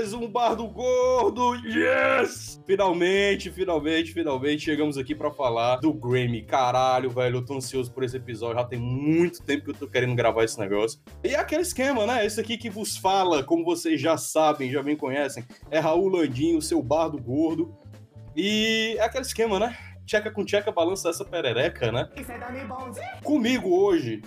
mais 0.00 0.14
um 0.14 0.26
Bar 0.28 0.56
do 0.56 0.66
Gordo. 0.66 1.54
Yes! 1.56 2.49
Finalmente, 2.70 3.50
finalmente, 3.50 4.12
finalmente 4.12 4.62
chegamos 4.62 4.96
aqui 4.96 5.12
pra 5.12 5.28
falar 5.32 5.78
do 5.78 5.92
Grammy. 5.92 6.42
Caralho, 6.42 7.10
velho, 7.10 7.38
eu 7.38 7.44
tô 7.44 7.54
ansioso 7.54 7.92
por 7.92 8.04
esse 8.04 8.16
episódio. 8.16 8.60
Já 8.60 8.64
tem 8.64 8.78
muito 8.78 9.42
tempo 9.42 9.64
que 9.64 9.70
eu 9.70 9.74
tô 9.74 9.88
querendo 9.88 10.14
gravar 10.14 10.44
esse 10.44 10.56
negócio. 10.56 11.00
E 11.24 11.30
é 11.30 11.36
aquele 11.36 11.62
esquema, 11.62 12.06
né? 12.06 12.24
Esse 12.24 12.40
aqui 12.40 12.56
que 12.56 12.70
vos 12.70 12.96
fala, 12.96 13.42
como 13.42 13.64
vocês 13.64 14.00
já 14.00 14.16
sabem, 14.16 14.70
já 14.70 14.84
bem 14.84 14.94
conhecem, 14.94 15.44
é 15.68 15.80
Raul 15.80 16.06
Landinho, 16.06 16.58
o 16.58 16.62
seu 16.62 16.80
Bar 16.80 17.08
do 17.08 17.20
Gordo. 17.20 17.76
E 18.36 18.94
é 19.00 19.02
aquele 19.02 19.24
esquema, 19.24 19.58
né? 19.58 19.76
Tcheca 20.06 20.30
com 20.30 20.44
tcheca, 20.44 20.70
balança 20.70 21.10
essa 21.10 21.24
perereca, 21.24 21.90
né? 21.90 22.08
Comigo 23.24 23.68
hoje, 23.68 24.22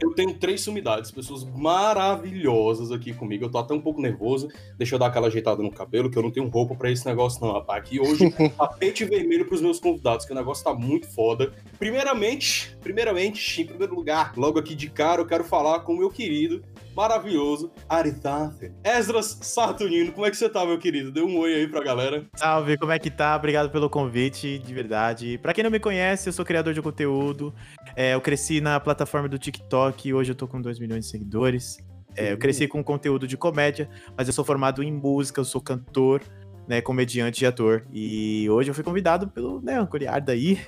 eu 0.00 0.12
tenho 0.14 0.34
três 0.34 0.60
sumidades, 0.60 1.10
pessoas 1.10 1.44
maravilhosas 1.44 2.92
aqui 2.92 3.12
comigo. 3.12 3.44
Eu 3.44 3.50
tô 3.50 3.58
até 3.58 3.74
um 3.74 3.80
pouco 3.80 4.00
nervoso. 4.00 4.48
Deixa 4.76 4.94
eu 4.94 4.98
dar 4.98 5.06
aquela 5.06 5.28
ajeitada 5.28 5.62
no 5.62 5.70
cabelo, 5.70 6.10
que 6.10 6.18
eu 6.18 6.22
não 6.22 6.30
tenho 6.30 6.48
roupa 6.48 6.74
pra 6.74 6.90
esse 6.90 7.06
negócio, 7.06 7.44
não, 7.44 7.52
rapaz. 7.52 7.80
Aqui 7.80 8.00
hoje, 8.00 8.30
tapete 8.56 9.04
vermelho 9.04 9.46
pros 9.46 9.60
meus 9.60 9.78
convidados, 9.78 10.26
que 10.26 10.32
o 10.32 10.34
negócio 10.34 10.64
tá 10.64 10.74
muito 10.74 11.08
foda. 11.08 11.52
Primeiramente, 11.78 12.76
primeiramente, 12.82 13.62
em 13.62 13.66
primeiro 13.66 13.94
lugar, 13.94 14.32
logo 14.36 14.58
aqui 14.58 14.74
de 14.74 14.90
cara, 14.90 15.20
eu 15.20 15.26
quero 15.26 15.44
falar 15.44 15.80
com 15.80 15.92
o 15.92 15.98
meu 15.98 16.10
querido, 16.10 16.62
maravilhoso, 16.94 17.70
Aritafe. 17.88 18.72
Esdras 18.82 19.38
Saturnino, 19.42 20.12
como 20.12 20.26
é 20.26 20.30
que 20.30 20.36
você 20.36 20.48
tá, 20.48 20.64
meu 20.64 20.78
querido? 20.78 21.12
Dê 21.12 21.20
um 21.20 21.38
oi 21.38 21.54
aí 21.54 21.68
pra 21.68 21.82
galera. 21.82 22.24
Salve, 22.34 22.78
como 22.78 22.92
é 22.92 22.98
que 22.98 23.10
tá? 23.10 23.36
Obrigado 23.36 23.70
pelo 23.70 23.90
convite, 23.90 24.58
de 24.58 24.74
verdade. 24.74 25.38
Pra 25.38 25.52
quem 25.52 25.62
não 25.62 25.70
me 25.70 25.78
conhece, 25.78 26.28
eu 26.28 26.32
sou 26.32 26.44
criador 26.44 26.72
de 26.72 26.80
conteúdo. 26.80 27.54
É, 27.96 28.12
eu 28.12 28.20
cresci 28.20 28.60
na 28.60 28.78
plataforma 28.78 29.26
do 29.26 29.38
TikTok, 29.38 30.12
hoje 30.12 30.32
eu 30.32 30.34
tô 30.34 30.46
com 30.46 30.60
2 30.60 30.78
milhões 30.78 31.06
de 31.06 31.10
seguidores. 31.10 31.78
É, 32.14 32.32
eu 32.32 32.38
cresci 32.38 32.68
com 32.68 32.84
conteúdo 32.84 33.26
de 33.26 33.38
comédia, 33.38 33.88
mas 34.16 34.26
eu 34.28 34.34
sou 34.34 34.44
formado 34.44 34.82
em 34.82 34.92
música, 34.92 35.40
eu 35.40 35.44
sou 35.44 35.62
cantor, 35.62 36.22
né, 36.68 36.82
comediante 36.82 37.42
e 37.42 37.46
ator. 37.46 37.86
E 37.90 38.48
hoje 38.50 38.70
eu 38.70 38.74
fui 38.74 38.84
convidado 38.84 39.28
pelo 39.28 39.62
né, 39.62 39.84
Curiarda 39.86 40.32
aí, 40.32 40.60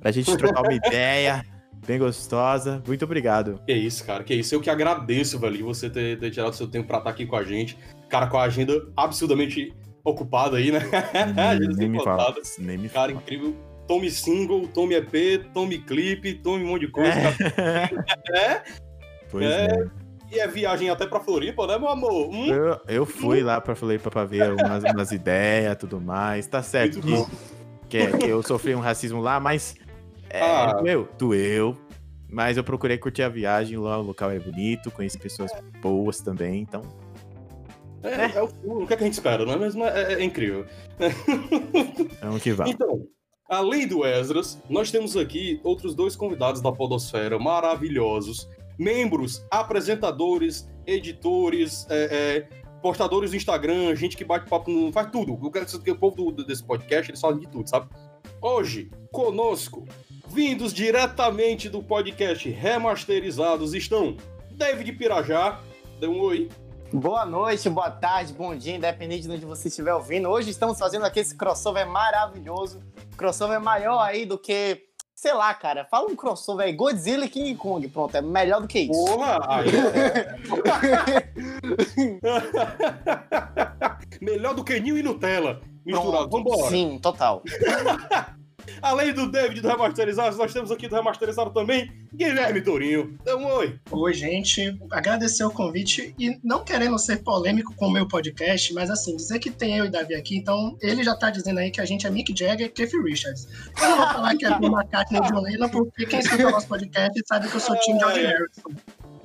pra 0.00 0.10
gente 0.10 0.34
trocar 0.36 0.62
uma 0.62 0.72
ideia 0.72 1.44
bem 1.86 1.98
gostosa. 1.98 2.82
Muito 2.86 3.04
obrigado. 3.04 3.60
Que 3.66 3.74
isso, 3.74 4.04
cara, 4.04 4.24
que 4.24 4.34
isso. 4.34 4.54
Eu 4.54 4.60
que 4.60 4.70
agradeço, 4.70 5.38
velho, 5.38 5.66
você 5.66 5.90
ter, 5.90 6.18
ter 6.18 6.30
tirado 6.30 6.54
seu 6.54 6.68
tempo 6.68 6.88
pra 6.88 6.98
estar 6.98 7.10
aqui 7.10 7.26
com 7.26 7.36
a 7.36 7.44
gente. 7.44 7.76
Cara, 8.08 8.26
com 8.26 8.38
a 8.38 8.44
agenda 8.44 8.88
absurdamente 8.96 9.74
ocupada 10.04 10.56
aí, 10.56 10.70
né? 10.70 10.80
agenda 11.36 11.76
nem 11.76 11.88
me 11.88 12.02
fala, 12.02 12.34
nem 12.58 12.78
me 12.78 12.88
Cara, 12.88 13.12
fala. 13.12 13.22
incrível. 13.22 13.54
Tome 13.86 14.10
single, 14.10 14.68
tome 14.68 14.94
EP, 14.94 15.44
tome 15.52 15.78
clipe, 15.78 16.34
tome 16.34 16.64
um 16.64 16.68
monte 16.68 16.86
de 16.86 16.92
coisa. 16.92 17.12
cara. 17.56 18.04
É, 18.34 18.62
Pois 19.30 19.44
É. 19.46 19.66
é. 19.66 19.86
e 20.30 20.38
é 20.40 20.46
viagem 20.46 20.88
até 20.90 21.06
pra 21.06 21.20
Floripa, 21.20 21.66
né, 21.66 21.78
meu 21.78 21.88
amor? 21.88 22.28
Hum? 22.30 22.46
Eu, 22.52 22.80
eu 22.88 23.06
fui 23.06 23.42
lá 23.42 23.60
pra 23.60 23.74
Floripa 23.74 24.10
pra 24.10 24.24
ver 24.24 24.52
umas, 24.52 24.84
umas 24.84 25.10
ideias 25.12 25.76
tudo 25.76 26.00
mais. 26.00 26.46
Tá 26.46 26.62
certo 26.62 27.00
que, 27.00 27.26
que, 27.88 27.98
é- 27.98 28.16
que 28.18 28.26
eu 28.26 28.42
sofri 28.42 28.74
um 28.74 28.80
racismo 28.80 29.20
lá, 29.20 29.38
mas 29.40 29.74
é, 30.30 30.40
Ah. 30.40 30.72
doeu, 30.74 31.08
doeu. 31.18 31.76
Mas 32.30 32.56
eu 32.56 32.64
procurei 32.64 32.96
curtir 32.96 33.22
a 33.22 33.28
viagem, 33.28 33.76
lá 33.76 33.98
o 33.98 34.02
local 34.02 34.30
é 34.30 34.38
bonito, 34.38 34.90
conheci 34.90 35.18
pessoas 35.18 35.50
boas 35.82 36.18
também, 36.22 36.62
então. 36.62 36.80
É, 38.02 38.38
é 38.38 38.42
o, 38.42 38.82
o 38.82 38.86
que, 38.86 38.94
é 38.94 38.96
que 38.96 39.02
a 39.02 39.06
gente 39.06 39.12
espera, 39.14 39.44
não 39.44 39.52
é 39.52 39.58
mesmo? 39.58 39.84
É, 39.84 40.14
é 40.14 40.24
incrível. 40.24 40.64
É 42.22 42.26
um 42.26 42.38
que 42.38 42.52
vai. 42.52 42.70
Então, 42.70 43.06
além 43.52 43.86
do 43.86 44.04
Esdras, 44.04 44.60
nós 44.68 44.90
temos 44.90 45.16
aqui 45.16 45.60
outros 45.62 45.94
dois 45.94 46.16
convidados 46.16 46.60
da 46.60 46.72
Podosfera 46.72 47.38
maravilhosos. 47.38 48.48
Membros, 48.78 49.44
apresentadores, 49.50 50.68
editores, 50.86 51.86
é, 51.90 52.46
é, 52.50 52.62
postadores 52.80 53.30
do 53.30 53.36
Instagram, 53.36 53.94
gente 53.94 54.16
que 54.16 54.24
bate 54.24 54.48
papo, 54.48 54.90
faz 54.92 55.10
tudo. 55.10 55.34
O 55.34 55.94
povo 55.96 56.32
do- 56.32 56.44
desse 56.44 56.64
podcast, 56.64 57.10
eles 57.10 57.20
falam 57.20 57.38
de 57.38 57.46
tudo, 57.46 57.68
sabe? 57.68 57.88
Hoje, 58.40 58.90
conosco, 59.12 59.86
vindos 60.28 60.72
diretamente 60.72 61.68
do 61.68 61.82
podcast 61.82 62.48
Remasterizados, 62.48 63.74
estão 63.74 64.16
David 64.50 64.92
Pirajá, 64.94 65.60
dê 66.00 66.06
um 66.06 66.20
oi. 66.20 66.48
Boa 66.92 67.24
noite, 67.24 67.70
boa 67.70 67.90
tarde, 67.90 68.34
bom 68.34 68.54
dia, 68.54 68.76
independente 68.76 69.22
de 69.22 69.30
onde 69.30 69.46
você 69.46 69.68
estiver 69.68 69.94
ouvindo. 69.94 70.28
Hoje 70.28 70.50
estamos 70.50 70.78
fazendo 70.78 71.06
aqui 71.06 71.20
esse 71.20 71.34
crossover 71.34 71.86
maravilhoso. 71.86 72.82
Crossover 73.16 73.58
maior 73.58 73.98
aí 74.02 74.26
do 74.26 74.36
que, 74.36 74.82
sei 75.14 75.32
lá, 75.32 75.54
cara. 75.54 75.86
Fala 75.86 76.10
um 76.10 76.14
crossover 76.14 76.66
aí, 76.66 76.74
Godzilla 76.74 77.24
e 77.24 77.30
King 77.30 77.54
Kong. 77.54 77.88
Pronto, 77.88 78.14
é 78.14 78.20
melhor 78.20 78.60
do 78.60 78.68
que 78.68 78.80
isso. 78.80 78.92
Porra! 79.06 79.38
Aí, 79.48 79.64
Melhor 84.20 84.54
do 84.54 84.62
que 84.62 84.78
Ninho 84.78 84.98
e 84.98 85.02
Nutella. 85.02 85.62
Misturado. 85.86 86.28
Pronto, 86.28 86.44
Vambora. 86.50 86.68
Sim, 86.68 86.98
total. 87.00 87.42
Além 88.80 89.12
do 89.12 89.30
David 89.30 89.60
do 89.60 89.68
Remasterizado, 89.68 90.36
nós 90.36 90.52
temos 90.52 90.70
aqui 90.70 90.88
do 90.88 90.94
Remasterizado 90.94 91.50
também 91.50 91.90
Guilherme 92.14 92.60
Tourinho. 92.60 93.18
Dê 93.24 93.34
um 93.34 93.46
oi. 93.46 93.78
Oi, 93.90 94.14
gente. 94.14 94.78
Agradecer 94.90 95.44
o 95.44 95.50
convite 95.50 96.14
e 96.18 96.38
não 96.42 96.64
querendo 96.64 96.98
ser 96.98 97.22
polêmico 97.22 97.74
com 97.74 97.86
o 97.86 97.90
meu 97.90 98.06
podcast, 98.06 98.72
mas 98.74 98.90
assim, 98.90 99.16
dizer 99.16 99.38
que 99.38 99.50
tem 99.50 99.78
eu 99.78 99.86
e 99.86 99.90
Davi 99.90 100.14
aqui, 100.14 100.36
então 100.36 100.76
ele 100.80 101.02
já 101.02 101.16
tá 101.16 101.30
dizendo 101.30 101.58
aí 101.58 101.70
que 101.70 101.80
a 101.80 101.84
gente 101.84 102.06
é 102.06 102.10
Mick 102.10 102.36
Jagger 102.36 102.66
e 102.66 102.70
Keith 102.70 102.92
Richards. 103.02 103.48
Eu 103.80 103.88
não 103.88 103.96
vou 103.96 104.06
falar 104.06 104.36
que 104.36 104.44
é 104.44 104.50
Paul 104.50 104.78
McCartney 104.78 105.20
ou 105.20 105.26
John 105.26 105.40
Lennon, 105.40 105.68
porque 105.68 106.06
quem 106.06 106.18
escuta 106.20 106.46
o 106.46 106.50
nosso 106.50 106.68
podcast 106.68 107.22
sabe 107.26 107.48
que 107.48 107.56
eu 107.56 107.60
sou 107.60 107.76
time 107.80 107.98
George 107.98 108.20
Harrison. 108.20 108.62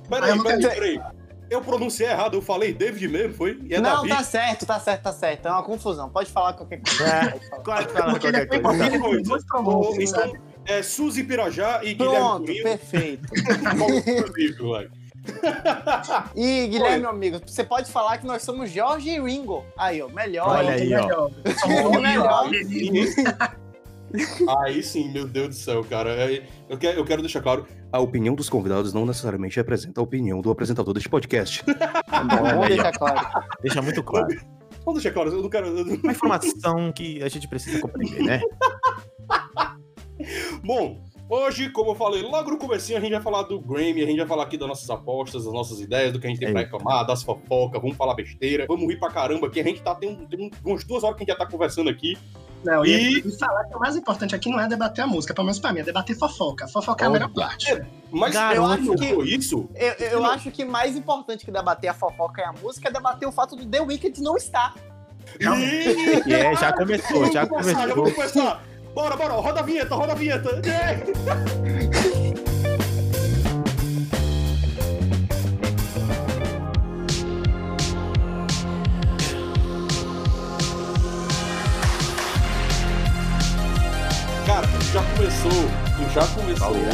Peraí, 0.09 0.43
peraí, 0.43 0.61
peraí. 0.61 1.26
Eu 1.49 1.61
pronunciei 1.61 2.09
errado, 2.09 2.35
eu 2.35 2.41
falei 2.41 2.73
David 2.73 3.07
mesmo, 3.07 3.33
foi? 3.33 3.59
E 3.63 3.75
é 3.75 3.79
não, 3.79 3.97
Davi. 3.97 4.09
tá 4.09 4.23
certo, 4.23 4.65
tá 4.65 4.79
certo, 4.79 5.03
tá 5.03 5.13
certo. 5.13 5.47
É 5.47 5.51
uma 5.51 5.63
confusão. 5.63 6.09
Pode 6.09 6.29
falar 6.29 6.53
qualquer 6.53 6.81
coisa. 6.81 7.03
É. 7.03 7.39
Falar. 7.39 7.63
Claro 7.63 7.87
que 7.87 7.93
fala 7.93 8.11
Porque 8.11 8.27
ele 8.27 8.37
é 8.37 8.45
qualquer 8.45 8.61
coisa. 8.61 8.99
Qualquer 8.99 8.99
coisa. 8.99 9.45
promotores, 9.47 10.11
então, 10.11 10.33
é 10.65 10.83
Suzy 10.83 11.23
Pirajá 11.23 11.81
e 11.83 11.93
Guilherme 11.93 12.17
Pronto, 12.17 12.63
perfeito. 12.63 13.27
E, 16.35 16.67
Guilherme, 16.67 17.01
meu 17.01 17.09
amigo, 17.09 17.41
você 17.45 17.61
pode 17.61 17.91
falar 17.91 18.17
que 18.17 18.25
nós 18.25 18.43
somos 18.43 18.71
Jorge 18.71 19.09
e 19.09 19.19
Ringo. 19.19 19.65
Aí, 19.77 20.01
ó, 20.01 20.07
melhor. 20.07 20.47
Olha 20.47 20.71
aí, 20.71 20.93
ó. 20.95 21.29
Melhor. 21.99 22.49
Aí 24.63 24.81
sim, 24.83 25.11
meu 25.11 25.27
Deus 25.27 25.49
do 25.49 25.55
céu, 25.55 25.83
cara. 25.83 26.09
É, 26.11 26.43
Eu 26.69 26.77
quero, 26.77 26.97
eu 26.99 27.05
quero 27.05 27.21
deixar 27.21 27.41
claro, 27.41 27.65
a 27.91 27.99
opinião 27.99 28.35
dos 28.35 28.49
convidados 28.49 28.93
não 28.93 29.05
necessariamente 29.05 29.55
representa 29.57 29.99
a 29.99 30.03
opinião 30.03 30.41
do 30.41 30.49
apresentador 30.49 30.93
deste 30.93 31.09
podcast. 31.09 31.63
Vamos 31.65 32.33
Olha 32.33 32.51
aí, 32.51 32.63
ó. 32.63 32.67
deixar 32.67 32.91
claro. 32.93 33.45
Deixa 33.61 33.81
muito 33.81 34.03
claro. 34.03 34.27
Vamos 34.85 35.01
deixar 35.01 35.13
claro, 35.13 35.31
eu 35.31 35.41
não 35.41 35.49
quero... 35.49 35.67
eu 35.67 35.85
não- 35.85 35.95
Uma 35.95 36.11
informação 36.11 36.91
que 36.93 37.21
a 37.21 37.27
gente 37.27 37.47
precisa 37.47 37.79
compreender, 37.81 38.23
né? 38.23 38.41
Bom, 40.63 41.03
hoje, 41.29 41.69
como 41.69 41.91
eu 41.91 41.95
falei, 41.95 42.21
logo 42.23 42.49
no 42.51 42.57
comecinho 42.57 42.97
a 42.97 43.01
gente 43.01 43.11
vai 43.11 43.21
falar 43.21 43.43
do 43.43 43.59
Grammy, 43.59 44.01
a 44.01 44.05
gente 44.05 44.17
vai 44.17 44.27
falar 44.27 44.43
aqui 44.43 44.57
das 44.57 44.67
nossas 44.67 44.89
apostas, 44.89 45.43
das 45.43 45.53
nossas 45.53 45.79
ideias, 45.79 46.11
do 46.13 46.19
que 46.19 46.27
a 46.27 46.29
gente 46.29 46.39
tem 46.39 46.51
pra 46.51 46.61
reclamar, 46.61 47.05
das 47.05 47.21
fofocas, 47.23 47.81
vamos 47.81 47.97
falar 47.97 48.15
besteira, 48.15 48.65
vamos 48.67 48.87
rir 48.87 48.97
pra 48.97 49.11
caramba 49.11 49.47
aqui. 49.47 49.59
A 49.59 49.63
gente 49.63 49.81
tá, 49.81 49.93
tem, 49.93 50.09
um- 50.09 50.25
tem 50.25 50.47
um- 50.47 50.69
umas 50.71 50.83
duas 50.83 51.03
horas 51.03 51.17
que 51.17 51.23
a 51.23 51.25
gente 51.25 51.37
já 51.37 51.45
tá 51.45 51.49
conversando 51.51 51.89
aqui. 51.89 52.17
Não, 52.63 52.85
E- 52.85 53.19
e, 53.19 53.37
falar 53.37 53.63
que 53.65 53.75
o 53.75 53.79
mais 53.79 53.95
importante 53.95 54.35
aqui 54.35 54.49
não 54.49 54.59
é 54.59 54.67
debater 54.67 55.03
a 55.03 55.07
música, 55.07 55.33
pelo 55.33 55.45
menos 55.45 55.59
pra 55.59 55.71
mim, 55.71 55.79
é 55.79 55.83
debater 55.83 56.15
fofoca. 56.17 56.67
Fofoca 56.67 57.05
é 57.05 57.07
a 57.07 57.11
melhor 57.11 57.29
parte. 57.33 57.81
Mas 58.11 58.33
Garoto. 58.33 58.55
eu 58.57 58.65
acho 58.65 58.91
que- 58.95 59.15
que... 59.15 59.35
isso? 59.35 59.69
Eu, 59.75 59.93
eu 60.07 60.25
acho 60.25 60.49
que 60.51 60.65
mais 60.65 60.95
importante 60.95 61.45
que 61.45 61.51
debater 61.51 61.89
a 61.89 61.93
fofoca 61.93 62.41
e 62.41 62.43
a 62.45 62.53
música 62.53 62.89
é 62.89 62.91
debater 62.91 63.27
o 63.27 63.31
fato 63.31 63.55
do 63.55 63.65
The 63.65 63.81
Weeknd 63.81 64.21
não 64.21 64.35
estar. 64.35 64.73
E 65.39 66.33
é, 66.33 66.55
já 66.55 66.73
começou, 66.73 67.31
já 67.31 67.45
vamos 67.45 67.65
começar, 67.65 67.87
já 67.87 67.93
começou. 67.93 67.95
vamos 67.95 68.13
começar. 68.13 68.63
Bora, 68.93 69.15
bora, 69.15 69.33
roda 69.33 69.59
a 69.59 69.63
vinheta, 69.63 69.93
roda 69.93 70.13
a 70.13 70.15
vinheta. 70.15 70.49
Já 84.97 85.15
começou, 85.15 85.51
já 86.11 86.27
começou 86.35 86.67
Paulinha. 86.67 86.89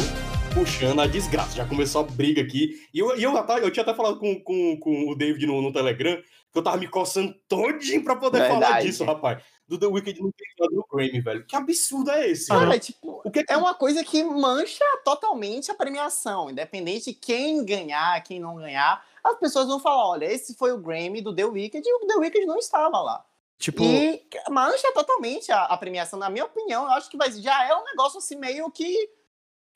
puxando 0.52 1.00
a 1.00 1.06
desgraça. 1.06 1.56
Já 1.56 1.64
começou 1.64 2.02
a 2.02 2.04
briga 2.04 2.42
aqui. 2.42 2.72
E 2.92 2.98
eu, 2.98 3.16
e 3.16 3.22
eu, 3.22 3.32
eu 3.34 3.70
tinha 3.70 3.82
até 3.82 3.94
falado 3.94 4.18
com, 4.18 4.38
com, 4.42 4.78
com 4.78 5.10
o 5.10 5.14
David 5.14 5.46
no, 5.46 5.62
no 5.62 5.72
Telegram 5.72 6.14
que 6.52 6.58
eu 6.58 6.62
tava 6.62 6.76
me 6.76 6.86
coçando 6.86 7.34
todinho 7.48 8.04
pra 8.04 8.14
poder 8.14 8.40
Verdade. 8.40 8.62
falar 8.62 8.80
disso, 8.82 9.04
rapaz. 9.04 9.42
Do 9.66 9.78
The 9.78 9.86
Wicked 9.86 10.20
não 10.20 10.28
entrado 10.28 10.74
no 10.74 10.86
Grammy, 10.92 11.20
velho. 11.20 11.46
Que 11.46 11.56
absurdo 11.56 12.10
é 12.10 12.30
esse? 12.30 12.48
Cara, 12.48 12.76
é 12.76 12.78
tipo, 12.78 13.22
O 13.24 13.30
que 13.30 13.42
que- 13.42 13.52
é 13.52 13.56
uma 13.56 13.72
coisa 13.74 14.04
que 14.04 14.22
mancha 14.22 14.84
totalmente 15.02 15.70
a 15.70 15.74
premiação. 15.74 16.50
Independente 16.50 17.06
de 17.06 17.14
quem 17.14 17.64
ganhar, 17.64 18.22
quem 18.22 18.38
não 18.38 18.56
ganhar, 18.56 19.02
as 19.24 19.38
pessoas 19.38 19.66
vão 19.66 19.80
falar: 19.80 20.10
olha, 20.10 20.26
esse 20.26 20.54
foi 20.56 20.72
o 20.72 20.78
Grammy 20.78 21.22
do 21.22 21.34
The 21.34 21.46
Wicked 21.46 21.82
e 21.84 21.94
o 21.94 22.06
The 22.06 22.16
Wicked 22.16 22.44
não 22.44 22.58
estava 22.58 23.00
lá. 23.00 23.24
Tipo, 23.58 23.82
E 23.84 24.26
mancha 24.50 24.92
totalmente 24.92 25.50
a, 25.52 25.64
a 25.64 25.76
premiação, 25.76 26.18
na 26.18 26.28
minha 26.28 26.44
opinião. 26.44 26.84
Eu 26.84 26.92
acho 26.92 27.08
que 27.10 27.16
vai, 27.16 27.30
já 27.32 27.64
é 27.66 27.74
um 27.74 27.84
negócio 27.84 28.18
assim 28.18 28.36
meio 28.36 28.70
que 28.70 29.08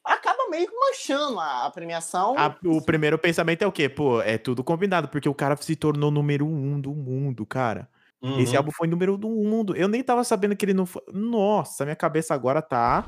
acaba 0.05 0.49
meio 0.49 0.67
que 0.69 0.75
manchando 0.75 1.39
a, 1.39 1.67
a 1.67 1.71
premiação. 1.71 2.37
a- 2.39 2.57
o 2.65 2.83
primeiro 2.83 3.19
pensamento 3.19 3.63
é 3.63 3.67
o 3.67 3.73
quê? 3.73 3.89
Pô, 3.89 4.21
é 4.21 4.37
tudo 4.39 4.65
combinado, 4.65 5.09
porque 5.09 5.29
o 5.29 5.35
cara 5.35 5.57
se 5.57 5.77
tornou 5.77 6.11
número 6.11 6.47
um 6.47 6.81
do 6.81 6.93
mundo, 6.95 7.47
cara. 7.47 7.89
Uhum. 8.21 8.41
Esse 8.41 8.57
álbum 8.57 8.73
foi 8.73 8.89
número 8.89 9.15
um 9.15 9.19
do 9.19 9.29
mundo. 9.29 9.77
Eu 9.77 9.87
nem 9.87 10.03
tava 10.03 10.25
sabendo 10.25 10.57
que 10.57 10.65
ele 10.65 10.75
não 10.75 10.85
foi. 10.87 11.03
Nossa, 11.13 11.85
minha 11.85 11.95
cabeça 11.97 12.35
agora 12.35 12.61
tá. 12.61 13.07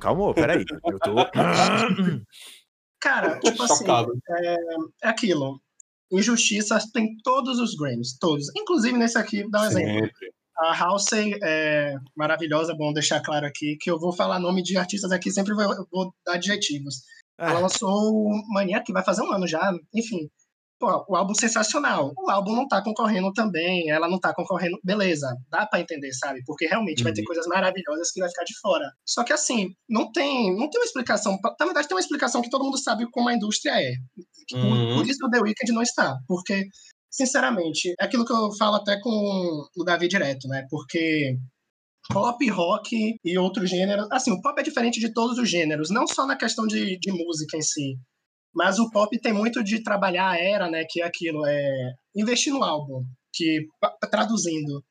Calma, 0.00 0.32
peraí. 0.32 0.64
Eu 0.86 0.98
tô. 0.98 1.14
Cara, 2.98 3.38
tipo 3.38 3.62
assim, 3.62 3.84
Chocado. 3.84 4.18
é 4.30 5.08
aquilo. 5.08 5.60
Injustiça 6.10 6.78
tem 6.92 7.16
todos 7.22 7.58
os 7.58 7.74
Grammys, 7.74 8.16
todos. 8.18 8.46
Inclusive 8.56 8.96
nesse 8.96 9.18
aqui, 9.18 9.42
vou 9.42 9.50
dar 9.50 9.62
um 9.62 9.66
exemplo. 9.66 10.10
A 10.58 10.72
Halsey 10.72 11.38
é 11.42 11.96
maravilhosa, 12.16 12.74
bom 12.74 12.92
deixar 12.92 13.20
claro 13.20 13.46
aqui, 13.46 13.76
que 13.76 13.90
eu 13.90 13.98
vou 13.98 14.12
falar 14.12 14.38
nome 14.38 14.62
de 14.62 14.78
artistas 14.78 15.12
aqui, 15.12 15.30
sempre 15.30 15.54
vou, 15.54 15.86
vou 15.92 16.14
dar 16.24 16.34
adjetivos. 16.34 17.02
Ela 17.38 17.58
Ah, 17.58 17.60
lançou 17.60 17.90
o 17.90 18.42
Mania, 18.48 18.82
que 18.82 18.92
vai 18.92 19.04
fazer 19.04 19.22
um 19.22 19.32
ano 19.32 19.46
já, 19.46 19.70
enfim. 19.94 20.30
Pô, 20.78 21.04
o 21.08 21.16
álbum 21.16 21.34
sensacional. 21.34 22.12
O 22.18 22.30
álbum 22.30 22.54
não 22.54 22.68
tá 22.68 22.82
concorrendo 22.82 23.32
também, 23.32 23.88
ela 23.90 24.08
não 24.08 24.20
tá 24.20 24.34
concorrendo. 24.34 24.78
Beleza, 24.84 25.34
dá 25.50 25.66
pra 25.66 25.80
entender, 25.80 26.12
sabe? 26.12 26.42
Porque 26.44 26.66
realmente 26.66 27.02
vai 27.02 27.12
ter 27.14 27.22
Uhum. 27.22 27.26
coisas 27.28 27.46
maravilhosas 27.46 28.10
que 28.12 28.20
vai 28.20 28.28
ficar 28.28 28.44
de 28.44 28.58
fora. 28.60 28.92
Só 29.04 29.24
que 29.24 29.32
assim, 29.32 29.70
não 29.88 30.12
tem, 30.12 30.54
não 30.54 30.68
tem 30.68 30.78
uma 30.80 30.84
explicação. 30.84 31.38
Na 31.58 31.64
verdade, 31.64 31.88
tem 31.88 31.94
uma 31.96 32.00
explicação 32.00 32.42
que 32.42 32.50
todo 32.50 32.64
mundo 32.64 32.76
sabe 32.78 33.10
como 33.10 33.28
a 33.30 33.34
indústria 33.34 33.72
é. 33.80 33.92
Por, 34.50 34.60
Uhum. 34.60 34.94
por 34.96 35.06
isso 35.08 35.24
o 35.26 35.30
The 35.30 35.40
Weeknd 35.40 35.72
não 35.72 35.82
está. 35.82 36.14
Porque, 36.28 36.66
sinceramente, 37.10 37.94
é 37.98 38.04
aquilo 38.04 38.26
que 38.26 38.32
eu 38.32 38.52
falo 38.58 38.76
até 38.76 39.00
com 39.00 39.10
o 39.76 39.82
Davi 39.84 40.08
direto, 40.08 40.46
né? 40.48 40.66
Porque 40.70 41.38
pop, 42.12 42.48
rock 42.50 43.16
e 43.24 43.38
outros 43.38 43.70
gêneros. 43.70 44.06
Assim, 44.12 44.30
o 44.30 44.40
pop 44.42 44.60
é 44.60 44.62
diferente 44.62 45.00
de 45.00 45.12
todos 45.12 45.38
os 45.38 45.48
gêneros, 45.50 45.90
não 45.90 46.06
só 46.06 46.26
na 46.26 46.36
questão 46.36 46.66
de, 46.66 46.98
de 46.98 47.10
música 47.12 47.56
em 47.56 47.62
si. 47.62 47.96
Mas 48.56 48.78
o 48.78 48.90
pop 48.90 49.20
tem 49.20 49.34
muito 49.34 49.62
de 49.62 49.82
trabalhar 49.82 50.30
a 50.30 50.38
era, 50.38 50.70
né? 50.70 50.84
Que 50.88 51.02
é 51.02 51.04
aquilo, 51.04 51.46
é 51.46 51.92
investir 52.16 52.52
no 52.52 52.64
álbum, 52.64 53.04
que 53.32 53.66
traduzindo. 54.10 54.82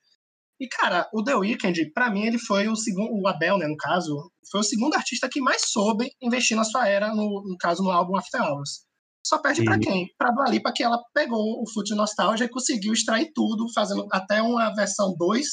E, 0.60 0.68
cara, 0.70 1.10
o 1.12 1.24
The 1.24 1.36
Weeknd, 1.36 1.92
pra 1.92 2.10
mim, 2.12 2.26
ele 2.26 2.38
foi 2.38 2.68
o 2.68 2.76
segundo, 2.76 3.12
o 3.12 3.28
Abel, 3.28 3.58
né, 3.58 3.68
no 3.68 3.76
caso, 3.76 4.32
foi 4.50 4.62
o 4.62 4.64
segundo 4.64 4.94
artista 4.94 5.28
que 5.30 5.42
mais 5.42 5.64
soube 5.66 6.10
investir 6.22 6.56
na 6.56 6.64
sua 6.64 6.88
era, 6.88 7.14
no, 7.14 7.44
no 7.46 7.58
caso, 7.60 7.84
no 7.84 7.92
álbum 7.92 8.16
After 8.16 8.42
Hours. 8.42 8.86
Só 9.26 9.40
perde 9.40 9.66
pra 9.66 9.74
Sim. 9.74 9.80
quem? 9.80 10.08
Pra 10.18 10.32
Dua 10.32 10.46
Lipa, 10.46 10.72
que 10.74 10.84
ela 10.84 11.02
pegou 11.14 11.62
o 11.62 11.70
Foot 11.74 11.94
Nostalgia 11.96 12.46
e 12.46 12.50
conseguiu 12.50 12.94
extrair 12.94 13.32
tudo, 13.34 13.66
fazendo 13.74 14.08
até 14.12 14.42
uma 14.42 14.74
versão 14.76 15.14
2. 15.18 15.46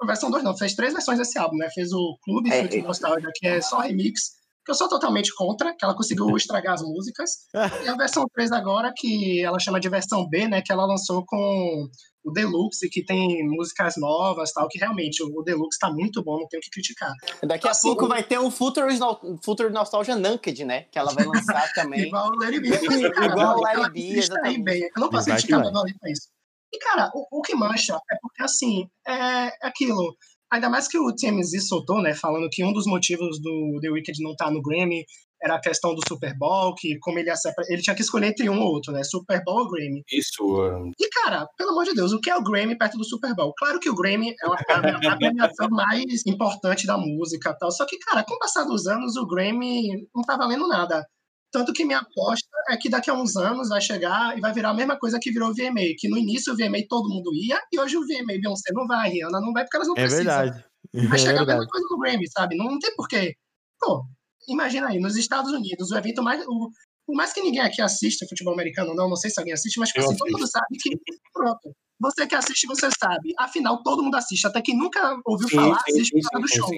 A 0.00 0.06
versão 0.06 0.30
2 0.30 0.42
não, 0.42 0.56
fez 0.56 0.74
três 0.74 0.94
versões 0.94 1.18
desse 1.18 1.38
álbum, 1.38 1.58
né? 1.58 1.68
Fez 1.72 1.92
o 1.92 2.18
Clube 2.24 2.50
É, 2.50 2.62
Foot 2.62 2.78
é. 2.78 2.82
Nostalgia, 2.82 3.30
que 3.34 3.46
é 3.46 3.60
só 3.60 3.80
remix, 3.80 4.39
eu 4.70 4.74
sou 4.74 4.88
totalmente 4.88 5.34
contra, 5.34 5.74
que 5.74 5.84
ela 5.84 5.94
conseguiu 5.94 6.26
estragar 6.36 6.74
as 6.74 6.82
músicas. 6.82 7.30
E 7.84 7.88
a 7.88 7.96
versão 7.96 8.24
3 8.32 8.52
agora, 8.52 8.92
que 8.96 9.42
ela 9.42 9.58
chama 9.58 9.80
de 9.80 9.88
versão 9.88 10.28
B, 10.28 10.46
né? 10.48 10.62
Que 10.62 10.72
ela 10.72 10.86
lançou 10.86 11.24
com 11.26 11.88
o 12.22 12.30
Deluxe, 12.30 12.88
que 12.90 13.02
tem 13.04 13.46
músicas 13.48 13.94
novas 13.96 14.52
tal, 14.52 14.68
que 14.68 14.78
realmente 14.78 15.22
o 15.22 15.42
Deluxe 15.42 15.78
tá 15.78 15.90
muito 15.90 16.22
bom, 16.22 16.38
não 16.38 16.46
tenho 16.48 16.60
o 16.60 16.62
que 16.62 16.70
criticar. 16.70 17.12
Daqui 17.42 17.66
a 17.66 17.70
assim, 17.70 17.88
pouco 17.88 18.06
vai 18.06 18.22
ter 18.22 18.38
o 18.38 18.50
Future, 18.50 18.96
No- 18.98 19.38
Future 19.42 19.70
Nostalgia 19.70 20.16
Naked, 20.16 20.64
né? 20.64 20.82
Que 20.92 20.98
ela 20.98 21.12
vai 21.12 21.24
lançar 21.24 21.70
também. 21.74 22.08
Igual 22.08 22.28
o 22.28 22.38
Larry 22.38 22.60
B. 22.60 22.68
Igual 22.68 23.58
o 23.58 23.60
Larry 23.62 23.90
B, 23.92 24.18
exatamente. 24.18 24.62
bem. 24.62 24.82
Eu 24.82 25.00
não 25.00 25.08
posso 25.08 25.26
criticar 25.30 25.60
a 25.66 25.70
Dua 25.70 25.84
Lipa 25.84 26.10
isso. 26.10 26.28
E, 26.72 26.78
cara, 26.78 27.10
o, 27.14 27.38
o 27.38 27.42
que 27.42 27.54
mancha 27.54 27.94
é 28.10 28.16
porque, 28.20 28.42
assim, 28.42 28.88
é 29.08 29.66
aquilo. 29.66 30.14
Ainda 30.52 30.68
mais 30.68 30.88
que 30.88 30.98
o 30.98 31.14
TMZ 31.14 31.66
soltou, 31.68 32.02
né, 32.02 32.14
falando 32.14 32.48
que 32.50 32.64
um 32.64 32.72
dos 32.72 32.86
motivos 32.86 33.40
do 33.40 33.78
The 33.80 33.90
Weeknd 33.90 34.22
não 34.22 34.32
estar 34.32 34.50
no 34.50 34.60
Grammy 34.60 35.04
era 35.42 35.54
a 35.54 35.60
questão 35.60 35.94
do 35.94 36.02
Super 36.06 36.36
Bowl, 36.36 36.74
que 36.74 36.98
como 36.98 37.18
ele 37.18 37.30
acerta, 37.30 37.62
ele 37.68 37.80
tinha 37.80 37.94
que 37.96 38.02
escolher 38.02 38.26
entre 38.26 38.48
um 38.50 38.60
ou 38.60 38.74
outro, 38.74 38.92
né, 38.92 39.02
Super 39.04 39.42
Bowl 39.44 39.60
ou 39.60 39.70
Grammy. 39.70 40.02
Isso. 40.12 40.92
E, 40.98 41.08
cara, 41.08 41.46
pelo 41.56 41.70
amor 41.70 41.84
de 41.84 41.94
Deus, 41.94 42.12
o 42.12 42.20
que 42.20 42.28
é 42.28 42.36
o 42.36 42.42
Grammy 42.42 42.76
perto 42.76 42.98
do 42.98 43.04
Super 43.04 43.34
Bowl? 43.34 43.54
Claro 43.56 43.80
que 43.80 43.88
o 43.88 43.94
Grammy 43.94 44.34
é 44.42 44.46
uma, 44.46 44.56
a, 44.56 45.12
a 45.12 45.16
premiação 45.16 45.68
mais 45.70 46.26
importante 46.26 46.86
da 46.86 46.98
música 46.98 47.50
e 47.50 47.58
tal. 47.58 47.70
Só 47.70 47.86
que, 47.86 47.98
cara, 47.98 48.24
com 48.24 48.34
o 48.34 48.38
passar 48.38 48.64
dos 48.64 48.86
anos, 48.86 49.16
o 49.16 49.26
Grammy 49.26 49.88
não 50.14 50.22
tá 50.22 50.36
valendo 50.36 50.68
nada. 50.68 51.06
Tanto 51.52 51.72
que 51.72 51.84
minha 51.84 51.98
aposta 51.98 52.48
é 52.68 52.76
que 52.76 52.88
daqui 52.88 53.10
a 53.10 53.14
uns 53.14 53.36
anos 53.36 53.68
vai 53.68 53.80
chegar 53.80 54.36
e 54.38 54.40
vai 54.40 54.52
virar 54.52 54.70
a 54.70 54.74
mesma 54.74 54.96
coisa 54.98 55.18
que 55.20 55.32
virou 55.32 55.50
o 55.50 55.54
VMA. 55.54 55.94
Que 55.98 56.08
no 56.08 56.16
início 56.16 56.52
o 56.52 56.56
VMA 56.56 56.78
todo 56.88 57.08
mundo 57.08 57.34
ia, 57.34 57.60
e 57.72 57.78
hoje 57.80 57.96
o 57.96 58.02
VMA 58.02 58.38
Beyoncé 58.40 58.72
não 58.72 58.86
vai, 58.86 59.10
Rihanna 59.10 59.40
não 59.40 59.52
vai, 59.52 59.64
porque 59.64 59.76
elas 59.76 59.88
não 59.88 59.96
é 59.96 60.00
precisam. 60.02 60.24
verdade. 60.24 60.64
É 60.94 61.06
Vai 61.06 61.18
chegar 61.18 61.32
a 61.32 61.36
verdade. 61.44 61.58
mesma 61.58 61.70
coisa 61.70 61.86
no 61.90 61.98
Grammy, 61.98 62.30
sabe? 62.30 62.56
Não 62.56 62.78
tem 62.78 62.94
porquê. 62.96 63.34
Pô, 63.78 64.04
imagina 64.48 64.88
aí, 64.88 64.98
nos 64.98 65.16
Estados 65.16 65.52
Unidos, 65.52 65.90
o 65.90 65.96
evento 65.96 66.22
mais. 66.22 66.44
O, 66.46 66.70
por 67.06 67.16
mais 67.16 67.32
que 67.32 67.42
ninguém 67.42 67.60
aqui 67.60 67.82
assista 67.82 68.26
futebol 68.28 68.54
americano, 68.54 68.94
não, 68.94 69.08
não 69.08 69.16
sei 69.16 69.30
se 69.30 69.40
alguém 69.40 69.52
assiste, 69.54 69.78
mas 69.78 69.88
tipo 69.88 70.04
assim, 70.04 70.16
todo 70.16 70.30
mundo 70.30 70.46
sabe 70.46 70.66
que. 70.80 70.90
Pronto. 71.32 71.74
Você 72.00 72.26
que 72.26 72.34
assiste, 72.34 72.66
você 72.66 72.88
sabe. 72.98 73.34
Afinal, 73.38 73.82
todo 73.82 74.02
mundo 74.02 74.14
assiste. 74.14 74.46
Até 74.46 74.62
quem 74.62 74.76
nunca 74.76 75.18
ouviu 75.26 75.48
Sim, 75.48 75.56
falar, 75.56 75.78
sim, 75.86 75.92
assiste 75.92 76.14
sim, 76.14 76.20
por 76.22 76.30
causa 76.30 76.46
do 76.46 76.48
show. 76.48 76.70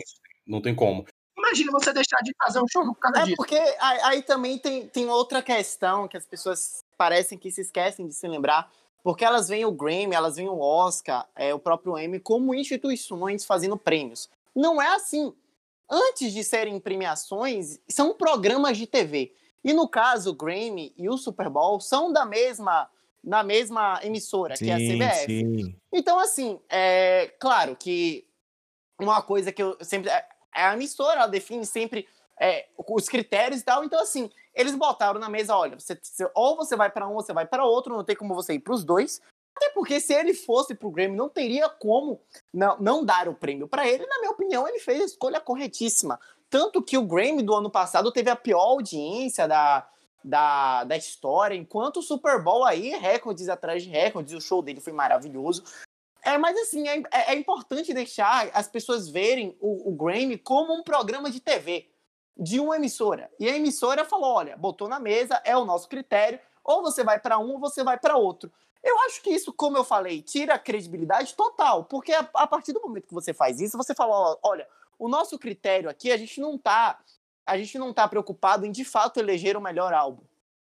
Não 0.46 0.60
tem 0.60 0.74
como. 0.74 1.04
Imagina 1.52 1.72
você 1.72 1.92
deixar 1.92 2.18
de 2.22 2.34
fazer 2.42 2.60
um 2.60 2.66
show 2.66 2.82
por 2.84 2.94
causa 2.96 3.20
É 3.20 3.24
disso. 3.24 3.36
porque 3.36 3.56
aí, 3.56 4.00
aí 4.02 4.22
também 4.22 4.58
tem, 4.58 4.86
tem 4.88 5.08
outra 5.10 5.42
questão 5.42 6.08
que 6.08 6.16
as 6.16 6.24
pessoas 6.24 6.82
parecem 6.96 7.36
que 7.36 7.50
se 7.50 7.60
esquecem 7.60 8.06
de 8.08 8.14
se 8.14 8.26
lembrar, 8.26 8.70
porque 9.02 9.24
elas 9.24 9.48
veem 9.48 9.64
o 9.66 9.72
Grammy, 9.72 10.14
elas 10.14 10.36
veem 10.36 10.48
o 10.48 10.58
Oscar, 10.58 11.28
é, 11.36 11.52
o 11.52 11.58
próprio 11.58 11.98
Emmy, 11.98 12.18
como 12.20 12.54
instituições 12.54 13.44
fazendo 13.44 13.76
prêmios. 13.76 14.30
Não 14.54 14.80
é 14.80 14.94
assim. 14.94 15.34
Antes 15.90 16.32
de 16.32 16.42
serem 16.42 16.80
premiações, 16.80 17.78
são 17.86 18.14
programas 18.14 18.78
de 18.78 18.86
TV. 18.86 19.34
E 19.62 19.74
no 19.74 19.86
caso, 19.86 20.30
o 20.30 20.34
Grammy 20.34 20.94
e 20.96 21.08
o 21.08 21.18
Super 21.18 21.50
Bowl 21.50 21.80
são 21.80 22.10
da 22.10 22.24
mesma, 22.24 22.88
da 23.22 23.42
mesma 23.42 24.00
emissora, 24.02 24.54
que 24.54 24.70
é 24.70 24.74
a 24.74 24.78
CBS. 24.78 25.24
sim. 25.26 25.76
Então, 25.92 26.18
assim, 26.18 26.58
é 26.70 27.34
claro 27.38 27.76
que 27.76 28.26
uma 28.98 29.20
coisa 29.20 29.52
que 29.52 29.62
eu 29.62 29.76
sempre. 29.82 30.10
É 30.54 30.64
a 30.64 30.74
emissora, 30.74 31.20
ela 31.20 31.26
define 31.26 31.64
sempre 31.64 32.06
é, 32.40 32.66
os 32.76 33.08
critérios 33.08 33.60
e 33.60 33.64
tal. 33.64 33.84
Então, 33.84 34.00
assim, 34.00 34.30
eles 34.54 34.74
botaram 34.74 35.18
na 35.18 35.28
mesa: 35.28 35.56
olha, 35.56 35.78
você, 35.78 35.98
ou 36.34 36.56
você 36.56 36.76
vai 36.76 36.90
para 36.90 37.08
um 37.08 37.14
ou 37.14 37.22
você 37.22 37.32
vai 37.32 37.46
para 37.46 37.64
outro, 37.64 37.96
não 37.96 38.04
tem 38.04 38.16
como 38.16 38.34
você 38.34 38.54
ir 38.54 38.60
para 38.60 38.74
os 38.74 38.84
dois. 38.84 39.20
Até 39.54 39.68
porque 39.70 40.00
se 40.00 40.14
ele 40.14 40.32
fosse 40.32 40.74
pro 40.74 40.90
Grammy, 40.90 41.14
não 41.14 41.28
teria 41.28 41.68
como 41.68 42.20
não, 42.52 42.78
não 42.78 43.04
dar 43.04 43.28
o 43.28 43.34
prêmio 43.34 43.68
para 43.68 43.86
ele. 43.86 44.06
Na 44.06 44.18
minha 44.18 44.30
opinião, 44.30 44.66
ele 44.66 44.78
fez 44.78 45.00
a 45.02 45.04
escolha 45.04 45.40
corretíssima. 45.40 46.18
Tanto 46.48 46.82
que 46.82 46.96
o 46.96 47.06
Grammy 47.06 47.42
do 47.42 47.54
ano 47.54 47.70
passado 47.70 48.10
teve 48.10 48.30
a 48.30 48.36
pior 48.36 48.60
audiência 48.60 49.46
da, 49.46 49.86
da, 50.24 50.84
da 50.84 50.96
história, 50.96 51.54
enquanto 51.54 51.98
o 51.98 52.02
Super 52.02 52.42
Bowl 52.42 52.64
aí, 52.64 52.90
recordes 52.90 53.48
atrás 53.48 53.82
de 53.82 53.90
recordes, 53.90 54.32
o 54.32 54.40
show 54.40 54.62
dele 54.62 54.80
foi 54.80 54.92
maravilhoso. 54.92 55.64
É, 56.24 56.38
mas 56.38 56.56
assim, 56.56 56.88
é, 56.88 56.98
é- 57.10 57.32
é 57.32 57.34
importante 57.34 57.92
deixar 57.92 58.48
as 58.54 58.68
pessoas 58.68 59.08
verem 59.08 59.56
o, 59.60 59.90
o 59.90 59.96
Grammy 59.96 60.38
como 60.38 60.72
um 60.72 60.82
programa 60.82 61.30
de 61.30 61.40
TV 61.40 61.88
de 62.36 62.60
uma 62.60 62.76
emissora. 62.76 63.30
E 63.38 63.48
a 63.48 63.56
emissora 63.56 64.04
falou: 64.04 64.32
olha, 64.32 64.56
botou 64.56 64.88
na 64.88 65.00
mesa, 65.00 65.40
é 65.44 65.56
o 65.56 65.64
nosso 65.64 65.88
critério, 65.88 66.38
ou 66.64 66.82
você 66.82 67.02
vai 67.02 67.18
para 67.18 67.38
um 67.38 67.52
ou 67.52 67.58
você 67.58 67.82
vai 67.82 67.98
para 67.98 68.16
outro. 68.16 68.52
Eu 68.82 68.98
acho 69.00 69.22
que 69.22 69.30
isso, 69.30 69.52
como 69.52 69.76
eu 69.76 69.84
falei, 69.84 70.22
tira 70.22 70.54
a 70.54 70.58
credibilidade 70.58 71.34
total, 71.34 71.84
porque 71.84 72.12
a, 72.12 72.28
a 72.34 72.46
partir 72.46 72.72
do 72.72 72.80
momento 72.80 73.06
que 73.06 73.14
você 73.14 73.34
faz 73.34 73.60
isso, 73.60 73.76
você 73.76 73.94
fala: 73.94 74.38
olha, 74.42 74.66
o 74.98 75.08
nosso 75.08 75.38
critério 75.38 75.90
aqui, 75.90 76.12
a 76.12 76.16
gente 76.16 76.40
não 76.40 76.56
tá, 76.56 77.00
a 77.44 77.58
gente 77.58 77.78
não 77.78 77.92
tá 77.92 78.06
preocupado 78.06 78.64
em 78.64 78.70
de 78.70 78.84
fato 78.84 79.18
eleger 79.18 79.56
o 79.56 79.60
melhor 79.60 79.92
álbum, 79.92 80.22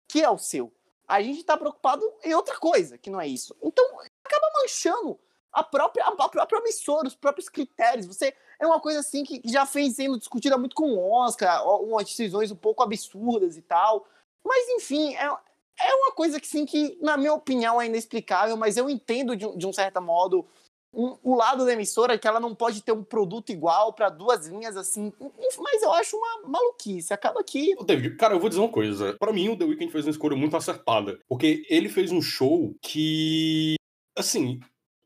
que 0.07 0.21
é 0.21 0.29
o 0.29 0.37
seu. 0.37 0.71
A 1.07 1.21
gente 1.21 1.43
tá 1.43 1.55
preocupado 1.57 2.03
em 2.23 2.33
outra 2.33 2.57
coisa, 2.57 2.97
que 2.97 3.09
não 3.09 3.19
é 3.19 3.27
isso. 3.27 3.55
Então, 3.63 3.85
acaba 4.23 4.47
manchando 4.61 5.17
a 5.59 5.63
própria, 5.63 6.05
a 6.05 6.11
própria 6.29 6.59
emissora, 6.59 7.07
os 7.07 7.15
próprios 7.15 7.49
critérios. 7.49 8.05
Você 8.05 8.33
é 8.59 8.65
uma 8.67 8.79
coisa 8.79 8.99
assim 8.99 9.23
que 9.23 9.41
já 9.45 9.65
fez 9.65 9.95
sendo 9.95 10.17
discutida 10.17 10.57
muito 10.57 10.75
com 10.75 10.89
o 10.91 11.11
Oscar, 11.11 11.65
umas 11.81 12.05
decisões 12.05 12.51
um 12.51 12.55
pouco 12.55 12.83
absurdas 12.83 13.57
e 13.57 13.61
tal. 13.61 14.05
Mas 14.45 14.67
enfim, 14.69 15.15
é, 15.15 15.25
é 15.25 15.95
uma 15.95 16.11
coisa 16.13 16.39
que 16.39 16.47
sim 16.47 16.65
que, 16.65 16.97
na 17.01 17.17
minha 17.17 17.33
opinião, 17.33 17.81
é 17.81 17.85
inexplicável, 17.85 18.55
mas 18.57 18.77
eu 18.77 18.89
entendo 18.89 19.35
de, 19.35 19.45
um- 19.45 19.57
de 19.57 19.67
um 19.67 19.73
certo 19.73 20.01
modo 20.01 20.45
um- 20.93 21.17
o 21.21 21.35
lado 21.35 21.65
da 21.65 21.73
emissora 21.73 22.17
que 22.17 22.27
ela 22.27 22.39
não 22.39 22.55
pode 22.55 22.81
ter 22.81 22.91
um 22.93 23.03
produto 23.03 23.51
igual 23.51 23.93
pra 23.93 24.09
duas 24.09 24.47
linhas 24.47 24.75
assim. 24.77 25.11
Mas 25.59 25.83
eu 25.83 25.91
acho 25.93 26.15
uma 26.17 26.47
maluquice. 26.47 27.13
Acaba 27.13 27.43
que. 27.43 27.75
David, 27.85 28.15
cara, 28.15 28.33
eu 28.33 28.39
vou 28.39 28.47
dizer 28.49 28.61
uma 28.61 28.71
coisa. 28.71 29.15
Pra 29.19 29.33
mim, 29.33 29.49
o 29.49 29.57
The 29.57 29.65
Weeknd 29.65 29.91
fez 29.91 30.05
uma 30.05 30.11
escolha 30.11 30.35
muito 30.35 30.55
acertada. 30.55 31.19
Porque 31.27 31.63
ele 31.69 31.89
fez 31.89 32.11
um 32.11 32.21
show 32.21 32.73
que. 32.81 33.75
Assim, 34.17 34.59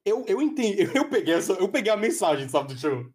eu, 0.05 0.24
eu 0.27 0.41
entendi. 0.41 0.84
Eu 0.96 1.10
peguei, 1.10 1.34
essa, 1.36 1.53
eu 1.53 1.67
peguei 1.70 1.91
a 1.91 1.98
mensagem, 1.98 2.48
sabe, 2.50 2.74
do 2.74 2.79
show. 2.79 3.05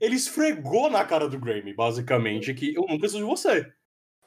Ele 0.00 0.16
esfregou 0.16 0.90
na 0.90 1.04
cara 1.04 1.28
do 1.28 1.38
Grammy, 1.38 1.72
basicamente, 1.74 2.52
que 2.54 2.74
eu 2.74 2.84
não 2.88 2.98
preciso 2.98 3.18
de 3.18 3.24
você. 3.24 3.66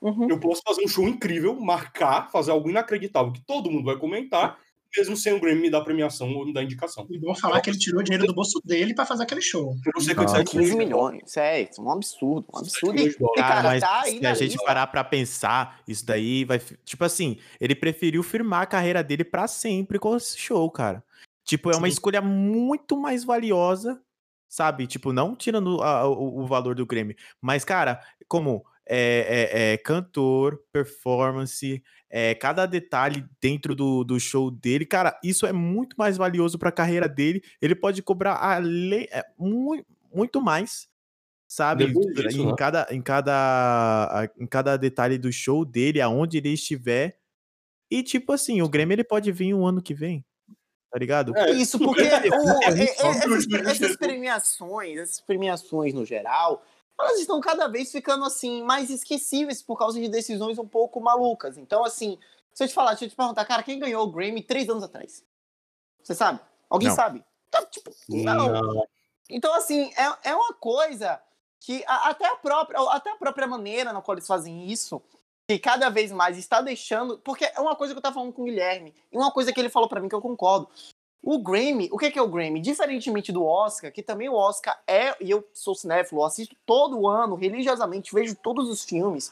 Uhum. 0.02 0.30
Eu 0.30 0.40
posso 0.40 0.62
fazer 0.66 0.84
um 0.84 0.88
show 0.88 1.08
incrível, 1.08 1.54
marcar, 1.60 2.30
fazer 2.32 2.52
algo 2.52 2.70
inacreditável 2.70 3.34
que 3.34 3.44
todo 3.46 3.70
mundo 3.72 3.86
vai 3.86 3.98
comentar, 3.98 4.58
mesmo 4.96 5.18
sem 5.18 5.34
o 5.34 5.40
Grammy 5.42 5.64
me 5.64 5.70
dar 5.70 5.82
premiação 5.82 6.32
ou 6.34 6.46
me 6.46 6.54
dar 6.54 6.64
indicação. 6.64 7.06
E 7.10 7.20
bom 7.20 7.36
falar 7.36 7.60
que 7.60 7.70
ele 7.70 7.78
tirou 7.78 8.02
dinheiro 8.02 8.26
do 8.26 8.34
bolso 8.34 8.62
dele 8.64 8.94
pra 8.94 9.06
fazer 9.06 9.24
aquele 9.24 9.42
show. 9.42 9.74
Eu 9.94 10.00
sei 10.02 10.14
Ah, 10.14 10.16
quanto 10.16 10.36
é 10.38 10.44
15 10.46 10.78
milhões. 10.78 11.36
É, 11.36 11.64
isso 11.64 11.82
é 11.82 11.84
um 11.84 11.92
absurdo. 11.92 12.48
Um 12.54 12.60
absurdo. 12.60 13.02
E, 13.02 13.14
cara, 13.14 13.34
Cara, 13.36 13.64
mas 13.64 13.82
tá 13.82 14.02
aí 14.04 14.20
se 14.20 14.26
a 14.26 14.34
gente 14.36 14.52
lista. 14.52 14.66
parar 14.66 14.88
pra 14.88 15.04
pensar, 15.04 15.82
isso 15.86 16.06
daí 16.06 16.46
vai. 16.46 16.60
Tipo 16.86 17.04
assim, 17.04 17.38
ele 17.60 17.76
preferiu 17.76 18.24
firmar 18.24 18.62
a 18.62 18.66
carreira 18.68 19.04
dele 19.04 19.26
pra 19.26 19.48
sempre 19.48 20.00
com 20.00 20.16
esse 20.16 20.38
show, 20.38 20.70
cara. 20.72 21.04
Tipo, 21.46 21.72
é 21.72 21.76
uma 21.76 21.88
Sim. 21.88 21.94
escolha 21.94 22.22
muito 22.22 22.98
mais 23.00 23.24
valiosa, 23.24 24.02
sabe? 24.50 24.88
Tipo, 24.88 25.14
não 25.14 25.36
tirando 25.36 25.82
a- 25.82 26.08
o, 26.08 26.42
o 26.44 26.48
valor 26.48 26.76
do 26.76 26.86
Grammy, 26.86 27.16
mas, 27.42 27.64
cara, 27.66 28.02
como 28.28 28.66
é, 28.88 29.72
é- 29.72 29.74
é 29.74 29.78
cantor, 29.78 30.60
performance, 30.72 31.82
é, 32.10 32.36
cada 32.36 32.66
detalhe 32.66 33.26
dentro 33.42 33.76
do, 33.76 34.04
do 34.04 34.20
show 34.20 34.52
dele, 34.52 34.86
cara, 34.86 35.20
isso 35.24 35.46
é 35.46 35.52
muito 35.54 35.96
mais 35.98 36.18
valioso 36.18 36.58
pra 36.60 36.72
carreira 36.72 37.08
dele. 37.10 37.42
Ele 37.62 37.76
pode 37.76 38.02
cobrar 38.04 38.36
ale- 38.36 39.08
é, 39.12 39.24
mu- 39.38 39.84
muito 40.14 40.42
mais 40.42 40.88
sabe? 41.48 41.88
Depois 41.88 42.08
disso, 42.16 42.42
em, 42.42 42.48
né? 42.48 42.56
cada, 42.56 42.88
em, 42.92 43.02
cada, 43.02 44.30
em 44.40 44.48
cada 44.48 44.78
detalhe 44.78 45.18
do 45.18 45.32
show 45.32 45.66
dele, 45.66 46.02
aonde 46.02 46.38
ele 46.38 46.50
estiver. 46.50 47.18
E, 47.92 48.04
tipo 48.04 48.32
assim, 48.34 48.62
o 48.62 48.70
Grêmio 48.70 48.96
ele 48.96 49.04
pode 49.04 49.32
vir 49.32 49.54
um 49.54 49.66
ano 49.68 49.82
que 49.82 49.94
vem, 49.94 50.26
tá 50.96 51.00
ligado? 51.00 51.36
É, 51.38 51.52
Isso, 51.52 51.78
porque 51.84 52.04
o- 52.04 52.64
É 52.64 52.70
e- 52.70 52.88
só 52.96 53.10
essas, 53.12 53.46
essas 53.68 53.98
premiações, 53.98 54.98
essas 54.98 55.20
premiações 55.20 55.94
no 55.94 56.06
geral, 56.06 56.64
elas 56.98 57.20
estão 57.20 57.42
cada 57.42 57.68
vez 57.68 57.92
ficando 57.92 58.24
assim 58.24 58.64
mais 58.64 58.90
esquecíveis 58.90 59.62
por 59.62 59.78
causa 59.78 60.00
de 60.00 60.08
decisões 60.08 60.58
um 60.58 60.66
pouco 60.66 61.02
malucas. 61.02 61.58
Então, 61.58 61.84
assim, 61.84 62.18
se 62.54 62.64
eu 62.64 62.68
te 62.70 62.74
falar, 62.74 62.92
deixa 62.92 63.04
eu 63.06 63.10
te 63.10 63.16
perguntar, 63.18 63.44
cara, 63.44 63.62
quem 63.62 63.78
ganhou 63.78 64.06
o 64.06 64.12
Grammy 64.12 64.42
três 64.42 64.70
anos 64.70 64.84
atrás? 64.84 65.22
Você 66.02 66.16
sabe? 66.16 66.40
Alguém 66.70 66.88
Não. 66.88 66.96
sabe? 66.96 67.22
Tá, 67.52 67.66
tipo, 67.66 67.92
não. 68.08 68.88
Então, 69.30 69.54
assim, 69.54 69.92
é, 69.98 70.30
é 70.30 70.36
uma 70.36 70.54
coisa 70.54 71.20
que 71.60 71.84
a- 71.88 72.10
até 72.10 72.26
a, 72.26 72.38
própria, 72.38 72.80
até 72.92 73.12
a 73.12 73.16
própria 73.18 73.48
maneira 73.48 73.92
na 73.92 74.02
qual 74.02 74.16
eles 74.16 74.28
fazem 74.28 74.72
isso, 74.72 75.02
que 75.48 75.60
cada 75.60 75.90
vez 75.90 76.12
mais 76.12 76.38
está 76.38 76.62
deixando. 76.62 77.18
Porque 77.20 77.46
é 77.46 77.60
uma 77.60 77.76
coisa 77.76 77.94
que 77.94 77.98
eu 77.98 78.02
tava 78.02 78.16
falando 78.16 78.34
com 78.34 78.42
o 78.42 78.46
Guilherme, 78.46 78.94
e 79.12 79.18
uma 79.18 79.32
coisa 79.32 79.54
que 79.54 79.60
ele 79.60 79.70
falou 79.70 79.88
pra 79.88 80.00
mim 80.00 80.10
que 80.10 80.16
eu 80.16 80.22
concordo. 80.22 80.70
O 81.24 81.40
Grammy, 81.40 81.90
o 81.92 81.98
que 81.98 82.12
que 82.12 82.20
é 82.20 82.22
o 82.22 82.28
Grammy? 82.28 82.60
Diferentemente 82.60 83.32
do 83.32 83.44
Oscar, 83.44 83.92
que 83.92 84.04
também 84.04 84.30
o 84.30 84.36
Oscar 84.36 84.80
é, 84.86 85.16
e 85.20 85.32
eu 85.32 85.44
sou 85.54 85.74
cinéfilo, 85.74 86.24
assisto 86.24 86.56
todo 86.68 87.08
ano, 87.08 87.36
religiosamente, 87.36 88.14
vejo 88.14 88.36
todos 88.36 88.70
os 88.70 88.84
filmes. 88.84 89.32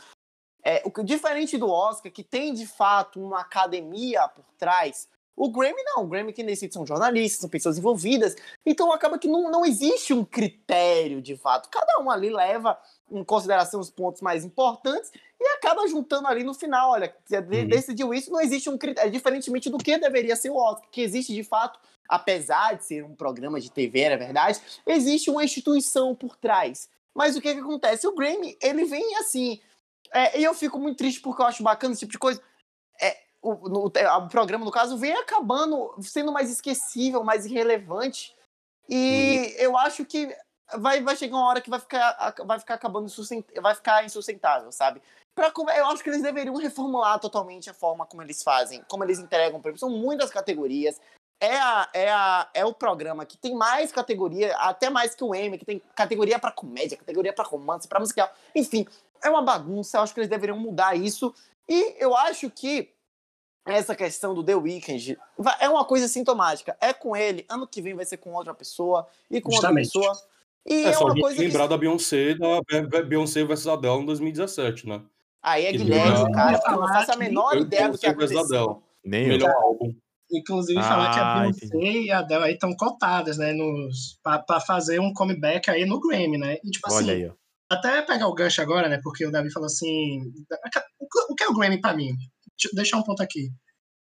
É, 0.64 0.82
o 0.86 0.92
que 0.92 1.04
diferente 1.04 1.56
do 1.56 1.70
Oscar, 1.70 2.12
que 2.12 2.24
tem 2.24 2.54
de 2.54 2.66
fato 2.66 3.24
uma 3.24 3.42
academia 3.42 4.28
por 4.30 4.46
trás, 4.58 5.08
o 5.36 5.50
Grammy 5.52 5.82
não. 5.84 6.04
O 6.04 6.08
Grammy 6.08 6.32
quem 6.34 6.46
decide 6.46 6.74
são 6.74 6.86
jornalistas, 6.86 7.42
são 7.42 7.50
pessoas 7.50 7.78
envolvidas. 7.78 8.36
Então 8.66 8.92
acaba 8.92 9.18
que 9.18 9.28
não, 9.28 9.50
não 9.50 9.66
existe 9.66 10.14
um 10.14 10.24
critério 10.24 11.22
de 11.22 11.36
fato. 11.36 11.70
Cada 11.70 12.00
um 12.02 12.10
ali 12.12 12.30
leva 12.30 12.78
em 13.12 13.24
consideração 13.24 13.80
os 13.80 13.90
pontos 13.90 14.22
mais 14.22 14.44
importantes 14.46 15.12
e 15.40 15.46
acaba 15.58 15.88
juntando 15.88 16.28
ali 16.28 16.44
no 16.44 16.54
final. 16.54 16.92
Olha, 16.92 17.14
Uhum. 17.32 17.68
decidiu 17.68 18.14
isso, 18.14 18.32
não 18.32 18.40
existe 18.42 18.70
um 18.70 18.78
critério. 18.78 19.12
Diferentemente 19.12 19.70
do 19.70 19.78
que 19.78 19.98
deveria 19.98 20.36
ser 20.36 20.50
o 20.50 20.56
Oscar, 20.58 20.88
que 20.92 21.02
existe 21.02 21.34
de 21.34 21.44
fato, 21.44 21.80
apesar 22.08 22.76
de 22.76 22.86
ser 22.86 23.04
um 23.04 23.16
programa 23.16 23.60
de 23.60 23.72
TV, 23.72 24.02
é 24.02 24.18
verdade, 24.18 24.60
existe 24.86 25.30
uma 25.30 25.44
instituição 25.44 26.14
por 26.16 26.36
trás. 26.38 26.90
Mas 27.14 27.36
o 27.36 27.42
que, 27.42 27.54
que 27.54 27.60
acontece? 27.60 28.08
O 28.08 28.16
Grammy, 28.16 28.58
ele 28.62 28.86
vem 28.86 29.16
assim. 29.18 29.60
é, 30.12 30.40
e 30.40 30.44
eu 30.44 30.54
fico 30.54 30.80
muito 30.80 30.98
triste 30.98 31.22
porque 31.22 31.42
eu 31.42 31.46
acho 31.46 31.62
bacana 31.64 31.94
esse 31.94 32.00
tipo 32.02 32.12
de 32.12 32.20
coisa. 32.20 32.42
É, 33.02 33.18
o, 33.44 33.70
no- 33.70 33.86
o 33.86 34.30
programa, 34.30 34.66
no 34.66 34.72
caso, 34.72 34.98
vem 34.98 35.14
acabando 35.14 35.94
sendo 36.02 36.32
mais 36.32 36.50
esquecível, 36.50 37.24
mais 37.24 37.46
irrelevante. 37.46 38.36
E 38.90 39.54
eu 39.58 39.78
acho 39.78 40.06
que 40.06 40.36
vai, 40.78 41.02
vai 41.02 41.16
chegar 41.16 41.36
uma 41.36 41.48
hora 41.48 41.62
que 41.62 41.70
vai 41.70 41.80
ficar, 41.80 42.36
vai 42.46 42.60
ficar 42.60 42.76
acabando 42.76 43.08
vai 43.62 43.76
ficar 43.76 44.06
insustentável, 44.06 44.72
sabe? 44.72 45.02
Pra, 45.36 45.52
eu 45.76 45.86
acho 45.88 46.04
que 46.04 46.10
eles 46.10 46.22
deveriam 46.22 46.56
reformular 46.56 47.20
totalmente 47.20 47.70
a 47.70 47.74
forma 47.74 48.06
como 48.06 48.22
eles 48.22 48.44
fazem, 48.44 48.84
como 48.88 49.04
eles 49.04 49.20
entregam 49.20 49.62
prêmios. 49.62 49.80
São 49.80 49.90
muitas 49.90 50.30
categorias. 50.30 51.00
É, 51.42 51.58
a, 51.58 51.90
é, 51.94 52.12
a, 52.12 52.50
é 52.54 52.66
o 52.66 52.74
programa 52.74 53.26
que 53.26 53.38
tem 53.38 53.54
mais 53.54 53.92
categoria, 53.92 54.56
até 54.58 54.90
mais 54.90 55.14
que 55.14 55.24
o 55.24 55.36
M, 55.36 55.58
que 55.58 55.66
tem 55.66 55.82
categoria 55.94 56.40
pra 56.40 56.52
comédia, 56.52 56.98
categoria 56.98 57.34
pra 57.34 57.44
romance, 57.44 57.88
pra 57.88 58.00
musical. 58.00 58.32
Enfim, 58.56 58.88
é 59.22 59.30
uma 59.30 59.42
bagunça. 59.42 59.98
Eu 59.98 60.02
acho 60.04 60.14
que 60.14 60.20
eles 60.20 60.30
deveriam 60.30 60.58
mudar 60.58 60.96
isso. 60.96 61.34
E 61.68 61.96
eu 62.02 62.16
acho 62.16 62.50
que 62.50 62.93
essa 63.66 63.96
questão 63.96 64.34
do 64.34 64.44
The 64.44 64.56
Weeknd 64.56 65.18
é 65.60 65.70
uma 65.70 65.86
coisa 65.86 66.08
sintomática. 66.08 66.76
É 66.82 66.92
com 66.94 67.16
ele, 67.16 67.46
ano 67.50 67.68
que 67.68 67.82
vem 67.82 67.94
vai 67.94 68.06
ser 68.06 68.18
com 68.18 68.34
outra 68.34 68.54
pessoa 68.54 69.08
e 69.32 69.40
com 69.42 69.52
Justamente. 69.52 69.96
outra 69.98 70.12
pessoa. 70.12 70.28
E 70.66 70.86
É, 70.86 70.92
é, 70.94 70.98
uma 70.98 71.14
coisa 71.16 71.42
lembrar 71.42 71.64
que. 71.64 71.70
da 71.70 71.78
Beyoncé, 71.78 72.36
da 72.36 72.62
Be- 72.68 72.88
Be- 72.88 73.04
Beyoncé 73.04 73.44
versus 73.44 73.68
Adele 73.68 74.02
em 74.02 74.06
2017, 74.06 74.88
né? 74.88 75.02
Aí 75.42 75.66
é 75.66 75.72
que 75.72 75.80
Guilherme, 75.80 76.16
já- 76.18 76.32
cara, 76.32 76.62
Eu 76.66 76.72
eu 76.74 76.80
não 76.80 76.88
faço 76.88 77.12
a 77.12 77.14
que 77.16 77.20
menor 77.20 77.54
eu 77.56 77.62
ideia 77.64 77.90
do 77.90 77.98
que 77.98 78.06
aconteceu. 78.08 78.82
Nem 79.04 79.24
eu. 79.24 79.28
Melhor 79.30 79.52
álbum. 79.52 79.94
Inclusive, 80.32 80.82
falar 80.82 81.14
que 81.14 81.20
a 81.20 81.34
Ah, 81.34 81.40
Beyoncé 81.42 81.68
e 81.78 82.12
a 82.12 82.20
Adele 82.20 82.44
aí 82.46 82.54
estão 82.54 82.74
cotadas, 82.76 83.38
né? 83.38 83.52
Nos, 83.52 84.18
pra, 84.24 84.40
pra 84.40 84.60
fazer 84.62 85.00
um 85.00 85.14
comeback 85.14 85.70
aí 85.70 85.86
no 85.86 86.00
Grammy, 86.00 86.38
né? 86.38 86.58
E 86.64 86.70
tipo 86.72 86.88
assim, 86.88 86.98
Olha 87.04 87.14
aí, 87.14 87.28
ó. 87.28 87.34
até 87.70 88.02
pegar 88.02 88.28
o 88.28 88.34
gancho 88.34 88.62
agora, 88.62 88.88
né? 88.88 89.00
Porque 89.04 89.26
o 89.26 89.32
Davi 89.32 89.52
falou 89.52 89.68
assim. 89.68 90.22
O 91.30 91.36
que 91.36 91.44
é 91.44 91.48
o 91.50 91.54
Grammy 91.54 91.80
pra 91.82 91.94
mim? 91.94 92.12
Deixar 92.74 92.98
um 92.98 93.04
ponto 93.04 93.22
aqui. 93.22 93.50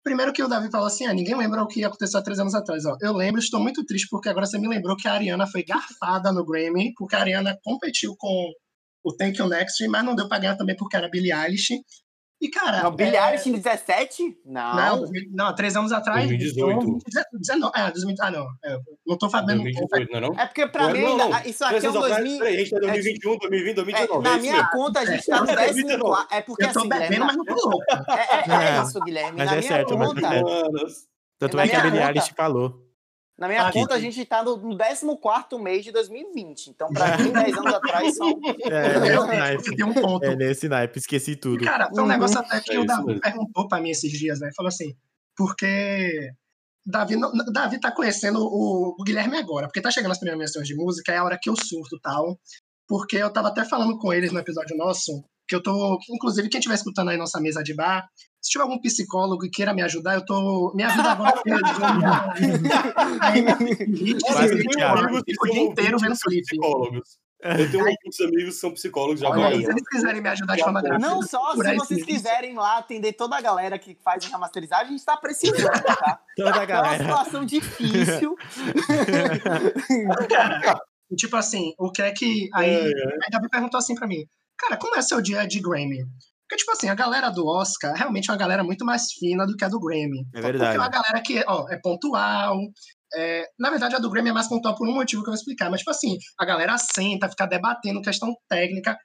Primeiro 0.03 0.33
que 0.33 0.41
o 0.41 0.47
Davi 0.47 0.69
falou 0.71 0.87
assim: 0.87 1.05
ah, 1.05 1.13
ninguém 1.13 1.35
lembra 1.35 1.61
o 1.61 1.67
que 1.67 1.83
aconteceu 1.83 2.19
há 2.19 2.23
três 2.23 2.39
anos 2.39 2.55
atrás. 2.55 2.85
Ó, 2.85 2.97
eu 3.01 3.13
lembro, 3.13 3.39
estou 3.39 3.59
muito 3.59 3.85
triste 3.85 4.07
porque 4.09 4.29
agora 4.29 4.45
você 4.45 4.57
me 4.57 4.67
lembrou 4.67 4.97
que 4.97 5.07
a 5.07 5.13
Ariana 5.13 5.47
foi 5.47 5.63
garfada 5.63 6.31
no 6.31 6.45
Grammy, 6.45 6.93
porque 6.95 7.15
a 7.15 7.19
Ariana 7.19 7.57
competiu 7.63 8.15
com 8.17 8.51
o 9.03 9.13
Thank 9.15 9.39
You 9.39 9.47
Next, 9.47 9.87
mas 9.87 10.03
não 10.03 10.15
deu 10.15 10.27
pra 10.27 10.39
ganhar 10.39 10.55
também 10.55 10.75
porque 10.75 10.95
era 10.95 11.09
Billie 11.09 11.31
Eilish. 11.31 11.79
E, 12.41 12.49
cara. 12.49 12.81
Não, 12.81 12.95
é, 12.97 13.27
Eilish 13.29 13.47
em 13.49 13.51
17? 13.53 14.39
Não. 14.43 14.75
Não, 14.75 14.97
2000 14.99 15.23
não, 15.31 15.45
há 15.45 15.53
três 15.53 15.75
anos 15.75 15.91
atrás. 15.91 16.27
2018. 16.27 16.97
19, 17.33 17.71
é, 17.75 17.91
2000, 17.91 18.15
ah, 18.19 18.31
não. 18.31 18.47
é, 18.65 18.77
não 19.05 19.17
tô 19.17 19.29
fazendo. 19.29 19.61
2018, 19.61 20.11
não 20.11 20.17
é 20.17 20.21
não? 20.21 20.39
É 20.39 20.45
porque 20.47 20.65
pra 20.67 20.87
Não, 20.87 20.91
mim, 20.91 21.01
não. 21.17 21.39
isso 21.45 21.63
aqui 21.63 21.85
é 21.85 21.89
um 21.89 21.91
anos 21.93 22.03
atrás, 22.03 22.23
2000. 22.23 22.39
peraí, 22.39 22.55
a 22.55 22.57
gente 22.57 22.69
tá 22.71 22.77
em 22.77 22.81
2021, 22.81 23.37
2020, 23.37 23.71
É, 23.71 23.73
2019. 23.75 24.23
na 24.23 24.35
é 24.35 24.39
minha 24.41 24.67
conta, 24.69 24.99
a 25.01 25.05
gente 25.05 25.25
tá 25.25 25.37
no 25.39 25.49
É, 25.51 25.55
14. 25.55 25.81
É 26.31 26.41
porque 26.41 26.63
Eu 26.65 26.73
tô 26.73 26.79
assim, 26.79 26.89
bebendo, 26.89 27.25
mas 27.25 27.37
não 27.37 27.45
tô 27.45 27.53
louco. 27.53 27.83
é, 27.89 27.93
é- 27.93 28.43
é 28.49 28.77
É. 28.79 28.81
isso, 28.83 28.99
Guilherme. 29.01 29.37
Mas 29.37 29.45
na 29.45 29.51
é 29.55 29.57
minha 29.59 29.67
certo, 29.71 29.97
mas 29.97 30.07
conta, 30.07 30.27
é. 30.35 30.41
Tanto 31.37 31.59
é 31.59 31.67
que 31.67 31.75
a 31.75 31.79
Billie 31.81 32.01
Eilish 32.01 32.33
falou. 32.35 32.90
Na 33.41 33.47
minha 33.47 33.67
Ah, 33.67 33.71
conta, 33.73 33.95
a 33.95 33.99
gente 33.99 34.23
tá 34.23 34.43
no, 34.43 34.55
no 34.55 34.77
14 35.17 35.61
mês 35.61 35.83
de 35.83 35.91
2020. 35.91 36.67
Então, 36.69 36.87
pra 36.93 37.17
mim, 37.17 37.31
10 37.33 37.57
anos 37.57 37.73
atrás 37.73 38.15
são. 38.15 38.29
É, 38.69 38.99
naipe. 39.37 39.63
você 39.63 39.75
tem 39.75 39.83
um 39.85 39.93
ponto. 39.93 40.23
É 40.25 40.35
nesse 40.35 40.69
naipe, 40.69 40.99
esqueci 40.99 41.35
tudo. 41.35 41.65
Cara, 41.65 41.89
foi 41.89 41.99
um 41.99 42.03
Uhum. 42.03 42.07
negócio 42.11 42.39
até 42.39 42.59
que 42.61 42.71
É 42.73 42.79
o 42.79 42.85
Davi 42.85 43.05
mesmo. 43.05 43.19
perguntou 43.21 43.67
pra 43.67 43.81
mim 43.81 43.89
esses 43.89 44.11
dias, 44.11 44.39
né? 44.39 44.49
Falou 44.55 44.67
assim, 44.69 44.93
porque 45.35 46.29
Davi, 46.85 47.15
não- 47.15 47.31
Davi 47.51 47.79
tá 47.79 47.91
conhecendo 47.91 48.39
o, 48.39 48.95
o 48.99 49.03
Guilherme 49.03 49.37
agora, 49.37 49.67
porque 49.67 49.81
tá 49.81 49.91
chegando 49.91 50.11
as 50.11 50.19
primeiras 50.19 50.39
menções 50.39 50.67
de 50.67 50.75
música, 50.75 51.11
é 51.11 51.17
a 51.17 51.23
hora 51.23 51.37
que 51.41 51.49
eu 51.49 51.55
surto 51.55 51.95
e 51.95 51.99
tal. 51.99 52.37
Porque 52.87 53.17
eu 53.17 53.31
tava 53.31 53.47
até 53.47 53.63
falando 53.65 53.97
com 53.97 54.13
eles 54.13 54.31
no 54.31 54.39
episódio 54.39 54.75
nosso, 54.77 55.23
que 55.47 55.55
eu 55.55 55.63
tô. 55.63 55.97
Inclusive, 56.09 56.49
quem 56.49 56.59
estiver 56.59 56.75
escutando 56.75 57.09
aí 57.09 57.17
nossa 57.17 57.39
mesa 57.39 57.63
de 57.63 57.73
bar, 57.73 58.07
se 58.41 58.49
tiver 58.51 58.63
algum 58.63 58.79
psicólogo 58.79 59.45
e 59.45 59.49
queira 59.49 59.73
me 59.73 59.81
ajudar, 59.83 60.15
eu 60.15 60.25
tô. 60.25 60.71
Minha 60.73 60.89
vida 60.89 61.11
agora 61.11 61.39
é 61.39 61.43
que 61.43 61.49
que 65.23 65.35
o 65.39 65.51
dia 65.51 65.61
inteiro 65.61 65.99
vendo 65.99 66.15
psicólogos. 66.15 67.19
Eu 67.43 67.71
tenho 67.71 67.87
alguns 67.87 68.19
amigos 68.21 68.53
que 68.53 68.59
são 68.59 68.71
psicólogos 68.71 69.19
já 69.19 69.33
aí, 69.33 69.65
Se 69.65 69.71
eles 69.71 69.87
quiserem 69.89 70.21
me 70.21 70.29
ajudar 70.29 70.55
de 70.55 70.63
forma 70.63 70.79
gratuita, 70.79 71.07
Não 71.09 71.23
só 71.23 71.55
se 71.55 71.75
vocês 71.75 72.05
quiserem 72.05 72.53
lá 72.53 72.77
atender 72.77 73.13
toda 73.13 73.35
a 73.35 73.41
galera 73.41 73.79
que 73.79 73.97
faz 74.03 74.23
remasterizagem, 74.25 74.87
a 74.87 74.91
gente 74.91 75.03
tá 75.03 75.17
precisando, 75.17 75.71
tá? 75.81 76.19
Toda 76.37 76.51
a 76.51 76.53
É 76.53 76.59
uma 76.59 76.65
galera. 76.65 77.03
situação 77.03 77.43
difícil. 77.45 78.35
Tipo 81.17 81.35
assim, 81.35 81.73
o 81.77 81.91
que 81.91 82.01
é 82.01 82.11
que. 82.11 82.49
Aí, 82.53 82.69
É, 82.69 82.85
é. 82.85 83.13
aí 83.23 83.29
Davi 83.31 83.49
perguntou 83.49 83.77
assim 83.77 83.95
pra 83.95 84.07
mim: 84.07 84.25
Cara, 84.57 84.77
como 84.77 84.95
é 84.95 85.01
seu 85.01 85.21
dia 85.21 85.45
de 85.45 85.59
Grammy? 85.59 86.05
Porque, 86.51 86.57
tipo 86.57 86.71
assim, 86.73 86.89
a 86.89 86.95
galera 86.95 87.29
do 87.29 87.47
Oscar 87.47 87.93
realmente 87.95 88.29
é 88.29 88.33
uma 88.33 88.37
galera 88.37 88.61
muito 88.61 88.83
mais 88.83 89.13
fina 89.13 89.45
do 89.45 89.55
que 89.55 89.63
a 89.63 89.69
do 89.69 89.79
Grammy. 89.79 90.27
É 90.35 90.41
verdade. 90.41 90.71
Porque 90.71 90.75
é 90.75 90.79
uma 90.79 90.89
galera 90.89 91.23
que 91.23 91.43
ó, 91.47 91.65
é 91.69 91.79
pontual. 91.79 92.57
é, 93.15 93.45
na 93.57 93.69
verdade, 93.69 93.95
a 93.95 93.99
do 93.99 94.09
Grammy 94.09 94.31
é 94.31 94.33
mais 94.33 94.49
pontual 94.49 94.75
por 94.75 94.85
um 94.85 94.93
motivo 94.93 95.23
que 95.23 95.29
eu 95.29 95.31
vou 95.31 95.37
explicar. 95.37 95.69
Mas, 95.69 95.79
tipo 95.79 95.91
assim, 95.91 96.17
a 96.37 96.43
galera 96.43 96.77
senta, 96.77 97.29
fica 97.29 97.45
debatendo 97.45 98.01
questão 98.01 98.35
técnica. 98.49 98.97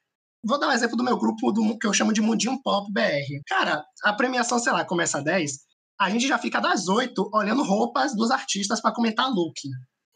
Vou 0.44 0.58
dar 0.58 0.66
um 0.66 0.72
exemplo 0.72 0.96
do 0.96 1.04
meu 1.04 1.16
grupo 1.16 1.52
do, 1.52 1.78
que 1.78 1.86
eu 1.86 1.92
chamo 1.92 2.12
de 2.12 2.20
Mundinho 2.20 2.60
Pop 2.64 2.92
BR. 2.92 3.40
Cara, 3.46 3.84
a 4.02 4.12
premiação, 4.12 4.58
sei 4.58 4.72
lá, 4.72 4.84
começa 4.84 5.18
às 5.18 5.24
10. 5.24 5.52
A 6.00 6.10
gente 6.10 6.26
já 6.26 6.38
fica 6.38 6.60
das 6.60 6.88
8 6.88 7.30
olhando 7.32 7.62
roupas 7.62 8.12
dos 8.16 8.32
artistas 8.32 8.82
para 8.82 8.92
comentar 8.92 9.30
look. 9.30 9.54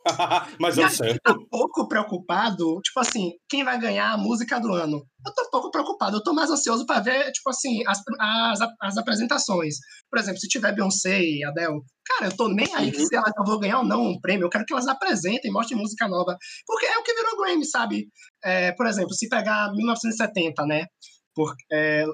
Mas 0.60 0.76
E 0.78 0.82
é 0.82 0.88
certo. 0.88 1.10
gente 1.10 1.20
tá 1.22 1.34
pouco 1.50 1.86
preocupado, 1.88 2.80
tipo 2.82 3.00
assim, 3.00 3.32
quem 3.48 3.62
vai 3.64 3.78
ganhar 3.78 4.12
a 4.12 4.18
música 4.18 4.58
do 4.58 4.72
ano? 4.72 5.02
Eu 5.26 5.34
tô 5.34 5.50
pouco 5.50 5.70
preocupado, 5.70 6.16
eu 6.16 6.22
tô 6.22 6.32
mais 6.32 6.50
ansioso 6.50 6.86
pra 6.86 7.00
ver, 7.00 7.30
tipo 7.32 7.50
assim, 7.50 7.82
as, 7.86 8.00
as, 8.18 8.60
as 8.80 8.96
apresentações. 8.96 9.74
Por 10.10 10.18
exemplo, 10.18 10.40
se 10.40 10.48
tiver 10.48 10.74
Beyoncé 10.74 11.20
e 11.20 11.44
Adele, 11.44 11.80
cara, 12.06 12.30
eu 12.30 12.36
tô 12.36 12.48
nem 12.48 12.66
aí 12.74 12.88
Uhum. 12.94 13.06
se 13.06 13.14
elas 13.14 13.32
vão 13.46 13.60
ganhar 13.60 13.78
ou 13.80 13.84
não 13.84 14.02
um 14.06 14.20
prêmio, 14.20 14.46
eu 14.46 14.50
quero 14.50 14.64
que 14.64 14.72
elas 14.72 14.88
apresentem, 14.88 15.52
mostrem 15.52 15.78
música 15.78 16.08
nova. 16.08 16.36
Porque 16.66 16.86
é 16.86 16.98
o 16.98 17.02
que 17.02 17.14
virou 17.14 17.36
Grammy, 17.42 17.66
sabe? 17.66 18.08
É, 18.42 18.72
por 18.72 18.86
exemplo, 18.86 19.12
se 19.14 19.28
pegar 19.28 19.70
1970, 19.74 20.64
né? 20.66 20.86
Por, 21.34 21.54
é, 21.70 22.04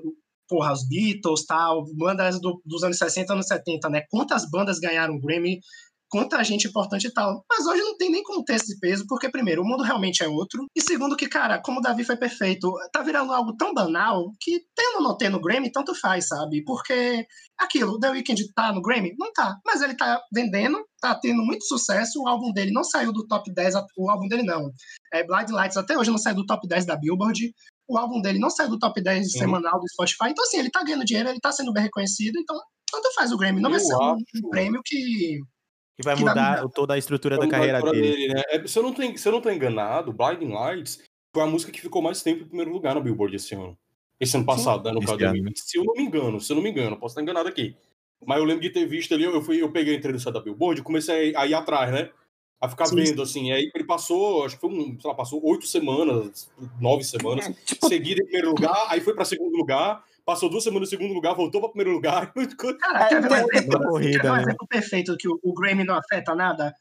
porra, 0.49 0.73
os 0.73 0.87
Beatles, 0.88 1.45
tal, 1.47 1.85
bandas 1.97 2.40
do- 2.40 2.61
dos 2.64 2.83
anos 2.83 2.99
60, 2.99 3.33
anos 3.33 3.47
70, 3.47 3.88
né? 3.88 4.02
Quantas 4.11 4.49
bandas 4.50 4.78
ganharam 4.78 5.19
Grammy? 5.21 5.59
Quanta 6.08 6.42
gente 6.44 6.68
importante 6.68 7.06
e 7.06 7.12
tal. 7.12 7.44
Mas 7.50 7.66
hoje 7.66 7.82
não 7.82 7.96
tem 7.96 8.10
nem 8.10 8.22
contexto 8.22 8.66
de 8.66 8.78
peso, 8.78 9.04
porque, 9.08 9.30
primeiro, 9.30 9.62
o 9.62 9.64
mundo 9.64 9.82
realmente 9.82 10.22
é 10.22 10.28
outro. 10.28 10.64
E 10.76 10.80
segundo, 10.80 11.16
que, 11.16 11.28
cara, 11.28 11.60
como 11.60 11.78
o 11.78 11.82
Davi 11.82 12.04
foi 12.04 12.16
perfeito, 12.16 12.72
tá 12.92 13.02
virando 13.02 13.32
algo 13.32 13.56
tão 13.56 13.75
banal 13.75 14.30
que, 14.40 14.60
tendo 14.75 14.96
ou 14.96 15.02
não 15.02 15.16
tendo 15.16 15.40
Grammy, 15.40 15.70
tanto 15.72 15.94
faz, 15.94 16.28
sabe? 16.28 16.62
Porque 16.64 17.26
aquilo, 17.58 17.98
The 17.98 18.10
Weeknd 18.10 18.52
tá 18.54 18.72
no 18.72 18.82
Grammy? 18.82 19.14
Não 19.18 19.32
tá. 19.32 19.56
Mas 19.66 19.82
ele 19.82 19.94
tá 19.96 20.20
vendendo, 20.32 20.78
tá 21.00 21.14
tendo 21.14 21.42
muito 21.42 21.64
sucesso. 21.64 22.22
O 22.22 22.28
álbum 22.28 22.52
dele 22.52 22.72
não 22.72 22.84
saiu 22.84 23.12
do 23.12 23.26
top 23.26 23.52
10, 23.52 23.75
o 23.96 24.10
álbum 24.10 24.28
dele 24.28 24.42
não. 24.42 24.70
É, 25.12 25.25
Blind 25.25 25.50
Lights 25.50 25.76
até 25.76 25.96
hoje 25.98 26.10
não 26.10 26.18
saiu 26.18 26.36
do 26.36 26.46
top 26.46 26.66
10 26.68 26.86
da 26.86 26.96
Billboard. 26.96 27.52
O 27.88 27.96
álbum 27.96 28.20
dele 28.20 28.38
não 28.38 28.50
saiu 28.50 28.70
do 28.70 28.78
top 28.78 29.00
10 29.00 29.32
Sim. 29.32 29.38
semanal 29.38 29.78
do 29.78 29.88
Spotify. 29.88 30.30
Então, 30.30 30.44
assim, 30.44 30.58
ele 30.58 30.70
tá 30.70 30.82
ganhando 30.82 31.04
dinheiro, 31.04 31.28
ele 31.28 31.40
tá 31.40 31.52
sendo 31.52 31.72
bem 31.72 31.84
reconhecido. 31.84 32.36
Então, 32.38 32.56
tanto 32.90 33.12
faz 33.14 33.32
o 33.32 33.36
Grammy. 33.36 33.60
Não 33.60 33.70
vai 33.70 33.78
Eu 33.80 33.84
ser 33.84 33.94
um 33.94 34.12
acho. 34.14 34.50
prêmio 34.50 34.80
que 34.84 35.38
Que 35.97 36.03
vai 36.03 36.15
Que 36.15 36.21
mudar 36.21 36.57
mudar. 36.62 36.69
toda 36.69 36.95
a 36.95 36.99
estrutura 36.99 37.37
da 37.37 37.41
Vamos 37.41 37.53
carreira 37.53 37.81
pra 37.81 37.91
dele. 37.93 38.35
né? 38.35 38.43
É, 38.50 38.67
se, 38.67 38.79
eu 38.79 38.83
não 38.83 38.93
tenho, 38.93 39.17
se 39.17 39.26
eu 39.26 39.33
não 39.33 39.41
tô 39.41 39.50
enganado, 39.50 40.12
Blinding 40.12 40.53
Lights 40.53 41.03
foi 41.35 41.43
a 41.43 41.47
música 41.47 41.73
que 41.73 41.81
ficou 41.81 42.03
mais 42.03 42.23
tempo 42.23 42.43
em 42.43 42.47
primeiro 42.47 42.71
lugar 42.71 42.95
na 42.95 43.00
Billboard 43.00 43.35
esse 43.35 43.55
ano. 43.55 43.76
Esse 44.21 44.37
ano 44.37 44.47
passado, 44.47 44.85
né? 44.85 44.93
No 44.93 45.00
caso 45.00 45.19
Se 45.55 45.79
eu 45.79 45.85
não 45.85 45.95
me 45.95 46.03
engano, 46.03 46.41
se 46.41 46.53
eu 46.53 46.57
não 46.57 46.62
me 46.62 46.71
engano, 46.71 46.97
posso 46.99 47.12
estar 47.12 47.23
enganado 47.23 47.49
aqui. 47.49 47.76
Mas 48.25 48.38
eu 48.38 48.45
lembro 48.45 48.62
de 48.62 48.71
ter 48.71 48.87
visto 48.87 49.12
ali, 49.15 49.25
eu, 49.25 49.43
fui, 49.43 49.61
eu 49.62 49.71
peguei 49.71 49.95
a 49.95 49.99
entrevista 49.99 50.33
da 50.33 50.41
Billboard 50.41 50.81
e 50.81 50.85
comecei 50.85 51.35
a 51.37 51.47
ir 51.47 51.55
atrás, 51.55 51.93
né? 51.93 52.11
A 52.61 52.69
ficar 52.69 52.87
Sim, 52.87 52.97
vendo, 52.97 53.21
assim. 53.21 53.53
Aí 53.53 53.71
ele 53.75 53.85
passou, 53.85 54.45
acho 54.45 54.55
que 54.55 54.61
foi 54.62 54.71
um, 54.71 54.99
sei 54.99 55.11
lá, 55.11 55.15
passou 55.15 55.45
oito 55.45 55.67
semanas, 55.67 56.50
nove 56.81 57.05
semanas, 57.05 57.47
Tipo, 57.67 57.88
seguida 57.88 58.21
em 58.23 58.25
primeiro 58.25 58.49
lugar, 58.50 58.87
aí 58.88 59.00
foi 59.00 59.15
pra 59.15 59.26
segundo 59.26 59.55
lugar, 59.55 60.03
passou 60.26 60.50
duas 60.50 60.64
semanas 60.64 60.88
no 60.90 60.99
segundo 60.99 61.14
lugar, 61.14 61.35
voltou 61.35 61.61
pra 61.61 61.71
primeiro 61.71 61.92
lugar. 61.92 62.33
Cara, 62.80 63.04
É, 63.04 63.09
quer 63.09 63.23
ver 63.23 63.26
um 63.45 63.47
tem- 63.49 63.59
exemplo, 63.61 63.78
corrida, 63.88 64.21
quer 64.21 64.30
um 64.30 64.35
né? 64.35 64.42
exemplo 64.42 64.66
perfeito 64.68 65.16
que 65.16 65.28
o, 65.28 65.38
o 65.42 65.54
Grammy 65.54 65.85
não 65.85 65.95
afeta 65.95 66.35
nada? 66.35 66.75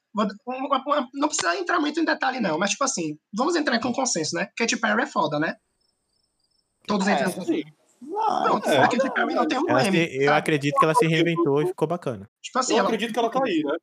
Não 1.14 1.28
precisa 1.28 1.56
entrar 1.56 1.80
muito 1.80 2.00
em 2.00 2.06
detalhe, 2.06 2.40
não, 2.40 2.58
mas 2.58 2.72
tipo 2.72 2.84
assim, 2.84 3.18
vamos 3.34 3.56
entrar 3.56 3.80
com 3.80 3.94
consenso, 3.94 4.36
né? 4.36 4.50
Katy 4.58 4.78
Perry 4.78 5.04
é 5.04 5.08
foda, 5.08 5.40
né? 5.40 5.56
Todos 6.88 7.08
É, 7.08 7.14
entram 7.14 7.32
com 7.32 7.42
Sim. 7.44 7.64
não, 8.02 8.44
Pronto, 8.44 8.70
é. 8.70 8.78
a 8.80 8.88
Katy 8.90 9.14
Perry 9.14 9.34
não 9.36 9.48
tem 9.48 9.60
um 9.60 9.66
Grammy. 9.66 10.08
eu 10.16 10.26
sabe? 10.26 10.40
acredito 10.40 10.78
que 10.78 10.86
ela 10.86 10.96
se 10.96 11.08
reinventou 11.08 11.62
e 11.62 11.68
ficou 11.68 11.88
bacana. 11.88 12.30
Tipo 12.42 12.60
assim, 12.60 12.74
Eu 12.74 12.80
ela, 12.80 12.88
acredito 12.88 13.14
que 13.14 13.20
ela 13.20 13.30
tá 13.30 13.40
aí, 13.46 13.62
né? 13.64 13.76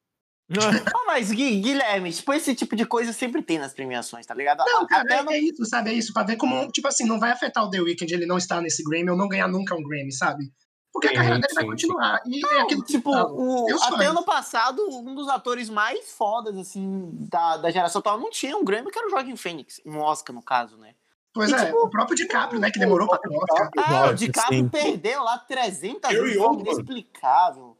Ah, 0.61 1.03
mas 1.07 1.31
Gui- 1.31 1.61
Guilherme, 1.61 2.13
tipo, 2.13 2.33
esse 2.33 2.55
tipo 2.55 2.75
de 2.77 2.85
coisa 2.85 3.13
sempre 3.13 3.43
tem 3.43 3.59
nas 3.59 3.73
premiações, 3.73 4.27
tá 4.27 4.35
ligado? 4.35 4.59
Não, 4.67 4.87
cara, 4.87 5.03
Até 5.03 5.15
é, 5.19 5.23
no- 5.23 5.33
é 5.33 5.39
isso, 5.39 5.65
sabe? 5.65 5.91
É 5.91 5.93
isso, 5.95 6.13
pra 6.13 6.23
ver 6.23 6.37
como, 6.37 6.71
tipo 6.71 6.89
assim, 6.89 7.05
não 7.07 7.19
vai 7.21 7.31
afetar 7.31 7.65
o 7.65 7.71
The 7.71 7.81
Weeknd 7.81 8.13
ele 8.15 8.27
não 8.27 8.37
estar 8.39 8.61
nesse 8.61 8.83
Grammy 8.83 9.11
ou 9.11 9.17
não 9.17 9.29
ganhar 9.29 9.49
nunca 9.49 9.75
um 9.75 9.83
Grammy, 9.83 10.13
sabe? 10.13 10.53
Porque 10.93 11.07
a 11.07 11.11
Sim, 11.11 11.17
carreira 11.17 11.39
dele 11.39 11.55
vai 11.55 11.65
continuar. 11.65 12.21
E 12.27 12.45
é 12.45 12.61
aquilo 12.61 12.83
que 12.85 12.93
Tipo, 12.93 13.11
eu 13.11 13.23
falo. 13.23 13.65
o- 13.65 13.83
até 13.95 14.07
ano 14.07 14.23
passado, 14.25 14.87
um 14.91 15.15
dos 15.15 15.27
atores 15.29 15.71
mais 15.71 16.13
fodas, 16.13 16.55
assim, 16.59 17.09
da, 17.31 17.57
da 17.57 17.71
geração 17.71 18.01
atual 18.01 18.19
não 18.21 18.29
tinha 18.29 18.55
um 18.57 18.63
Grammy, 18.65 18.91
que 18.91 18.99
era 18.99 19.07
o 19.09 19.11
Joaquin 19.11 19.37
Phoenix. 19.37 19.81
Um 19.87 19.99
Oscar, 20.01 20.35
no 20.37 20.43
caso, 20.43 20.77
né? 20.77 20.95
Pois 21.35 21.49
e, 21.51 21.55
é, 21.55 21.65
tipo, 21.65 21.79
o 21.79 21.89
próprio 21.89 22.15
DiCaprio, 22.15 22.61
né, 22.61 22.71
que 22.71 22.79
demorou 22.79 23.09
pra 23.09 23.17
ter 23.17 23.31
um 23.31 23.39
Oscar. 23.39 23.71
Ah, 23.79 24.11
o 24.11 24.15
DiCaprio 24.15 24.65
sim. 24.65 24.69
perdeu 24.69 25.23
lá 25.23 25.39
300 25.39 26.11
Gary 26.13 26.35
vezes, 26.35 26.59
inexplicável. 26.61 27.75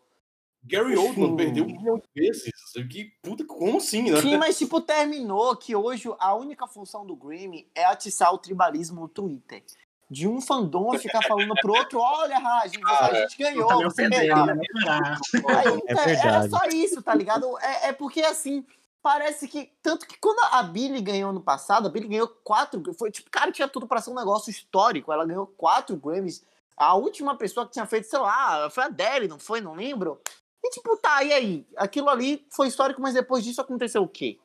Gary 0.65 0.97
Oldman 0.97 1.31
Sim. 1.31 1.37
perdeu 1.37 1.65
um 1.65 1.67
milhão 1.67 1.99
de 1.99 2.09
vezes. 2.15 2.53
Que 2.89 3.13
puta, 3.21 3.45
como 3.45 3.79
assim, 3.79 4.11
né? 4.11 4.21
Sim, 4.21 4.37
mas, 4.37 4.57
tipo, 4.57 4.81
terminou 4.81 5.57
que 5.57 5.75
hoje 5.75 6.09
a 6.19 6.35
única 6.35 6.67
função 6.67 7.05
do 7.05 7.17
Grammy 7.17 7.69
é 7.75 7.85
atiçar 7.85 8.33
o 8.33 8.39
tribalismo 8.39 9.01
no 9.01 9.09
Twitter. 9.09 9.63
De 10.09 10.29
um 10.29 10.41
fandom 10.41 10.97
ficar 10.99 11.23
falando 11.27 11.55
pro 11.61 11.73
outro, 11.73 11.99
olha, 11.99 12.39
Raj, 12.39 12.73
a 12.85 13.15
gente 13.15 13.39
ganhou, 13.39 13.69
você 13.83 14.09
perdeu. 14.09 14.47
né? 14.47 14.55
É 14.55 15.69
então, 15.69 15.81
era 15.87 16.05
verdade. 16.05 16.51
só 16.51 16.65
isso, 16.67 17.03
tá 17.03 17.15
ligado? 17.15 17.59
É, 17.59 17.89
é 17.89 17.93
porque, 17.93 18.21
assim, 18.21 18.65
parece 19.03 19.49
que... 19.49 19.73
Tanto 19.83 20.07
que 20.07 20.19
quando 20.19 20.39
a 20.53 20.63
Billy 20.63 21.01
ganhou 21.01 21.31
ano 21.31 21.41
passado, 21.41 21.89
a 21.89 21.91
Billy 21.91 22.07
ganhou 22.09 22.29
quatro... 22.45 22.81
Foi, 22.95 23.11
tipo, 23.11 23.29
cara, 23.31 23.51
tinha 23.51 23.67
tudo 23.67 23.87
pra 23.87 24.01
ser 24.01 24.11
um 24.11 24.15
negócio 24.15 24.51
histórico. 24.51 25.13
Ela 25.13 25.27
ganhou 25.27 25.47
quatro 25.47 25.97
Grammys. 25.97 26.45
A 26.77 26.95
última 26.95 27.37
pessoa 27.37 27.67
que 27.67 27.73
tinha 27.73 27.87
feito, 27.87 28.07
sei 28.07 28.19
lá, 28.19 28.69
foi 28.71 28.85
a 28.85 28.87
Adele, 28.87 29.29
não 29.29 29.39
foi? 29.39 29.61
Não 29.61 29.75
lembro. 29.75 30.21
E, 30.65 30.71
tipo, 30.71 30.97
tá, 30.97 31.23
e 31.25 31.33
aí? 31.33 31.67
Aquilo 31.77 32.09
ali 32.09 32.47
foi 32.51 32.69
histórico, 32.69 33.03
mas 33.03 33.15
depois 33.15 33.43
disso 33.43 33.61
aconteceu 33.61 34.03
o 34.03 34.09
quê? 34.09 34.39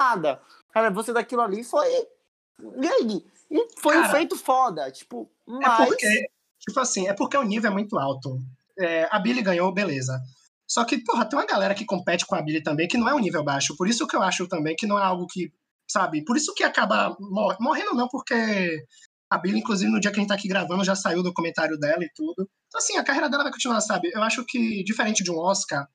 Nada. 0.00 0.40
Cara, 0.72 0.90
você 0.90 1.12
daquilo 1.12 1.42
ali 1.42 1.62
foi... 1.62 1.86
E 1.88 2.88
aí? 2.88 3.24
E 3.50 3.68
foi 3.78 3.96
um 3.96 4.02
Cara, 4.02 4.14
feito 4.14 4.36
foda, 4.36 4.90
tipo, 4.90 5.30
É 5.48 5.52
mas... 5.52 5.88
porque, 5.88 6.30
tipo 6.58 6.80
assim, 6.80 7.08
é 7.08 7.14
porque 7.14 7.36
o 7.36 7.42
nível 7.42 7.70
é 7.70 7.74
muito 7.74 7.98
alto. 7.98 8.38
É, 8.78 9.08
a 9.10 9.18
Billy 9.18 9.42
ganhou, 9.42 9.72
beleza. 9.72 10.20
Só 10.66 10.84
que, 10.84 10.98
porra, 10.98 11.24
tem 11.24 11.38
uma 11.38 11.46
galera 11.46 11.74
que 11.74 11.84
compete 11.84 12.26
com 12.26 12.34
a 12.34 12.42
Billy 12.42 12.62
também 12.62 12.86
que 12.86 12.96
não 12.96 13.08
é 13.08 13.14
um 13.14 13.18
nível 13.18 13.42
baixo. 13.42 13.76
Por 13.76 13.88
isso 13.88 14.06
que 14.06 14.14
eu 14.14 14.22
acho 14.22 14.46
também 14.46 14.76
que 14.76 14.86
não 14.86 14.98
é 14.98 15.02
algo 15.02 15.26
que, 15.26 15.52
sabe? 15.88 16.24
Por 16.24 16.36
isso 16.36 16.54
que 16.54 16.62
acaba 16.62 17.16
mor- 17.18 17.56
morrendo, 17.60 17.94
não, 17.94 18.08
porque 18.08 18.84
a 19.28 19.38
Billy, 19.38 19.58
inclusive, 19.58 19.90
no 19.90 20.00
dia 20.00 20.10
que 20.10 20.18
a 20.18 20.20
gente 20.20 20.28
tá 20.28 20.34
aqui 20.34 20.48
gravando, 20.48 20.84
já 20.84 20.94
saiu 20.94 21.20
o 21.20 21.24
documentário 21.24 21.78
dela 21.78 22.04
e 22.04 22.10
tudo. 22.14 22.48
Então, 22.70 22.78
assim, 22.78 22.96
a 22.96 23.02
carreira 23.02 23.28
dela 23.28 23.42
vai 23.42 23.52
continuar, 23.52 23.80
sabe? 23.80 24.10
Eu 24.14 24.22
acho 24.22 24.44
que, 24.46 24.84
diferente 24.84 25.24
de 25.24 25.30
um 25.30 25.38
Oscar, 25.38 25.88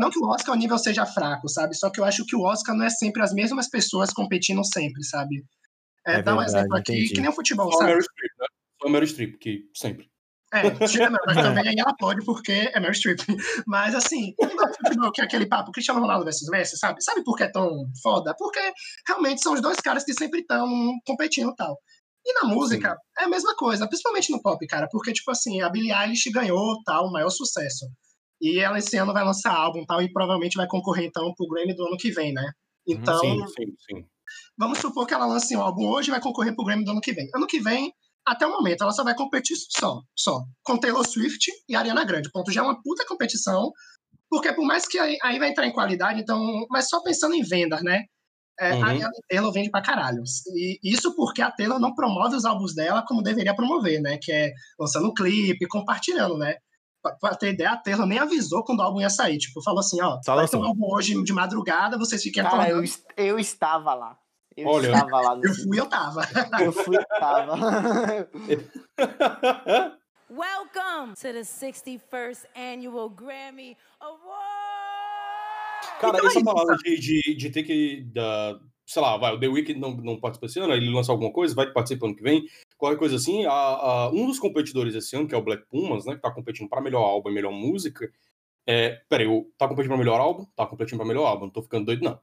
não 0.00 0.10
que 0.10 0.18
o 0.18 0.26
Oscar 0.26 0.54
o 0.54 0.58
nível 0.58 0.78
seja 0.78 1.04
fraco, 1.04 1.46
sabe? 1.50 1.76
Só 1.76 1.90
que 1.90 2.00
eu 2.00 2.04
acho 2.04 2.24
que 2.24 2.34
o 2.34 2.40
Oscar 2.40 2.74
não 2.74 2.86
é 2.86 2.88
sempre 2.88 3.22
as 3.22 3.34
mesmas 3.34 3.68
pessoas 3.68 4.10
competindo 4.10 4.64
sempre, 4.64 5.04
sabe? 5.04 5.44
É, 6.06 6.14
É 6.16 6.22
dá 6.22 6.32
um 6.34 6.38
verdade, 6.38 6.58
exemplo 6.58 6.76
aqui, 6.78 6.92
entendi. 6.94 7.14
que 7.14 7.20
nem 7.20 7.28
o 7.28 7.34
futebol, 7.34 7.70
Só 7.70 7.78
sabe? 7.78 7.90
Meryl 7.90 8.02
Streep, 8.02 8.32
né? 8.40 8.46
Só 8.82 8.88
Meryl 8.88 9.06
Streep, 9.06 9.38
que 9.38 9.70
sempre. 9.74 10.10
É, 10.54 10.70
tira, 10.86 11.10
não, 11.10 11.18
mas 11.26 11.36
também 11.62 11.68
aí 11.68 11.74
ela 11.76 11.94
pode 11.98 12.24
porque 12.24 12.52
é 12.52 12.80
Meryl 12.80 12.94
Streep. 12.94 13.18
Mas 13.66 13.94
assim, 13.94 14.34
não 14.40 14.68
é 14.68 14.72
futebol 14.72 15.10
que 15.10 15.20
é 15.20 15.24
aquele 15.24 15.46
papo 15.46 15.72
Cristiano 15.72 16.00
Ronaldo 16.00 16.24
versus 16.24 16.48
Messi, 16.48 16.78
sabe? 16.78 17.02
Sabe 17.02 17.24
por 17.24 17.36
que 17.36 17.42
é 17.42 17.50
tão 17.50 17.68
foda? 18.00 18.32
Porque 18.38 18.60
realmente 19.08 19.42
são 19.42 19.52
os 19.52 19.60
dois 19.60 19.78
caras 19.80 20.04
que 20.04 20.14
sempre 20.14 20.40
estão 20.40 20.68
competindo 21.04 21.50
e 21.50 21.56
tal. 21.56 21.76
E 22.26 22.32
na 22.32 22.48
música 22.48 22.96
é 23.18 23.24
a 23.24 23.28
mesma 23.28 23.54
coisa, 23.54 23.86
principalmente 23.86 24.32
no 24.32 24.40
pop, 24.40 24.66
cara, 24.66 24.88
porque 24.90 25.12
tipo 25.12 25.30
assim, 25.30 25.60
a 25.60 25.68
Billie 25.68 25.92
Eilish 25.92 26.30
ganhou 26.30 26.82
tal, 26.84 27.06
o 27.06 27.12
maior 27.12 27.30
sucesso. 27.30 27.86
E 28.40 28.58
ela 28.58 28.78
esse 28.78 28.96
ano 28.96 29.12
vai 29.12 29.24
lançar 29.24 29.54
álbum 29.54 29.84
tal 29.84 30.02
e 30.02 30.12
provavelmente 30.12 30.56
vai 30.56 30.66
concorrer 30.66 31.06
então 31.06 31.34
pro 31.34 31.46
Grammy 31.48 31.74
do 31.74 31.86
ano 31.86 31.96
que 31.96 32.10
vem, 32.10 32.32
né? 32.32 32.50
Então, 32.86 33.18
Sim, 33.18 33.46
sim, 33.46 33.74
sim. 33.78 34.06
vamos 34.58 34.78
supor 34.78 35.06
que 35.06 35.14
ela 35.14 35.26
lance 35.26 35.56
um 35.56 35.62
álbum 35.62 35.86
hoje 35.86 36.08
e 36.08 36.10
vai 36.10 36.20
concorrer 36.20 36.54
pro 36.54 36.64
Grammy 36.64 36.84
do 36.84 36.90
ano 36.90 37.00
que 37.00 37.12
vem. 37.12 37.28
Ano 37.34 37.46
que 37.46 37.60
vem, 37.60 37.92
até 38.26 38.46
o 38.46 38.50
momento, 38.50 38.82
ela 38.82 38.92
só 38.92 39.04
vai 39.04 39.14
competir 39.14 39.56
só, 39.70 40.00
só, 40.16 40.42
com 40.62 40.78
Taylor 40.78 41.06
Swift 41.06 41.50
e 41.68 41.76
Ariana 41.76 42.04
Grande. 42.04 42.30
Ponto, 42.30 42.50
já 42.50 42.62
é 42.62 42.64
uma 42.64 42.80
puta 42.82 43.06
competição, 43.06 43.70
porque 44.30 44.52
por 44.52 44.64
mais 44.64 44.86
que 44.86 44.98
aí, 44.98 45.16
aí 45.22 45.38
vai 45.38 45.50
entrar 45.50 45.66
em 45.66 45.72
qualidade, 45.72 46.20
então, 46.20 46.66
mas 46.70 46.88
só 46.88 47.02
pensando 47.02 47.34
em 47.34 47.42
vendas, 47.42 47.82
né? 47.82 48.04
É, 48.60 48.74
Uhum. 48.74 49.06
A 49.06 49.10
Taylor 49.28 49.52
vende 49.52 49.70
pra 49.70 49.82
caralho. 49.82 50.22
E 50.54 50.78
isso 50.84 51.14
porque 51.16 51.42
a 51.42 51.50
Taylor 51.50 51.80
não 51.80 51.94
promove 51.94 52.36
os 52.36 52.44
álbuns 52.44 52.74
dela 52.74 53.04
como 53.06 53.22
deveria 53.22 53.54
promover, 53.54 54.00
né? 54.00 54.18
Que 54.20 54.32
é 54.32 54.52
lançando 54.78 55.08
um 55.08 55.14
clipe, 55.14 55.66
compartilhando, 55.66 56.36
né? 56.38 56.56
Pra, 57.02 57.12
pra 57.16 57.34
ter 57.34 57.52
ideia, 57.52 57.72
a 57.72 57.76
Taylor 57.76 58.06
nem 58.06 58.18
avisou 58.18 58.64
quando 58.64 58.80
o 58.80 58.82
álbum 58.82 59.00
ia 59.00 59.10
sair. 59.10 59.38
Tipo, 59.38 59.62
falou 59.62 59.80
assim, 59.80 60.00
ó, 60.00 60.18
Só 60.24 60.36
vai 60.36 60.46
ter 60.48 60.56
um 60.56 60.60
lançou. 60.60 60.68
álbum 60.84 60.94
hoje 60.94 61.22
de 61.22 61.32
madrugada, 61.32 61.98
vocês 61.98 62.22
fiquem 62.22 62.42
Cara, 62.42 62.68
eu, 62.70 62.82
eu 63.16 63.38
estava 63.38 63.92
lá. 63.92 64.16
Eu 64.56 64.68
Olha, 64.68 64.86
estava 64.92 65.20
lá. 65.20 65.32
Eu 65.34 65.40
nesse- 65.40 65.64
fui, 65.64 65.80
eu 65.80 65.86
tava. 65.86 66.22
Eu 66.64 66.72
fui, 66.72 66.96
tava. 67.18 67.56
Welcome 70.30 71.14
to 71.16 71.32
the 71.32 71.42
61st 71.42 72.44
Annual 72.56 73.10
Grammy 73.10 73.76
Award. 74.00 74.53
Cara, 76.00 76.18
Então 76.18 76.26
é 76.26 76.30
essa 76.30 76.38
isso, 76.38 76.44
palavra 76.44 76.76
de, 76.76 76.98
de, 76.98 77.34
de 77.34 77.50
ter 77.50 77.62
que. 77.62 78.02
Da, 78.12 78.58
sei 78.86 79.00
lá, 79.00 79.16
vai, 79.16 79.34
o 79.34 79.40
The 79.40 79.48
Weeknd 79.48 79.80
não, 79.80 79.96
não 79.96 80.20
participa 80.20 80.46
esse 80.46 80.60
ano, 80.60 80.74
ele 80.74 80.90
lança 80.90 81.10
alguma 81.10 81.32
coisa, 81.32 81.54
vai 81.54 81.72
participar 81.72 82.06
ano 82.06 82.16
que 82.16 82.22
vem, 82.22 82.44
qualquer 82.76 82.98
coisa 82.98 83.16
assim. 83.16 83.46
A, 83.46 83.52
a, 83.52 84.10
um 84.10 84.26
dos 84.26 84.38
competidores 84.38 84.94
esse 84.94 85.16
ano, 85.16 85.26
que 85.26 85.34
é 85.34 85.38
o 85.38 85.42
Black 85.42 85.64
Pumas, 85.70 86.04
né, 86.04 86.14
que 86.14 86.20
tá 86.20 86.30
competindo 86.30 86.68
para 86.68 86.82
melhor 86.82 87.02
álbum 87.02 87.30
e 87.30 87.34
melhor 87.34 87.52
música, 87.52 88.10
é, 88.66 89.00
peraí, 89.08 89.26
o, 89.26 89.50
tá 89.58 89.68
competindo 89.68 89.90
para 89.90 89.98
melhor 89.98 90.20
álbum? 90.20 90.46
Tá 90.56 90.66
competindo 90.66 90.98
para 90.98 91.06
melhor 91.06 91.26
álbum, 91.26 91.46
não 91.46 91.52
tô 91.52 91.62
ficando 91.62 91.86
doido, 91.86 92.04
não. 92.04 92.20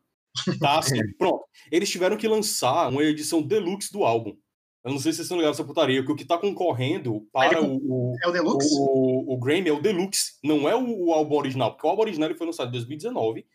Tá 0.59 0.79
assim, 0.79 0.99
pronto. 1.17 1.43
Eles 1.71 1.89
tiveram 1.89 2.17
que 2.17 2.27
lançar 2.27 2.89
uma 2.89 3.03
edição 3.03 3.41
deluxe 3.41 3.91
do 3.91 4.03
álbum. 4.03 4.35
Eu 4.83 4.91
não 4.91 4.97
sei 4.97 5.11
se 5.11 5.17
vocês 5.17 5.25
estão 5.25 5.37
ligados 5.37 5.59
nessa 5.59 5.67
putaria, 5.67 6.03
que 6.03 6.11
o 6.11 6.15
que 6.15 6.25
tá 6.25 6.39
concorrendo 6.39 7.27
para 7.31 7.61
o, 7.61 7.75
o, 7.75 8.15
É 8.23 8.27
o 8.27 8.31
Deluxe? 8.31 8.67
o, 8.71 9.35
o 9.35 9.37
Grammy 9.37 9.69
é 9.69 9.71
o 9.71 9.81
Deluxe, 9.81 10.39
não 10.43 10.67
é 10.67 10.75
o, 10.75 11.05
o 11.05 11.13
álbum 11.13 11.35
original, 11.35 11.71
porque 11.71 11.85
o 11.85 11.89
álbum 11.89 12.01
original 12.01 12.29
ele 12.29 12.37
foi 12.37 12.47
lançado 12.47 12.69
em 12.69 12.71
2019, 12.71 13.45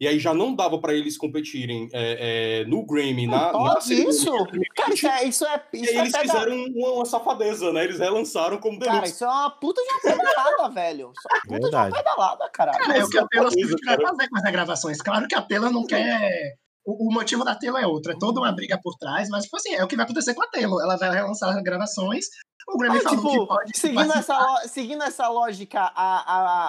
e 0.00 0.08
aí 0.08 0.18
já 0.18 0.34
não 0.34 0.54
dava 0.54 0.78
para 0.80 0.92
eles 0.94 1.16
competirem 1.16 1.88
é, 1.92 2.62
é, 2.62 2.64
no 2.66 2.84
Grammy 2.84 3.26
na, 3.26 3.46
na 3.46 3.50
Pode 3.52 3.84
cerimônia 3.84 4.10
isso? 4.10 4.30
Cara, 4.74 4.94
isso 4.94 5.06
é, 5.08 5.24
isso 5.24 5.46
é, 5.46 5.62
E 5.72 5.82
isso 5.82 5.92
é 5.94 5.98
eles 6.00 6.12
pega- 6.12 6.24
fizeram 6.32 6.64
uma, 6.74 6.88
uma 6.90 7.04
safadeza, 7.04 7.72
né? 7.72 7.84
Eles 7.84 7.98
relançaram 7.98 8.58
como 8.58 8.78
Cara, 8.78 8.92
Deluxe. 8.92 9.12
isso 9.14 9.24
é 9.24 9.28
uma 9.28 9.50
puta 9.50 9.80
de 9.82 9.88
uma 9.92 10.00
pedalada, 10.16 10.68
velho. 10.74 11.12
Isso 11.16 11.28
é 11.30 11.34
uma 11.34 11.40
puta 11.42 11.60
Verdade. 11.62 11.90
de 11.92 11.96
uma 11.96 12.02
pedalada, 12.02 12.50
caralho. 12.50 12.78
Cara, 12.78 12.98
é 12.98 13.04
o 13.04 13.08
que 13.08 13.18
a 13.38 13.50
Swift 13.50 13.84
vai 13.84 14.00
fazer 14.00 14.28
com 14.28 14.36
as 14.36 14.44
regravações. 14.44 14.98
Claro 15.00 15.28
que 15.28 15.34
a 15.34 15.42
Taylor 15.42 15.70
não 15.70 15.86
quer. 15.86 16.56
O, 16.86 17.08
o 17.08 17.12
motivo 17.12 17.44
da 17.44 17.54
Taylor 17.54 17.80
é 17.80 17.86
outro, 17.86 18.12
é 18.12 18.16
toda 18.18 18.40
uma 18.40 18.52
briga 18.52 18.78
por 18.82 18.94
trás, 18.96 19.28
mas, 19.30 19.44
tipo 19.44 19.56
assim, 19.56 19.74
é 19.74 19.82
o 19.82 19.86
que 19.88 19.96
vai 19.96 20.04
acontecer 20.04 20.34
com 20.34 20.42
a 20.42 20.46
Taylor. 20.48 20.82
Ela 20.82 20.96
vai 20.96 21.10
relançar 21.10 21.56
as 21.56 21.62
gravações. 21.62 22.26
O 22.66 22.78
Grammy 22.78 22.98
Ah, 22.98 23.02
falou 23.02 23.20
que 23.20 23.30
tipo, 23.30 23.46
pode. 23.46 23.78
seguindo, 23.78 24.06
participar. 24.06 24.18
essa, 24.62 24.68
seguindo 24.68 25.02
essa 25.02 25.28
lógica, 25.28 25.80
a, 25.80 25.90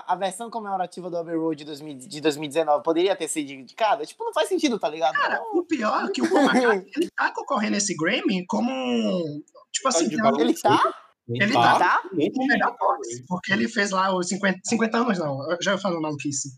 a, 0.06 0.13
a 0.13 0.15
versão 0.17 0.49
comemorativa 0.49 1.10
do 1.10 1.17
Abbey 1.17 1.36
Road 1.38 1.58
de, 1.58 1.63
2000 1.63 1.97
de 1.99 2.19
2019 2.21 2.84
poderia 2.84 3.15
ter 3.15 3.30
sido 3.30 3.49
indicada? 3.51 4.06
Tipo, 4.06 4.25
não 4.25 4.34
faz 4.34 4.49
sentido, 4.49 4.78
tá 4.78 4.89
ligado? 4.89 5.13
Cara, 5.15 5.41
o 5.54 5.63
pior 5.63 6.06
é 6.06 6.12
que 6.12 6.21
o 6.21 6.30
Paul 6.30 6.41
McCartney, 6.43 6.91
ele 6.97 7.10
tá 7.15 7.32
concorrendo 7.34 7.78
esse 7.78 7.95
Grammy 7.95 8.45
como. 8.47 8.69
um- 8.69 9.41
Tipo 9.71 9.88
assim, 9.89 10.10
valor. 10.17 10.39
Ele 10.41 10.54
tá? 10.54 10.93
Ele 11.30 11.54
tá. 11.54 11.80
Tá? 11.80 12.01
muito 12.13 12.41
o 12.41 12.45
melhor 12.45 12.75
box, 12.78 13.25
porque 13.28 13.51
ele 13.54 13.67
fez 13.67 13.91
lá 13.91 14.13
os 14.15 14.28
50, 14.28 14.60
50 14.65 14.97
anos, 14.97 15.17
não, 15.17 15.49
eu 15.51 15.58
já 15.62 15.71
ia 15.71 15.78
falando 15.78 16.01
maluquice. 16.01 16.49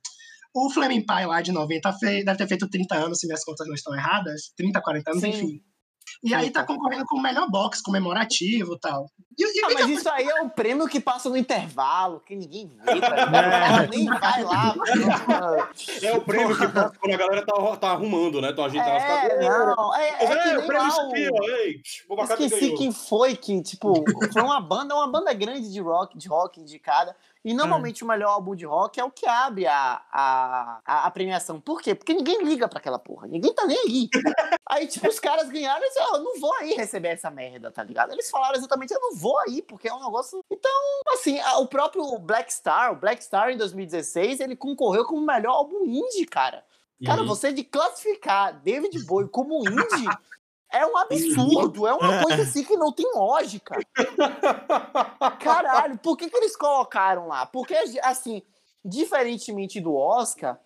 O 0.54 0.70
Flaming 0.70 1.06
Pie 1.06 1.26
lá 1.26 1.42
de 1.42 1.52
90 1.52 1.94
fez, 1.94 2.26
deve 2.26 2.38
ter 2.38 2.48
feito 2.48 2.70
30 2.70 2.96
anos, 2.96 3.20
se 3.20 3.28
minhas 3.28 3.44
contas 3.44 3.68
não 3.68 3.76
estão 3.76 3.94
erradas. 3.96 4.52
30, 4.56 4.82
40 4.82 5.12
anos, 5.12 5.22
Sim. 5.22 5.30
enfim. 5.30 5.62
E 6.24 6.34
aí 6.34 6.50
tá 6.50 6.64
concorrendo 6.64 7.06
com 7.06 7.18
o 7.18 7.22
melhor 7.22 7.50
box 7.50 7.82
comemorativo 7.82 8.74
e 8.74 8.80
tal. 8.80 9.06
E, 9.38 9.44
e 9.44 9.64
Ah, 9.64 9.70
mas 9.74 9.86
que 9.86 9.92
isso 9.92 10.10
aí 10.10 10.28
é 10.28 10.42
um 10.42 10.50
prêmio 10.50 10.88
que 10.88 11.00
passa 11.00 11.30
no 11.30 11.38
intervalo, 11.38 12.20
que 12.22 12.36
ninguém 12.36 12.68
vê, 12.68 13.00
tá 13.00 13.10
cara 13.30 13.88
nem 13.88 14.06
vai 14.06 14.44
lá. 14.44 14.76
É 16.02 16.14
o 16.14 16.22
prêmio 16.22 16.58
que 16.58 16.68
passa 16.68 16.94
quando 17.00 17.14
a 17.14 17.18
galera 17.18 17.46
tá, 17.46 17.78
tá 17.78 17.90
arrumando, 17.92 18.42
né? 18.42 18.50
Então 18.50 18.66
a 18.66 18.70
gente 18.70 18.84
tá 18.84 18.90
É, 18.90 19.48
não, 19.48 19.96
é, 19.96 20.10
é 20.10 20.28
que 20.28 20.34
É, 20.34 20.58
o 20.58 20.58
nem 20.58 20.68
prêmio 20.68 20.88
lá 20.88 22.18
o... 22.18 22.24
Esqueci 22.24 22.74
quem 22.74 22.92
foi 22.92 23.36
que, 23.36 23.62
tipo, 23.62 24.04
foi 24.34 24.42
uma 24.42 24.60
banda, 24.60 24.96
uma 24.96 25.12
banda 25.12 25.34
grande 25.34 25.72
de 25.72 25.80
rock, 25.80 26.18
de 26.18 26.28
rock 26.28 26.60
indicada. 26.60 27.16
E 27.48 27.54
normalmente 27.54 28.04
o 28.04 28.08
melhor 28.08 28.32
álbum 28.32 28.54
de 28.54 28.66
rock 28.66 29.00
é 29.00 29.04
o 29.06 29.10
que 29.10 29.26
abre 29.26 29.66
a, 29.66 30.02
a, 30.12 30.82
a, 30.86 31.12
premiação. 31.12 31.62
Por 31.62 31.82
quê? 31.82 31.96
Porque 31.96 32.14
ninguém 32.14 32.44
liga 32.44 32.68
pra 32.68 32.78
aquela 32.80 33.00
porra. 33.00 33.26
Ninguém 33.26 33.54
tá 33.54 33.66
nem 33.66 33.78
aí. 33.78 34.10
Aí, 34.70 34.86
tipo, 34.86 35.08
os 35.08 35.18
caras 35.18 35.48
ganharam 35.50 35.82
e 35.82 35.88
disseram, 35.88 36.08
"Ó, 36.12 36.18
eu 36.18 36.24
não 36.26 36.40
vou 36.42 36.54
aí 36.56 36.74
receber 36.74 37.08
essa 37.08 37.32
merda, 37.32 37.72
tá 37.72 37.82
ligado? 37.82 38.12
Eles 38.12 38.30
falaram 38.30 38.58
exatamente, 38.58 38.94
eu 38.94 39.00
não 39.00 39.16
vou 39.16 39.40
aí, 39.40 39.62
porque 39.62 39.88
é 39.88 39.94
um 39.94 40.04
negócio. 40.04 40.44
Então, 40.52 40.72
assim, 41.14 41.40
o 41.58 41.66
próprio 41.68 42.20
Black 42.20 42.52
Star, 42.52 42.92
o 42.92 42.98
Black 42.98 43.24
Star 43.24 43.50
em 43.50 43.58
2016, 43.58 44.42
ele 44.42 44.58
concorreu 44.58 45.06
como 45.06 45.22
o 45.22 45.26
melhor 45.26 45.54
álbum 45.54 45.86
indie, 45.86 46.26
cara. 46.26 46.66
Cara, 47.06 47.22
Uhum. 47.22 47.28
você 47.28 47.54
de 47.54 47.64
classificar 47.64 48.60
David 48.60 49.06
Bowie 49.06 49.30
como 49.30 49.62
indie 49.62 49.78
é 50.78 50.86
um 50.86 50.98
absurdo, 50.98 51.88
é 51.88 51.94
uma 51.94 52.24
coisa 52.24 52.44
assim 52.44 52.64
que 52.64 52.78
não 52.78 52.92
tem 52.92 53.10
lógica. 53.14 53.76
Caralho, 55.40 55.98
por 55.98 56.16
que, 56.16 56.30
que 56.30 56.38
eles 56.38 56.56
colocaram 56.56 57.28
lá? 57.28 57.46
Porque, 57.46 57.74
assim, 58.04 58.42
diferentemente 58.84 59.82
do 59.82 59.96
Oscar, 59.96 60.60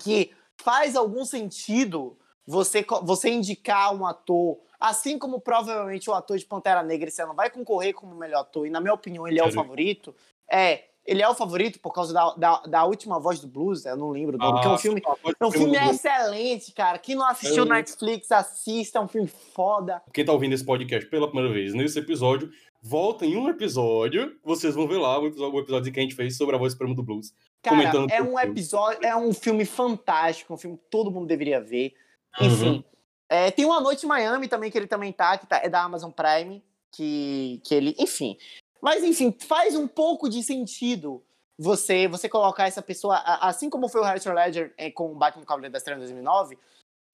que 0.00 0.32
faz 0.62 0.96
algum 0.96 1.24
sentido 1.24 2.18
você, 2.46 2.84
você 3.02 3.30
indicar 3.30 3.94
um 3.94 4.06
ator, 4.06 4.58
assim 4.78 5.18
como 5.18 5.40
provavelmente 5.40 6.08
o 6.08 6.14
ator 6.14 6.38
de 6.38 6.44
Pantera 6.44 6.82
Negra 6.82 7.08
esse 7.08 7.22
ano 7.22 7.34
vai 7.34 7.50
concorrer 7.50 7.94
como 7.94 8.14
melhor 8.14 8.40
ator, 8.40 8.66
e 8.66 8.70
na 8.70 8.80
minha 8.80 8.94
opinião 8.94 9.26
ele 9.26 9.40
é 9.40 9.44
o 9.44 9.52
favorito, 9.52 10.14
é. 10.50 10.84
Ele 11.06 11.22
é 11.22 11.28
o 11.28 11.34
favorito 11.34 11.78
por 11.80 11.92
causa 11.92 12.14
da, 12.14 12.34
da, 12.34 12.60
da 12.62 12.84
última 12.84 13.20
voz 13.20 13.38
do 13.38 13.46
blues, 13.46 13.84
eu 13.84 13.96
não 13.96 14.10
lembro 14.10 14.36
o 14.36 14.38
nome, 14.38 14.60
que 14.60 14.66
é 14.66 14.70
um 14.70 14.74
Ah, 14.74 14.78
filme 14.78 15.02
é 15.40 15.46
um 15.46 15.50
filme 15.50 15.76
excelente, 15.76 16.72
cara. 16.72 16.98
Quem 16.98 17.14
não 17.14 17.26
assistiu 17.26 17.64
É. 17.64 17.68
Netflix, 17.68 18.32
assista. 18.32 18.98
É 18.98 19.02
um 19.02 19.08
filme 19.08 19.28
foda. 19.28 20.02
Quem 20.12 20.24
tá 20.24 20.32
ouvindo 20.32 20.54
esse 20.54 20.64
podcast 20.64 21.08
pela 21.10 21.26
primeira 21.26 21.52
vez 21.52 21.74
nesse 21.74 21.98
episódio, 21.98 22.50
volta 22.80 23.26
em 23.26 23.36
um 23.36 23.48
episódio, 23.48 24.36
vocês 24.42 24.74
vão 24.74 24.88
ver 24.88 24.96
lá 24.98 25.18
o 25.18 25.26
episódio, 25.26 25.54
o 25.54 25.60
episódio 25.60 25.92
que 25.92 26.00
a 26.00 26.02
gente 26.02 26.14
fez 26.14 26.36
sobre 26.36 26.56
a 26.56 26.58
voz 26.58 26.72
suprema 26.72 26.94
do 26.94 27.02
blues. 27.02 27.34
Cara, 27.62 28.08
é 28.10 28.22
um 28.22 28.38
episódio, 28.38 29.04
é 29.04 29.16
um 29.16 29.32
filme 29.32 29.64
fantástico, 29.64 30.52
um 30.52 30.56
filme 30.58 30.76
que 30.76 30.84
todo 30.90 31.10
mundo 31.10 31.26
deveria 31.26 31.60
ver. 31.60 31.94
Uhum. 32.40 32.46
Enfim. 32.46 32.84
É, 33.28 33.50
tem 33.50 33.64
Uma 33.64 33.80
Noite 33.80 34.04
em 34.04 34.08
Miami 34.08 34.48
também, 34.48 34.70
que 34.70 34.76
ele 34.76 34.86
também 34.86 35.12
tá, 35.12 35.36
que 35.38 35.46
tá, 35.46 35.60
é 35.62 35.68
da 35.68 35.82
Amazon 35.82 36.10
Prime, 36.10 36.62
que, 36.92 37.60
que 37.64 37.74
ele. 37.74 37.94
Enfim. 37.98 38.36
Mas, 38.84 39.02
enfim, 39.02 39.32
faz 39.32 39.74
um 39.74 39.88
pouco 39.88 40.28
de 40.28 40.42
sentido 40.42 41.24
você 41.56 42.06
você 42.06 42.28
colocar 42.28 42.66
essa 42.66 42.82
pessoa, 42.82 43.16
assim 43.40 43.70
como 43.70 43.88
foi 43.88 44.02
o 44.02 44.04
Heath 44.04 44.26
Ledger 44.26 44.74
é, 44.76 44.90
com 44.90 45.10
o 45.10 45.14
Batman 45.14 45.46
Cavaleiro 45.46 45.72
das 45.72 45.82
Trevas 45.82 46.02
em 46.02 46.12
2009, 46.12 46.58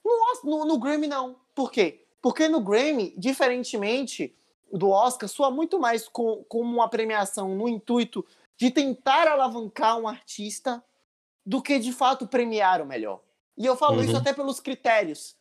no, 0.04 0.40
no, 0.42 0.64
no 0.64 0.78
Grammy 0.80 1.06
não. 1.06 1.37
Por 1.54 1.70
quê? 1.70 2.04
Porque 2.20 2.48
no 2.48 2.61
Grammy, 2.61 3.14
diferentemente 3.16 4.35
do 4.72 4.90
Oscar, 4.90 5.28
soa 5.28 5.48
muito 5.48 5.78
mais 5.78 6.09
com, 6.09 6.42
como 6.48 6.74
uma 6.74 6.88
premiação 6.88 7.54
no 7.54 7.68
intuito 7.68 8.26
de 8.59 8.72
tentar 8.72 9.28
alavancar 9.28 9.96
um 9.96 10.09
artista 10.09 10.83
do 11.46 11.62
que 11.62 11.78
de 11.78 11.92
fato 11.92 12.26
premiar 12.26 12.83
o 12.83 12.87
melhor. 12.87 13.20
E 13.56 13.64
eu 13.64 13.76
falo 13.76 13.98
Uhum. 13.98 14.02
isso 14.02 14.16
até 14.16 14.33
pelos 14.33 14.59
critérios 14.59 15.37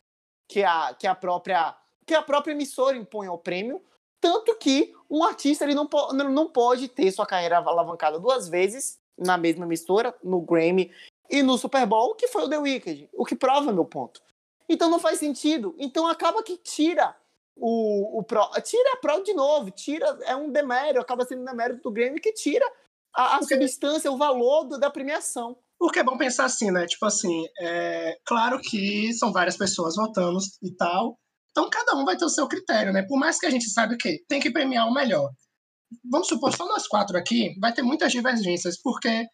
que 0.47 0.63
a, 0.63 0.93
que 0.93 1.07
a 1.07 1.15
própria 1.15 1.75
que 2.05 2.13
a 2.13 2.21
própria 2.21 2.53
emissora 2.53 2.95
impõe 2.95 3.25
ao 3.25 3.37
prêmio, 3.37 3.81
tanto 4.21 4.55
que 4.57 4.93
um 5.09 5.23
artista 5.23 5.63
ele 5.63 5.73
não, 5.75 5.87
po- 5.87 6.13
não 6.13 6.47
pode 6.49 6.87
ter 6.87 7.11
sua 7.11 7.25
carreira 7.25 7.57
alavancada 7.57 8.19
duas 8.19 8.47
vezes 8.47 8.99
na 9.17 9.37
mesma 9.37 9.65
emissora, 9.65 10.15
no 10.23 10.41
Grammy 10.41 10.91
e 11.29 11.41
no 11.43 11.57
Super 11.57 11.85
Bowl, 11.85 12.15
que 12.15 12.27
foi 12.27 12.43
o 12.43 12.49
The 12.49 12.57
Weeknd, 12.57 13.09
o 13.13 13.25
que 13.25 13.35
prova 13.35 13.71
meu 13.73 13.85
ponto. 13.85 14.21
Então 14.67 14.89
não 14.89 14.99
faz 14.99 15.19
sentido. 15.19 15.75
Então 15.77 16.07
acaba 16.07 16.41
que 16.43 16.57
tira 16.57 17.15
o, 17.55 18.19
o 18.19 18.23
pro, 18.23 18.49
tira 18.63 18.93
a 18.93 18.97
prova 18.97 19.21
de 19.23 19.33
novo, 19.33 19.69
tira 19.71 20.05
é 20.23 20.35
um 20.35 20.49
demérito, 20.51 20.99
acaba 21.01 21.25
sendo 21.25 21.41
um 21.41 21.45
demérito 21.45 21.81
do 21.81 21.91
Grammy 21.91 22.19
que 22.19 22.31
tira 22.33 22.65
a, 23.13 23.37
a 23.37 23.41
substância, 23.43 24.11
o 24.11 24.17
valor 24.17 24.65
do- 24.65 24.79
da 24.79 24.89
premiação. 24.89 25.57
Porque 25.77 25.99
é 25.99 26.03
bom 26.03 26.17
pensar 26.17 26.45
assim, 26.45 26.71
né? 26.71 26.85
Tipo 26.85 27.05
assim, 27.05 27.45
é 27.59 28.17
claro 28.25 28.59
que 28.61 29.11
são 29.13 29.31
várias 29.31 29.57
pessoas 29.57 29.95
votando 29.95 30.37
e 30.61 30.71
tal. 30.75 31.17
Então 31.59 31.69
cada 31.69 31.95
um 31.97 32.05
vai 32.05 32.15
ter 32.15 32.23
o 32.25 32.29
seu 32.29 32.47
critério, 32.47 32.93
né? 32.93 33.03
Por 33.03 33.19
mais 33.19 33.37
que 33.37 33.45
a 33.45 33.49
gente 33.49 33.69
saiba 33.69 33.95
que 33.99 34.23
tem 34.27 34.39
que 34.39 34.49
premiar 34.51 34.87
o 34.87 34.93
melhor. 34.93 35.29
Vamos 36.09 36.27
supor, 36.27 36.55
só 36.55 36.65
nós 36.67 36.87
quatro 36.87 37.17
aqui, 37.17 37.53
vai 37.59 37.73
ter 37.73 37.81
muitas 37.81 38.11
divergências, 38.11 38.79
porque, 38.81 39.25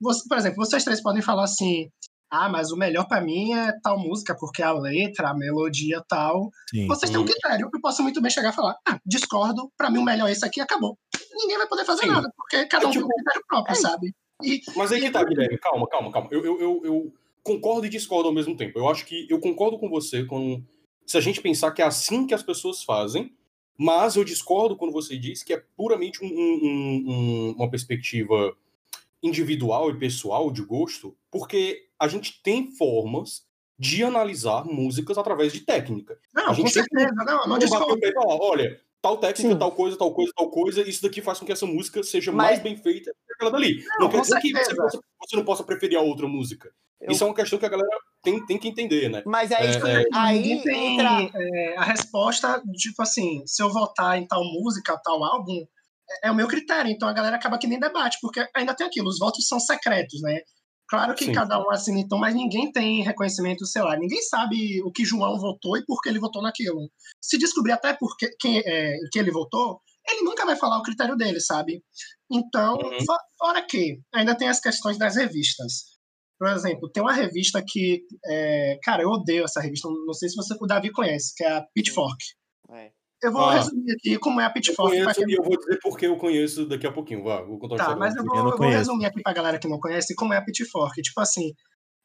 você- 0.00 0.28
por 0.28 0.36
exemplo, 0.38 0.56
vocês 0.64 0.84
três 0.84 1.02
podem 1.02 1.22
falar 1.22 1.44
assim: 1.44 1.88
ah, 2.30 2.48
mas 2.48 2.70
o 2.70 2.76
melhor 2.76 3.08
pra 3.08 3.20
mim 3.20 3.54
é 3.54 3.72
tal 3.82 3.98
música, 3.98 4.36
porque 4.38 4.62
a 4.62 4.72
letra, 4.72 5.30
a 5.30 5.34
melodia 5.34 6.00
tal. 6.08 6.50
Sim. 6.70 6.86
Vocês 6.86 7.10
têm 7.10 7.18
um 7.20 7.24
critério. 7.24 7.68
Eu 7.72 7.80
posso 7.80 8.02
muito 8.02 8.20
bem 8.22 8.30
chegar 8.30 8.50
e 8.50 8.54
falar: 8.54 8.76
ah, 8.86 8.98
discordo, 9.04 9.68
pra 9.76 9.90
mim 9.90 9.98
o 9.98 10.04
melhor 10.04 10.28
é 10.28 10.32
esse 10.32 10.44
aqui 10.44 10.60
acabou. 10.60 10.96
Ninguém 11.34 11.58
vai 11.58 11.66
poder 11.66 11.84
fazer 11.84 12.02
Sim. 12.02 12.08
nada, 12.12 12.30
porque 12.36 12.66
cada 12.66 12.86
um 12.86 12.90
É 12.90 12.92
tem 12.92 13.02
um 13.02 13.04
tipo- 13.06 13.14
critério 13.16 13.42
próprio, 13.48 13.72
é. 13.72 13.80
sabe? 13.80 14.14
E 14.44 14.60
Mas 14.76 14.92
aí 14.92 15.00
que 15.00 15.10
tá, 15.10 15.24
Guilherme. 15.24 15.58
Calma, 15.58 15.88
calma, 15.88 16.12
calma. 16.12 16.28
Eu, 16.30 16.44
eu, 16.44 16.60
eu, 16.60 16.80
eu 16.84 17.12
concordo 17.42 17.86
e 17.86 17.90
discordo 17.90 18.28
ao 18.28 18.34
mesmo 18.34 18.56
tempo. 18.56 18.78
Eu 18.78 18.88
acho 18.88 19.04
que 19.06 19.26
eu 19.30 19.40
concordo 19.40 19.78
com 19.78 19.88
você 19.88 20.24
com 20.24 20.62
se 21.06 21.16
a 21.16 21.20
gente 21.20 21.40
pensar 21.40 21.70
que 21.72 21.82
é 21.82 21.84
assim 21.84 22.26
que 22.26 22.34
as 22.34 22.42
pessoas 22.42 22.82
fazem, 22.82 23.32
mas 23.76 24.16
eu 24.16 24.24
discordo 24.24 24.76
quando 24.76 24.92
você 24.92 25.16
diz 25.18 25.42
que 25.42 25.52
é 25.52 25.62
puramente 25.76 26.24
um- 26.24 26.28
um- 26.28 27.04
um- 27.06 27.54
uma 27.56 27.68
perspectiva 27.70 28.56
individual 29.22 29.90
e 29.90 29.98
pessoal 29.98 30.50
de 30.50 30.62
gosto, 30.62 31.16
porque 31.30 31.88
a 31.98 32.06
gente 32.08 32.40
tem 32.42 32.70
formas 32.76 33.46
de 33.78 34.04
analisar 34.04 34.64
músicas 34.64 35.18
através 35.18 35.52
de 35.52 35.60
técnica. 35.60 36.18
Não, 36.32 36.44
A 36.44 36.46
com 36.48 36.54
gente 36.54 36.72
tem 36.74 36.82
certeza, 36.84 37.14
não, 37.24 37.38
não 37.40 37.46
Não 37.48 37.58
discordo. 37.58 37.98
olha, 38.40 38.80
tal 39.04 39.18
técnica, 39.18 39.52
Sim. 39.52 39.58
tal 39.58 39.70
coisa, 39.70 39.98
tal 39.98 40.14
coisa, 40.14 40.32
tal 40.34 40.50
coisa, 40.50 40.88
isso 40.88 41.02
daqui 41.02 41.20
faz 41.20 41.38
com 41.38 41.44
que 41.44 41.52
essa 41.52 41.66
música 41.66 42.02
seja 42.02 42.32
Mas- 42.32 42.46
mais 42.52 42.60
bem 42.62 42.74
feita 42.74 43.12
que 43.26 43.34
aquela 43.34 43.50
dali. 43.50 43.84
Não, 43.98 44.06
Não, 44.06 44.08
quer 44.08 44.22
dizer 44.22 44.40
que 44.40 44.50
você, 44.50 44.74
possa- 44.74 44.98
você 45.20 45.36
não 45.36 45.44
possa 45.44 45.62
preferir 45.62 45.98
a 45.98 46.00
outra 46.00 46.26
música. 46.26 46.70
Eu- 47.00 47.12
Isso 47.12 47.22
é 47.22 47.26
uma 47.26 47.34
questão 47.34 47.58
que 47.58 47.66
a 47.66 47.68
galera 47.68 47.88
tem, 48.22 48.44
tem 48.46 48.56
que 48.58 48.66
entender, 48.66 49.10
né? 49.10 49.22
Mas 49.26 49.52
aí, 49.52 49.66
É, 49.66 50.02
é. 50.02 50.04
aí 50.14 50.38
Ninguém 50.40 50.62
tem 50.62 50.94
entra. 50.94 51.30
é, 51.34 51.76
a 51.76 51.84
resposta, 51.84 52.62
tipo 52.78 53.02
assim, 53.02 53.42
se 53.46 53.62
eu 53.62 53.70
votar 53.70 54.16
em 54.16 54.26
tal 54.26 54.42
música, 54.42 54.98
tal 55.04 55.22
álbum, 55.22 55.66
é, 56.22 56.28
é 56.28 56.30
o 56.30 56.34
meu 56.34 56.48
critério. 56.48 56.90
Então 56.90 57.06
a 57.06 57.12
galera 57.12 57.36
acaba 57.36 57.58
que 57.58 57.66
nem 57.66 57.78
debate, 57.78 58.16
porque 58.22 58.46
ainda 58.56 58.72
tem 58.74 58.86
aquilo, 58.86 59.08
os 59.10 59.18
votos 59.18 59.46
são 59.46 59.60
secretos, 59.60 60.22
né? 60.22 60.40
Claro 60.88 61.14
que 61.14 61.24
Sim. 61.24 61.32
cada 61.32 61.58
um 61.58 61.70
assina 61.70 61.98
então, 61.98 62.18
mas 62.18 62.34
ninguém 62.34 62.70
tem 62.70 63.02
reconhecimento, 63.02 63.64
sei 63.66 63.82
lá, 63.82 63.96
ninguém 63.96 64.20
sabe 64.22 64.82
o 64.82 64.92
que 64.92 65.04
João 65.04 65.38
votou 65.38 65.76
e 65.78 65.84
por 65.84 66.00
que 66.02 66.08
ele 66.10 66.18
votou 66.20 66.42
naquilo. 66.42 66.90
Se 67.22 67.38
descobrir 67.38 67.72
até 67.72 67.94
por 67.94 68.16
que, 68.16 68.28
quem, 68.38 68.58
é, 68.58 68.94
que 69.10 69.18
ele 69.18 69.30
votou, 69.30 69.80
ele 70.06 70.22
nunca 70.22 70.44
vai 70.44 70.56
falar 70.56 70.78
o 70.78 70.82
critério 70.82 71.16
dele, 71.16 71.40
sabe? 71.40 71.82
Então, 72.30 72.74
Uhum. 72.74 73.04
fo- 73.06 73.18
fora 73.38 73.62
que 73.66 73.98
ainda 74.14 74.36
tem 74.36 74.48
as 74.48 74.60
questões 74.60 74.98
das 74.98 75.16
revistas. 75.16 75.94
Por 76.38 76.48
exemplo, 76.48 76.90
tem 76.90 77.02
uma 77.02 77.12
revista 77.14 77.64
que, 77.66 78.02
é, 78.26 78.78
cara, 78.82 79.02
eu 79.02 79.08
odeio 79.08 79.44
essa 79.44 79.60
revista, 79.62 79.88
não 79.88 80.12
sei 80.12 80.28
se 80.28 80.34
você, 80.36 80.54
o 80.60 80.66
Davi 80.66 80.90
conhece, 80.92 81.32
que 81.34 81.42
é 81.44 81.50
a 81.56 81.62
Pitchfork. 81.74 82.18
É. 82.70 82.92
Eu 83.24 83.32
vou 83.32 83.42
Ah. 83.44 83.54
resumir 83.54 83.92
aqui 83.92 84.18
como 84.18 84.40
é 84.40 84.44
a 84.44 84.48
Eu 84.48 84.52
Pitchfork. 84.52 84.90
pra 85.02 85.14
conheço 85.14 85.24
quem 85.26 85.34
eu 85.34 85.42
vou 85.42 85.58
dizer 85.58 85.78
porque 85.82 86.06
eu 86.06 86.16
conheço 86.16 86.66
daqui 86.66 86.86
a 86.86 86.92
pouquinho. 86.92 87.24
Vá, 87.24 87.42
vou 87.42 87.58
contar 87.58 87.76
Tá, 87.76 87.96
mas 87.96 88.14
eu 88.14 88.24
vou, 88.24 88.34
Eu 88.36 88.42
não 88.42 88.44
eu 88.46 88.50
vou 88.50 88.58
conheço. 88.58 88.78
resumir 88.78 89.06
aqui 89.06 89.22
pra 89.22 89.32
galera 89.32 89.58
que 89.58 89.66
não 89.68 89.78
conhece 89.80 90.14
como 90.14 90.32
é 90.34 90.36
a 90.36 90.42
Pitchfork. 90.44 91.00
Tipo 91.02 91.20
assim, 91.20 91.52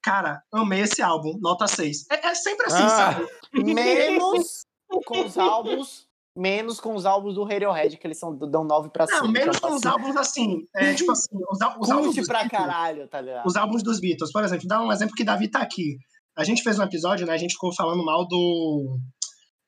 cara, 0.02 0.42
amei 0.54 0.82
esse 0.82 1.02
álbum, 1.02 1.38
nota 1.42 1.68
6. 1.68 2.06
É, 2.12 2.28
é 2.28 2.36
sempre 2.36 2.66
assim, 2.68 2.84
Ah. 2.84 2.90
sabe? 2.90 3.28
Menos 3.54 4.66
com 5.06 5.26
os 5.26 5.38
álbuns. 5.38 6.08
Menos 6.38 6.80
com 6.80 6.96
os 6.96 7.06
álbuns 7.06 7.36
do 7.36 7.44
Radiohead, 7.44 7.98
que 7.98 8.08
eles 8.08 8.18
são, 8.18 8.34
dão 8.38 8.64
9 8.64 8.90
pra 8.92 9.06
cima. 9.06 9.22
Não, 9.24 9.28
menos 9.32 9.58
então, 9.58 9.72
com 9.72 9.76
os 9.76 9.86
assim, 9.86 9.90
álbuns 9.90 10.16
assim. 10.16 10.58
É, 10.76 10.94
tipo 10.94 11.12
assim, 11.12 11.28
os, 11.36 11.60
os 11.82 11.90
álbuns. 11.92 12.16
Dos 12.16 12.28
pra 12.28 12.44
Beatles, 12.44 12.62
caralho, 12.66 13.08
tá 13.10 13.20
ligado? 13.20 13.46
Os 13.46 13.56
álbuns 13.58 13.84
dos 13.84 14.00
Beatles, 14.00 14.32
por 14.32 14.44
exemplo, 14.44 14.66
dá 14.68 14.82
um 14.82 14.92
exemplo 14.92 15.16
que 15.16 15.24
Davi 15.26 15.50
tá 15.50 15.60
aqui. 15.60 15.98
A 16.38 16.44
gente 16.46 16.62
fez 16.64 16.80
um 16.80 16.84
episódio, 16.84 17.26
né? 17.28 17.34
A 17.34 17.38
gente 17.38 17.54
ficou 17.56 17.76
falando 17.76 18.06
mal 18.06 18.26
do. 18.26 18.98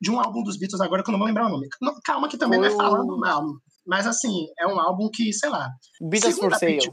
De 0.02 0.10
um 0.10 0.18
álbum 0.18 0.42
dos 0.42 0.58
Beatles 0.58 0.80
agora 0.80 1.02
que 1.04 1.08
eu 1.08 1.12
não 1.12 1.18
vou 1.20 1.28
lembrar 1.28 1.46
o 1.46 1.50
nome. 1.50 1.68
Não, 1.80 1.94
calma, 2.04 2.28
que 2.28 2.36
também 2.36 2.58
não 2.58 2.66
é 2.66 2.70
Foi 2.70 2.78
falando 2.78 3.16
mal. 3.18 3.44
Mas 3.86 4.04
assim, 4.04 4.46
é 4.58 4.66
um 4.66 4.80
álbum 4.80 5.08
que, 5.08 5.32
sei 5.32 5.48
lá. 5.48 5.68
Beatles 6.00 6.38
for 6.38 6.52
Sale. 6.56 6.78
Pitch- 6.78 6.92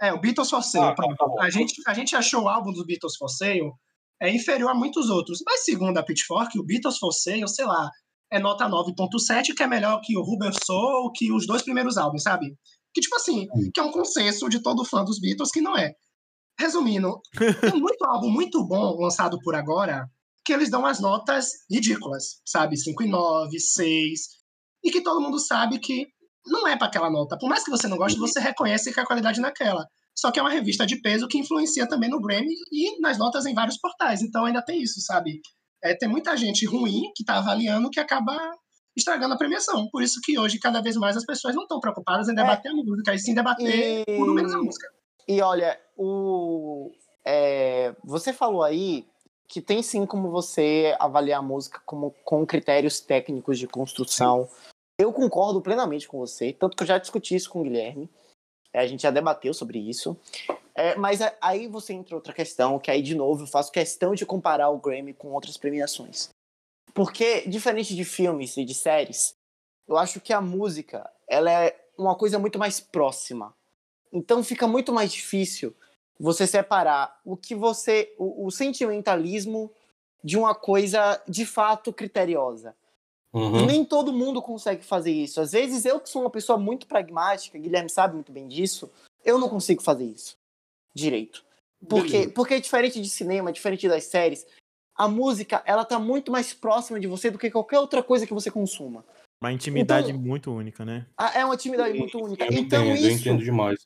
É, 0.00 0.12
o 0.14 0.20
Beatles 0.20 0.48
for 0.48 0.62
Sale. 0.62 0.86
Ah, 0.86 0.94
tá, 0.94 1.02
pronto. 1.16 1.34
tá 1.36 1.44
a, 1.44 1.50
gente, 1.50 1.74
a 1.86 1.92
gente 1.92 2.16
achou 2.16 2.44
o 2.44 2.48
álbum 2.48 2.72
do 2.72 2.84
Beatles 2.86 3.14
for 3.18 3.28
Sale 3.28 3.70
é 4.22 4.34
inferior 4.34 4.70
a 4.70 4.74
muitos 4.74 5.10
outros. 5.10 5.40
Mas 5.44 5.64
segundo 5.66 5.98
a 5.98 6.02
Pitchfork, 6.02 6.58
o 6.58 6.64
Beatles 6.64 6.96
for 6.98 7.12
Sale, 7.12 7.46
sei 7.46 7.66
lá, 7.66 7.90
é 8.32 8.38
nota 8.38 8.66
9.7, 8.66 9.54
que 9.54 9.62
é 9.62 9.66
melhor 9.66 10.00
que 10.02 10.16
o 10.16 10.22
Rubber 10.22 10.52
Soul, 10.64 11.12
que 11.14 11.30
os 11.30 11.46
dois 11.46 11.60
primeiros 11.62 11.98
álbuns, 11.98 12.22
sabe? 12.22 12.46
Que, 12.94 13.02
tipo 13.02 13.14
assim, 13.16 13.46
que 13.74 13.78
é 13.78 13.82
um 13.82 13.90
consenso 13.92 14.48
de 14.48 14.62
todo 14.62 14.82
fã 14.84 15.04
dos 15.04 15.20
Beatles 15.20 15.50
que 15.50 15.60
não 15.60 15.76
é. 15.76 15.92
Resumindo, 16.58 17.20
tem 17.60 17.78
muito 17.78 18.02
álbum 18.06 18.30
muito 18.30 18.66
bom 18.66 18.96
lançado 18.98 19.38
por 19.42 19.54
agora 19.54 20.08
que 20.46 20.52
eles 20.52 20.70
dão 20.70 20.86
as 20.86 21.00
notas 21.00 21.50
ridículas, 21.68 22.40
sabe? 22.46 22.76
5,9, 22.76 23.58
6. 23.58 24.20
E 24.84 24.92
que 24.92 25.02
todo 25.02 25.20
mundo 25.20 25.40
sabe 25.40 25.80
que 25.80 26.06
não 26.46 26.68
é 26.68 26.76
para 26.76 26.86
aquela 26.86 27.10
nota. 27.10 27.36
Por 27.36 27.48
mais 27.48 27.64
que 27.64 27.70
você 27.70 27.88
não 27.88 27.96
goste, 27.96 28.16
você 28.18 28.38
reconhece 28.38 28.94
que 28.94 29.00
a 29.00 29.04
qualidade 29.04 29.40
é 29.40 29.42
naquela. 29.42 29.84
Só 30.16 30.30
que 30.30 30.38
é 30.38 30.42
uma 30.42 30.50
revista 30.50 30.86
de 30.86 31.00
peso 31.02 31.26
que 31.26 31.36
influencia 31.38 31.88
também 31.88 32.08
no 32.08 32.20
Grammy 32.20 32.54
e 32.72 33.00
nas 33.00 33.18
notas 33.18 33.44
em 33.44 33.52
vários 33.54 33.76
portais. 33.78 34.22
Então 34.22 34.44
ainda 34.44 34.62
tem 34.62 34.80
isso, 34.80 35.00
sabe? 35.00 35.40
É, 35.82 35.94
tem 35.96 36.08
muita 36.08 36.36
gente 36.36 36.64
ruim 36.64 37.10
que 37.14 37.24
tá 37.24 37.38
avaliando 37.38 37.90
que 37.90 37.98
acaba 37.98 38.34
estragando 38.96 39.34
a 39.34 39.38
premiação. 39.38 39.88
Por 39.90 40.00
isso 40.02 40.20
que 40.22 40.38
hoje, 40.38 40.58
cada 40.60 40.80
vez 40.80 40.96
mais, 40.96 41.16
as 41.16 41.26
pessoas 41.26 41.54
não 41.56 41.62
estão 41.64 41.80
preocupadas 41.80 42.28
em 42.28 42.34
debater 42.34 42.70
a 42.70 42.74
música, 42.74 43.14
e 43.14 43.18
sim 43.18 43.34
debater 43.34 44.04
E- 44.08 44.20
o 44.20 44.24
número 44.24 44.48
da 44.48 44.56
música. 44.58 44.86
E 45.28 45.42
olha, 45.42 45.78
o, 45.98 46.90
é, 47.26 47.94
você 48.04 48.32
falou 48.32 48.62
aí 48.62 49.04
que 49.48 49.60
tem 49.60 49.82
sim 49.82 50.04
como 50.04 50.30
você 50.30 50.94
avaliar 50.98 51.40
a 51.40 51.42
música 51.42 51.80
como, 51.84 52.14
com 52.24 52.46
critérios 52.46 53.00
técnicos 53.00 53.58
de 53.58 53.66
construção. 53.66 54.48
Eu 54.98 55.12
concordo 55.12 55.60
plenamente 55.60 56.08
com 56.08 56.18
você, 56.18 56.52
tanto 56.52 56.76
que 56.76 56.82
eu 56.82 56.86
já 56.86 56.98
discuti 56.98 57.34
isso 57.34 57.50
com 57.50 57.60
o 57.60 57.62
Guilherme. 57.62 58.10
É, 58.72 58.80
a 58.80 58.86
gente 58.86 59.02
já 59.02 59.10
debateu 59.10 59.54
sobre 59.54 59.78
isso. 59.78 60.16
É, 60.74 60.94
mas 60.96 61.20
aí 61.40 61.66
você 61.66 61.94
entra 61.94 62.14
outra 62.14 62.32
questão, 62.32 62.78
que 62.78 62.90
aí, 62.90 63.00
de 63.00 63.14
novo, 63.14 63.44
eu 63.44 63.46
faço 63.46 63.72
questão 63.72 64.14
de 64.14 64.26
comparar 64.26 64.68
o 64.68 64.78
Grammy 64.78 65.14
com 65.14 65.28
outras 65.28 65.56
premiações. 65.56 66.28
Porque, 66.92 67.42
diferente 67.48 67.94
de 67.94 68.04
filmes 68.04 68.56
e 68.56 68.64
de 68.64 68.74
séries, 68.74 69.34
eu 69.88 69.96
acho 69.96 70.20
que 70.20 70.32
a 70.32 70.40
música 70.40 71.10
ela 71.28 71.50
é 71.50 71.76
uma 71.96 72.14
coisa 72.14 72.38
muito 72.38 72.58
mais 72.58 72.80
próxima. 72.80 73.54
Então 74.12 74.42
fica 74.42 74.66
muito 74.66 74.92
mais 74.92 75.12
difícil 75.12 75.74
você 76.18 76.46
separar 76.46 77.20
o 77.24 77.36
que 77.36 77.54
você. 77.54 78.14
o, 78.18 78.46
o 78.46 78.50
sentimentalismo 78.50 79.70
de 80.24 80.36
uma 80.36 80.54
coisa 80.54 81.22
de 81.28 81.46
fato 81.46 81.92
criteriosa. 81.92 82.74
Uhum. 83.32 83.66
Nem 83.66 83.84
todo 83.84 84.12
mundo 84.12 84.40
consegue 84.40 84.82
fazer 84.82 85.12
isso. 85.12 85.40
Às 85.40 85.52
vezes 85.52 85.84
eu 85.84 86.00
que 86.00 86.08
sou 86.08 86.22
uma 86.22 86.30
pessoa 86.30 86.58
muito 86.58 86.86
pragmática, 86.86 87.58
Guilherme 87.58 87.90
sabe 87.90 88.14
muito 88.14 88.32
bem 88.32 88.48
disso, 88.48 88.90
eu 89.24 89.38
não 89.38 89.48
consigo 89.48 89.82
fazer 89.82 90.04
isso 90.04 90.36
direito. 90.94 91.44
Porque, 91.86 92.10
Beleza. 92.12 92.30
porque 92.30 92.54
é 92.54 92.60
diferente 92.60 93.00
de 93.00 93.08
cinema, 93.10 93.52
diferente 93.52 93.86
das 93.86 94.04
séries, 94.04 94.46
a 94.96 95.06
música, 95.06 95.62
ela 95.66 95.84
tá 95.84 95.98
muito 95.98 96.32
mais 96.32 96.54
próxima 96.54 96.98
de 96.98 97.06
você 97.06 97.30
do 97.30 97.38
que 97.38 97.50
qualquer 97.50 97.78
outra 97.78 98.02
coisa 98.02 98.26
que 98.26 98.32
você 98.32 98.50
consuma. 98.50 99.04
Uma 99.40 99.52
intimidade 99.52 100.10
Então- 100.10 100.22
muito 100.22 100.50
única, 100.50 100.84
né? 100.86 101.06
Ah, 101.16 101.38
É 101.38 101.44
uma 101.44 101.52
atividade 101.52 101.96
muito 101.98 102.18
única. 102.18 102.44
Eu 102.44 102.52
Então 102.52 102.82
entendo, 102.82 102.86
eu 102.88 102.94
isso, 103.12 103.20
entendo 103.20 103.44
demais. 103.44 103.78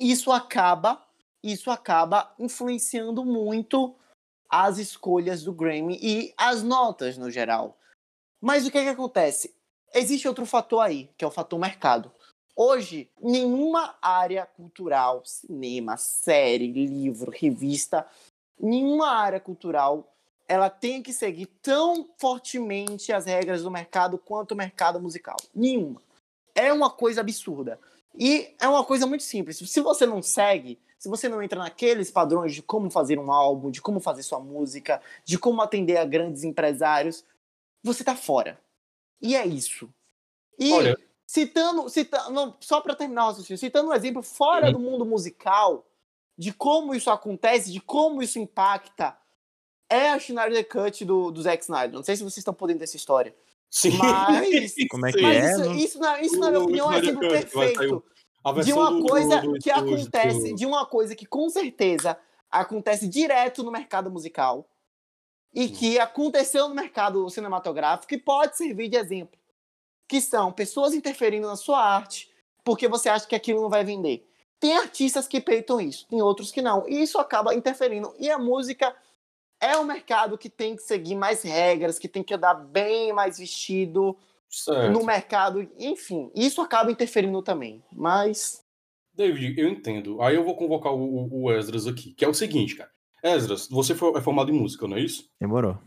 isso 0.00 0.32
acaba, 0.32 1.05
isso 1.52 1.70
acaba 1.70 2.34
influenciando 2.38 3.24
muito 3.24 3.94
as 4.48 4.78
escolhas 4.78 5.42
do 5.42 5.52
Grammy 5.52 5.98
e 6.00 6.34
as 6.36 6.62
notas 6.62 7.18
no 7.18 7.30
geral. 7.30 7.78
Mas 8.40 8.66
o 8.66 8.70
que, 8.70 8.82
que 8.82 8.88
acontece? 8.88 9.54
Existe 9.94 10.28
outro 10.28 10.46
fator 10.46 10.80
aí, 10.80 11.10
que 11.16 11.24
é 11.24 11.28
o 11.28 11.30
fator 11.30 11.58
mercado. 11.58 12.12
Hoje, 12.54 13.10
nenhuma 13.20 13.96
área 14.00 14.46
cultural, 14.46 15.22
cinema, 15.24 15.96
série, 15.96 16.72
livro, 16.72 17.30
revista, 17.30 18.06
nenhuma 18.58 19.08
área 19.08 19.40
cultural 19.40 20.12
ela 20.48 20.70
tem 20.70 21.02
que 21.02 21.12
seguir 21.12 21.46
tão 21.60 22.08
fortemente 22.18 23.12
as 23.12 23.26
regras 23.26 23.62
do 23.62 23.70
mercado 23.70 24.16
quanto 24.16 24.52
o 24.52 24.56
mercado 24.56 25.00
musical. 25.00 25.36
Nenhuma. 25.54 26.00
É 26.54 26.72
uma 26.72 26.88
coisa 26.88 27.20
absurda. 27.20 27.78
E 28.16 28.54
é 28.60 28.68
uma 28.68 28.84
coisa 28.84 29.06
muito 29.06 29.24
simples. 29.24 29.56
Se 29.58 29.80
você 29.80 30.06
não 30.06 30.22
segue, 30.22 30.78
se 30.98 31.08
você 31.08 31.28
não 31.28 31.42
entra 31.42 31.58
naqueles 31.58 32.10
padrões 32.10 32.54
de 32.54 32.62
como 32.62 32.90
fazer 32.90 33.18
um 33.18 33.30
álbum, 33.30 33.70
de 33.70 33.80
como 33.82 34.00
fazer 34.00 34.22
sua 34.22 34.40
música, 34.40 35.00
de 35.24 35.38
como 35.38 35.60
atender 35.62 35.96
a 35.98 36.04
grandes 36.04 36.42
empresários, 36.44 37.24
você 37.82 38.02
tá 38.02 38.16
fora. 38.16 38.58
E 39.20 39.36
é 39.36 39.46
isso. 39.46 39.88
E 40.58 40.72
Olha- 40.72 40.96
citando, 41.26 41.88
citando 41.88 42.30
não, 42.30 42.56
só 42.60 42.80
para 42.80 42.94
terminar 42.94 43.28
o 43.28 43.34
citando 43.34 43.90
um 43.90 43.94
exemplo 43.94 44.22
fora 44.22 44.66
Uhum. 44.66 44.72
do 44.72 44.78
mundo 44.78 45.04
musical, 45.06 45.86
de 46.38 46.52
como 46.52 46.94
isso 46.94 47.10
acontece, 47.10 47.72
de 47.72 47.80
como 47.80 48.22
isso 48.22 48.38
impacta, 48.38 49.16
é 49.88 50.10
a 50.10 50.18
Schneider 50.18 50.66
Cut 50.68 51.04
do, 51.04 51.30
do 51.30 51.42
Zack 51.42 51.62
Snyder. 51.62 51.92
Não 51.94 52.02
sei 52.02 52.16
se 52.16 52.22
vocês 52.22 52.38
estão 52.38 52.52
podendo 52.54 52.80
dessa 52.80 52.96
história. 52.96 53.34
Sim. 53.70 53.96
Mas, 53.98 54.74
Como 54.90 55.06
é 55.06 55.12
que 55.12 55.20
mas 55.22 55.36
é? 55.36 55.50
isso, 55.52 55.60
Não- 55.64 55.74
isso, 55.74 55.98
na, 55.98 56.20
isso, 56.22 56.38
na 56.38 56.50
minha 56.50 56.62
opinião, 56.62 56.92
é 56.92 56.98
exemplo 56.98 57.22
sair 57.30 57.30
perfeito 57.46 58.04
de 58.64 58.72
uma 58.72 58.90
do- 58.90 59.06
coisa 59.06 59.40
do- 59.40 59.52
que 59.58 59.72
do- 59.72 59.78
acontece, 59.80 60.50
do- 60.50 60.56
de 60.56 60.66
uma 60.66 60.86
coisa 60.86 61.14
que 61.16 61.26
com 61.26 61.48
certeza 61.48 62.18
acontece 62.50 63.08
direto 63.08 63.62
no 63.62 63.70
mercado 63.72 64.10
musical 64.10 64.68
e 65.54 65.68
que 65.68 65.98
aconteceu 65.98 66.68
no 66.68 66.74
mercado 66.74 67.28
cinematográfico 67.30 68.14
e 68.14 68.18
pode 68.18 68.56
servir 68.56 68.88
de 68.88 68.96
exemplo, 68.96 69.38
que 70.08 70.20
são 70.20 70.52
pessoas 70.52 70.94
interferindo 70.94 71.46
na 71.46 71.56
sua 71.56 71.80
arte 71.82 72.30
porque 72.64 72.88
você 72.88 73.08
acha 73.08 73.26
que 73.26 73.34
aquilo 73.34 73.62
não 73.62 73.68
vai 73.70 73.84
vender. 73.84 74.28
Tem 74.58 74.76
artistas 74.76 75.28
que 75.28 75.40
peitam 75.40 75.80
isso, 75.80 76.06
tem 76.08 76.20
outros 76.22 76.50
que 76.50 76.62
não, 76.62 76.88
e 76.88 77.02
isso 77.02 77.18
acaba 77.18 77.54
interferindo. 77.54 78.14
E 78.18 78.30
a 78.30 78.38
música 78.38 78.94
é 79.60 79.76
um 79.76 79.84
mercado 79.84 80.36
que 80.38 80.48
tem 80.48 80.74
que 80.76 80.82
seguir 80.82 81.14
mais 81.14 81.42
regras, 81.42 81.98
que 81.98 82.08
tem 82.08 82.22
que 82.22 82.34
andar 82.34 82.54
bem 82.54 83.12
mais 83.12 83.38
vestido 83.38 84.16
Certo. 84.48 84.92
no 84.92 85.04
mercado, 85.04 85.68
enfim, 85.78 86.30
isso 86.34 86.60
acaba 86.60 86.90
interferindo 86.90 87.42
também. 87.42 87.82
Mas 87.92 88.62
David, 89.14 89.58
eu 89.60 89.68
entendo. 89.68 90.20
Aí 90.22 90.34
eu 90.36 90.44
vou 90.44 90.54
convocar 90.56 90.92
o, 90.92 91.28
o- 91.44 91.50
Esdras 91.52 91.86
aqui, 91.86 92.12
que 92.12 92.24
é 92.24 92.28
o 92.28 92.34
seguinte, 92.34 92.76
cara. 92.76 92.90
Esdras, 93.22 93.68
você 93.68 93.94
foi- 93.94 94.16
é 94.18 94.20
formado 94.20 94.50
em 94.50 94.58
música, 94.58 94.86
não 94.86 94.96
é 94.96 95.00
isso? 95.00 95.28
Demorou. 95.40 95.78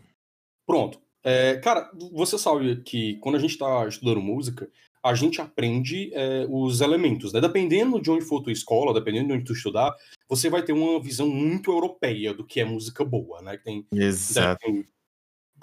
Pronto. 0.65 0.99
É, 1.23 1.57
cara, 1.57 1.89
você 2.11 2.37
sabe 2.37 2.81
que 2.81 3.15
quando 3.17 3.35
a 3.35 3.39
gente 3.39 3.57
tá 3.57 3.87
estudando 3.87 4.19
música, 4.21 4.69
a 5.03 5.13
gente 5.13 5.39
aprende 5.39 6.11
é, 6.13 6.45
os 6.49 6.81
elementos, 6.81 7.31
né? 7.31 7.39
Dependendo 7.39 8.01
de 8.01 8.09
onde 8.11 8.25
for 8.25 8.41
tua 8.41 8.51
escola, 8.51 8.93
dependendo 8.93 9.27
de 9.27 9.33
onde 9.35 9.45
tu 9.45 9.53
estudar, 9.53 9.95
você 10.27 10.49
vai 10.49 10.63
ter 10.63 10.73
uma 10.73 10.99
visão 11.01 11.27
muito 11.29 11.71
europeia 11.71 12.33
do 12.33 12.45
que 12.45 12.59
é 12.59 12.65
música 12.65 13.05
boa, 13.05 13.41
né? 13.41 13.57
Que 13.57 13.63
tem 13.63 13.87
Exato. 13.93 14.59
tem- 14.65 14.87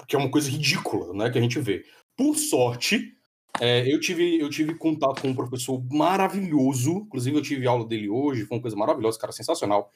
que 0.06 0.14
é 0.14 0.18
uma 0.18 0.30
coisa 0.30 0.50
ridícula, 0.50 1.12
né, 1.14 1.30
que 1.30 1.38
a 1.38 1.40
gente 1.40 1.58
vê. 1.58 1.84
Por 2.16 2.36
sorte, 2.36 3.16
é, 3.60 3.92
eu, 3.92 4.00
tive, 4.00 4.38
eu 4.38 4.48
tive 4.50 4.74
contato 4.74 5.22
com 5.22 5.28
um 5.28 5.34
professor 5.34 5.82
maravilhoso, 5.90 7.04
inclusive 7.06 7.36
eu 7.36 7.42
tive 7.42 7.66
aula 7.66 7.86
dele 7.86 8.08
hoje, 8.08 8.44
foi 8.44 8.56
uma 8.56 8.62
coisa 8.62 8.76
maravilhosa, 8.76 9.18
cara 9.18 9.32
sensacional. 9.32 9.92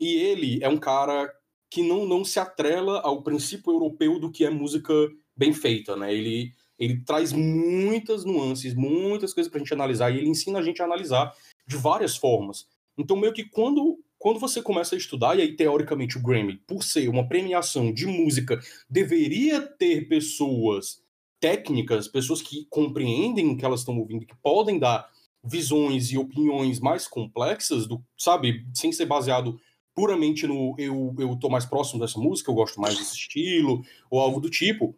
E 0.00 0.14
ele 0.16 0.62
é 0.62 0.68
um 0.68 0.78
cara 0.78 1.32
que 1.70 1.82
não, 1.82 2.06
não 2.06 2.24
se 2.24 2.38
atrela 2.38 3.00
ao 3.00 3.22
princípio 3.22 3.72
europeu 3.72 4.18
do 4.18 4.30
que 4.30 4.44
é 4.44 4.50
música 4.50 4.92
bem 5.36 5.52
feita, 5.52 5.96
né? 5.96 6.12
Ele, 6.14 6.52
ele 6.78 7.02
traz 7.02 7.32
muitas 7.32 8.24
nuances, 8.24 8.74
muitas 8.74 9.34
coisas 9.34 9.50
pra 9.50 9.58
gente 9.58 9.74
analisar, 9.74 10.10
e 10.10 10.18
ele 10.18 10.28
ensina 10.28 10.58
a 10.58 10.62
gente 10.62 10.80
a 10.80 10.84
analisar 10.84 11.34
de 11.66 11.76
várias 11.76 12.16
formas. 12.16 12.66
Então, 12.96 13.16
meio 13.16 13.32
que 13.32 13.44
quando 13.44 13.98
quando 14.18 14.40
você 14.40 14.60
começa 14.60 14.96
a 14.96 14.98
estudar, 14.98 15.38
e 15.38 15.42
aí 15.42 15.54
teoricamente 15.54 16.18
o 16.18 16.22
Grammy, 16.22 16.56
por 16.66 16.82
ser 16.82 17.08
uma 17.08 17.28
premiação 17.28 17.92
de 17.92 18.04
música, 18.04 18.58
deveria 18.90 19.60
ter 19.60 20.08
pessoas 20.08 21.00
técnicas, 21.40 22.08
pessoas 22.08 22.42
que 22.42 22.66
compreendem 22.70 23.50
o 23.50 23.56
que 23.56 23.64
elas 23.64 23.80
estão 23.80 23.98
ouvindo, 23.98 24.26
que 24.26 24.36
podem 24.42 24.78
dar 24.78 25.08
visões 25.42 26.10
e 26.10 26.18
opiniões 26.18 26.80
mais 26.80 27.06
complexas, 27.06 27.86
do, 27.86 28.02
sabe, 28.16 28.66
sem 28.74 28.92
ser 28.92 29.06
baseado 29.06 29.58
puramente 29.94 30.46
no 30.46 30.74
eu, 30.78 31.14
eu 31.18 31.36
tô 31.36 31.48
mais 31.48 31.64
próximo 31.64 32.00
dessa 32.00 32.20
música, 32.20 32.50
eu 32.50 32.54
gosto 32.54 32.80
mais 32.80 32.96
desse 32.96 33.14
estilo, 33.14 33.82
ou 34.10 34.20
algo 34.20 34.40
do 34.40 34.48
tipo, 34.48 34.94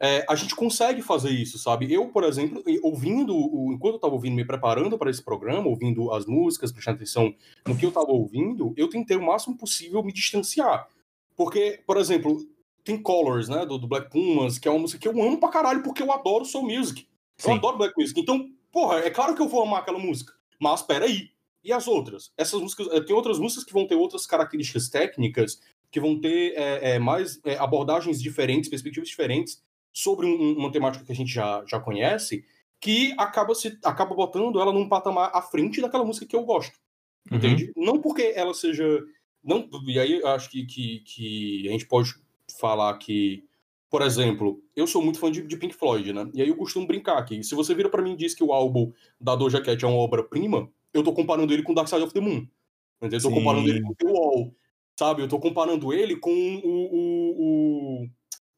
é, 0.00 0.24
a 0.28 0.36
gente 0.36 0.54
consegue 0.54 1.02
fazer 1.02 1.30
isso, 1.30 1.58
sabe? 1.58 1.92
Eu, 1.92 2.08
por 2.08 2.22
exemplo, 2.22 2.62
ouvindo, 2.82 3.34
enquanto 3.72 3.94
eu 3.94 3.96
estava 3.96 4.14
ouvindo, 4.14 4.36
me 4.36 4.44
preparando 4.44 4.96
para 4.96 5.10
esse 5.10 5.22
programa, 5.22 5.68
ouvindo 5.68 6.12
as 6.12 6.24
músicas, 6.24 6.70
prestando 6.70 6.96
atenção 6.96 7.34
no 7.66 7.76
que 7.76 7.84
eu 7.84 7.88
estava 7.88 8.10
ouvindo, 8.10 8.72
eu 8.76 8.88
tentei 8.88 9.16
o 9.16 9.26
máximo 9.26 9.56
possível 9.56 10.02
me 10.02 10.12
distanciar. 10.12 10.88
Porque, 11.36 11.82
por 11.84 11.96
exemplo, 11.96 12.40
tem 12.88 13.00
Colors, 13.02 13.50
né, 13.50 13.66
do, 13.66 13.76
do 13.76 13.86
Black 13.86 14.10
Pumas, 14.10 14.58
que 14.58 14.66
é 14.66 14.70
uma 14.70 14.80
música 14.80 14.98
que 14.98 15.06
eu 15.06 15.22
amo 15.22 15.38
pra 15.38 15.50
caralho, 15.50 15.82
porque 15.82 16.02
eu 16.02 16.10
adoro 16.10 16.46
soul 16.46 16.64
music. 16.64 17.06
Eu 17.38 17.50
Sim. 17.50 17.58
adoro 17.58 17.76
Black 17.76 17.94
Music. 17.96 18.18
Então, 18.18 18.50
porra, 18.72 19.00
é 19.00 19.10
claro 19.10 19.34
que 19.34 19.42
eu 19.42 19.48
vou 19.48 19.62
amar 19.62 19.80
aquela 19.80 19.98
música. 19.98 20.32
Mas, 20.58 20.80
peraí. 20.82 21.30
E 21.62 21.70
as 21.70 21.86
outras? 21.86 22.32
Essas 22.36 22.60
músicas, 22.60 22.88
eh, 22.90 23.00
tem 23.02 23.14
outras 23.14 23.38
músicas 23.38 23.64
que 23.64 23.74
vão 23.74 23.86
ter 23.86 23.94
outras 23.94 24.26
características 24.26 24.88
técnicas, 24.88 25.60
que 25.90 26.00
vão 26.00 26.18
ter 26.18 26.54
é, 26.56 26.94
é, 26.94 26.98
mais 26.98 27.38
é, 27.44 27.58
abordagens 27.58 28.22
diferentes, 28.22 28.70
perspectivas 28.70 29.08
diferentes 29.08 29.62
sobre 29.92 30.24
um, 30.24 30.56
uma 30.56 30.72
temática 30.72 31.04
que 31.04 31.12
a 31.12 31.14
gente 31.14 31.30
já, 31.32 31.62
já 31.66 31.78
conhece, 31.78 32.42
que 32.80 33.12
acaba, 33.18 33.54
se, 33.54 33.78
acaba 33.84 34.14
botando 34.14 34.60
ela 34.60 34.72
num 34.72 34.88
patamar 34.88 35.30
à 35.34 35.42
frente 35.42 35.80
daquela 35.82 36.04
música 36.04 36.24
que 36.24 36.36
eu 36.36 36.44
gosto. 36.44 36.78
Uhum. 37.30 37.36
Entende? 37.36 37.70
Não 37.76 38.00
porque 38.00 38.32
ela 38.34 38.54
seja. 38.54 39.04
Não, 39.44 39.68
e 39.86 39.98
aí 39.98 40.20
eu 40.20 40.28
acho 40.28 40.48
que, 40.48 40.64
que, 40.64 41.00
que 41.00 41.68
a 41.68 41.72
gente 41.72 41.86
pode 41.86 42.14
falar 42.60 42.96
que. 42.98 43.44
Por 43.90 44.02
exemplo, 44.02 44.62
eu 44.76 44.86
sou 44.86 45.00
muito 45.02 45.18
fã 45.18 45.30
de, 45.32 45.40
de 45.42 45.56
Pink 45.56 45.74
Floyd, 45.74 46.12
né? 46.12 46.30
E 46.34 46.42
aí 46.42 46.48
eu 46.48 46.56
costumo 46.56 46.86
brincar 46.86 47.24
que 47.24 47.42
se 47.42 47.54
você 47.54 47.74
vira 47.74 47.88
para 47.88 48.02
mim 48.02 48.12
e 48.12 48.16
diz 48.16 48.34
que 48.34 48.44
o 48.44 48.52
álbum 48.52 48.92
da 49.18 49.34
Doja 49.34 49.62
Cat 49.62 49.82
é 49.82 49.88
uma 49.88 49.96
obra-prima, 49.96 50.70
eu 50.92 51.02
tô 51.02 51.12
comparando 51.14 51.52
ele 51.54 51.62
com 51.62 51.72
Dark 51.72 51.88
Side 51.88 52.02
of 52.02 52.12
the 52.12 52.20
Moon. 52.20 52.46
Entendeu? 53.00 53.18
Eu 53.18 53.22
tô 53.22 53.28
Sim. 53.30 53.34
comparando 53.34 53.68
ele 53.68 53.80
com 53.82 53.94
The 53.94 54.06
Wall. 54.06 54.54
Sabe? 54.98 55.22
Eu 55.22 55.28
tô 55.28 55.38
comparando 55.40 55.92
ele 55.94 56.16
com 56.16 56.30
o, 56.30 56.68
o, 56.68 58.02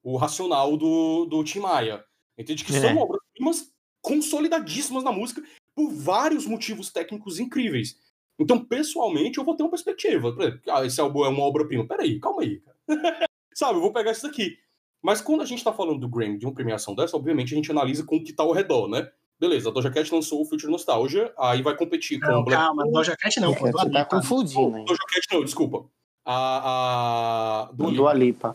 o, 0.02 0.12
o 0.14 0.16
racional 0.16 0.76
do, 0.76 1.26
do 1.26 1.44
Tim 1.44 1.60
Maia. 1.60 2.04
Entende? 2.36 2.64
Que 2.64 2.74
É. 2.74 2.80
são 2.80 2.96
obras-primas 2.96 3.72
consolidadíssimas 4.02 5.04
na 5.04 5.12
música 5.12 5.42
por 5.76 5.92
vários 5.92 6.44
motivos 6.46 6.90
técnicos 6.90 7.38
incríveis. 7.38 7.96
Então, 8.38 8.64
pessoalmente, 8.64 9.38
eu 9.38 9.44
vou 9.44 9.54
ter 9.54 9.62
uma 9.62 9.70
perspectiva. 9.70 10.32
Por 10.34 10.42
exemplo, 10.42 10.60
ah, 10.70 10.84
esse 10.84 11.00
álbum 11.00 11.24
é 11.24 11.28
uma 11.28 11.44
obra-prima. 11.44 11.86
Peraí, 11.86 12.18
calma 12.18 12.42
aí, 12.42 12.60
cara. 12.60 12.76
Sabe, 13.60 13.74
eu 13.76 13.82
vou 13.82 13.92
pegar 13.92 14.12
isso 14.12 14.22
daqui. 14.22 14.56
Mas 15.02 15.20
quando 15.20 15.42
a 15.42 15.44
gente 15.44 15.62
tá 15.62 15.70
falando 15.70 16.00
do 16.00 16.08
Grammy, 16.08 16.38
de 16.38 16.46
uma 16.46 16.54
premiação 16.54 16.94
dessa, 16.94 17.14
obviamente 17.14 17.52
a 17.52 17.56
gente 17.56 17.70
analisa 17.70 18.02
com 18.06 18.16
o 18.16 18.24
que 18.24 18.32
tá 18.32 18.42
ao 18.42 18.52
redor, 18.52 18.88
né? 18.88 19.06
Beleza, 19.38 19.68
a 19.68 19.72
Doja 19.72 19.90
Cat 19.90 20.10
lançou 20.14 20.40
o 20.40 20.46
Future 20.46 20.72
Nostalgia, 20.72 21.30
aí 21.38 21.60
vai 21.60 21.76
competir 21.76 22.18
com 22.20 22.26
Não, 22.26 22.40
o 22.40 22.44
Black 22.44 22.58
calma, 22.62 22.90
Doja 22.90 23.14
Cat 23.18 23.38
não, 23.38 23.54
pô, 23.54 23.70
Dua 23.70 23.82
tá 23.82 23.88
Lipa. 23.88 24.04
confundindo, 24.06 24.78
hein? 24.78 24.84
Doja 24.86 25.02
Cat 25.06 25.26
não, 25.30 25.44
desculpa. 25.44 25.84
A. 26.24 27.68
a... 27.68 27.72
Dua 27.74 27.90
Lipa. 27.90 27.96
Dua 28.02 28.12
Lipa. 28.14 28.54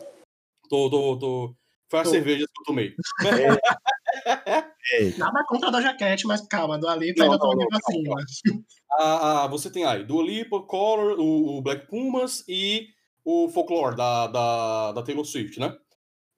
Tô, 0.67 0.89
tô, 0.89 1.17
tô... 1.19 1.55
Foi 1.87 1.99
a 1.99 2.03
Tô. 2.03 2.09
cerveja 2.09 2.45
que 2.47 2.61
eu 2.61 2.65
tomei. 2.65 2.95
Nada 5.19 5.43
contra 5.47 5.67
a 5.67 5.71
Doja 5.71 5.93
Cat, 5.95 6.25
mas 6.25 6.41
calma, 6.47 6.79
Dua 6.79 6.95
Lipa 6.95 7.23
Não, 7.23 7.31
ainda 7.31 7.39
tá 7.39 7.45
não, 7.45 7.53
um 7.53 7.57
nível 7.57 7.69
não, 7.71 7.77
acima. 8.17 8.65
A, 8.97 9.43
a- 9.43 9.47
você 9.47 9.69
tem 9.69 9.85
aí 9.85 10.03
Dua 10.03 10.23
Lipa, 10.23 10.61
Color, 10.63 11.19
o, 11.19 11.57
o 11.57 11.61
Black 11.61 11.85
Pumas 11.87 12.43
e 12.47 12.87
o 13.25 13.49
Folklore 13.49 13.95
da, 13.95 14.27
da, 14.27 14.91
da 14.91 15.01
Taylor 15.01 15.25
Swift, 15.25 15.59
né? 15.59 15.75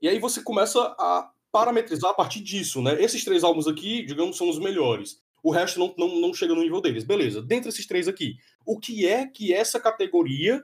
E 0.02 0.08
aí 0.08 0.18
você 0.18 0.42
começa 0.42 0.80
a 0.98 1.30
parametrizar 1.52 2.12
a 2.12 2.14
partir 2.14 2.40
disso, 2.40 2.82
né? 2.82 3.02
Esses 3.04 3.24
três 3.26 3.44
álbuns 3.44 3.68
aqui, 3.68 4.04
digamos, 4.06 4.38
são 4.38 4.50
os 4.50 4.58
melhores. 4.58 5.22
O 5.44 5.52
resto 5.52 5.80
não, 5.80 5.94
não, 5.98 6.20
não 6.20 6.34
chega 6.34 6.56
no 6.56 6.62
nível 6.62 6.82
deles. 6.82 7.04
Beleza, 7.04 7.42
dentre 7.42 7.70
esses 7.70 7.86
três 7.86 8.08
aqui, 8.08 8.36
o 8.66 8.80
que 8.80 9.06
é 9.06 9.28
que 9.28 9.54
essa 9.54 9.80
categoria 9.80 10.64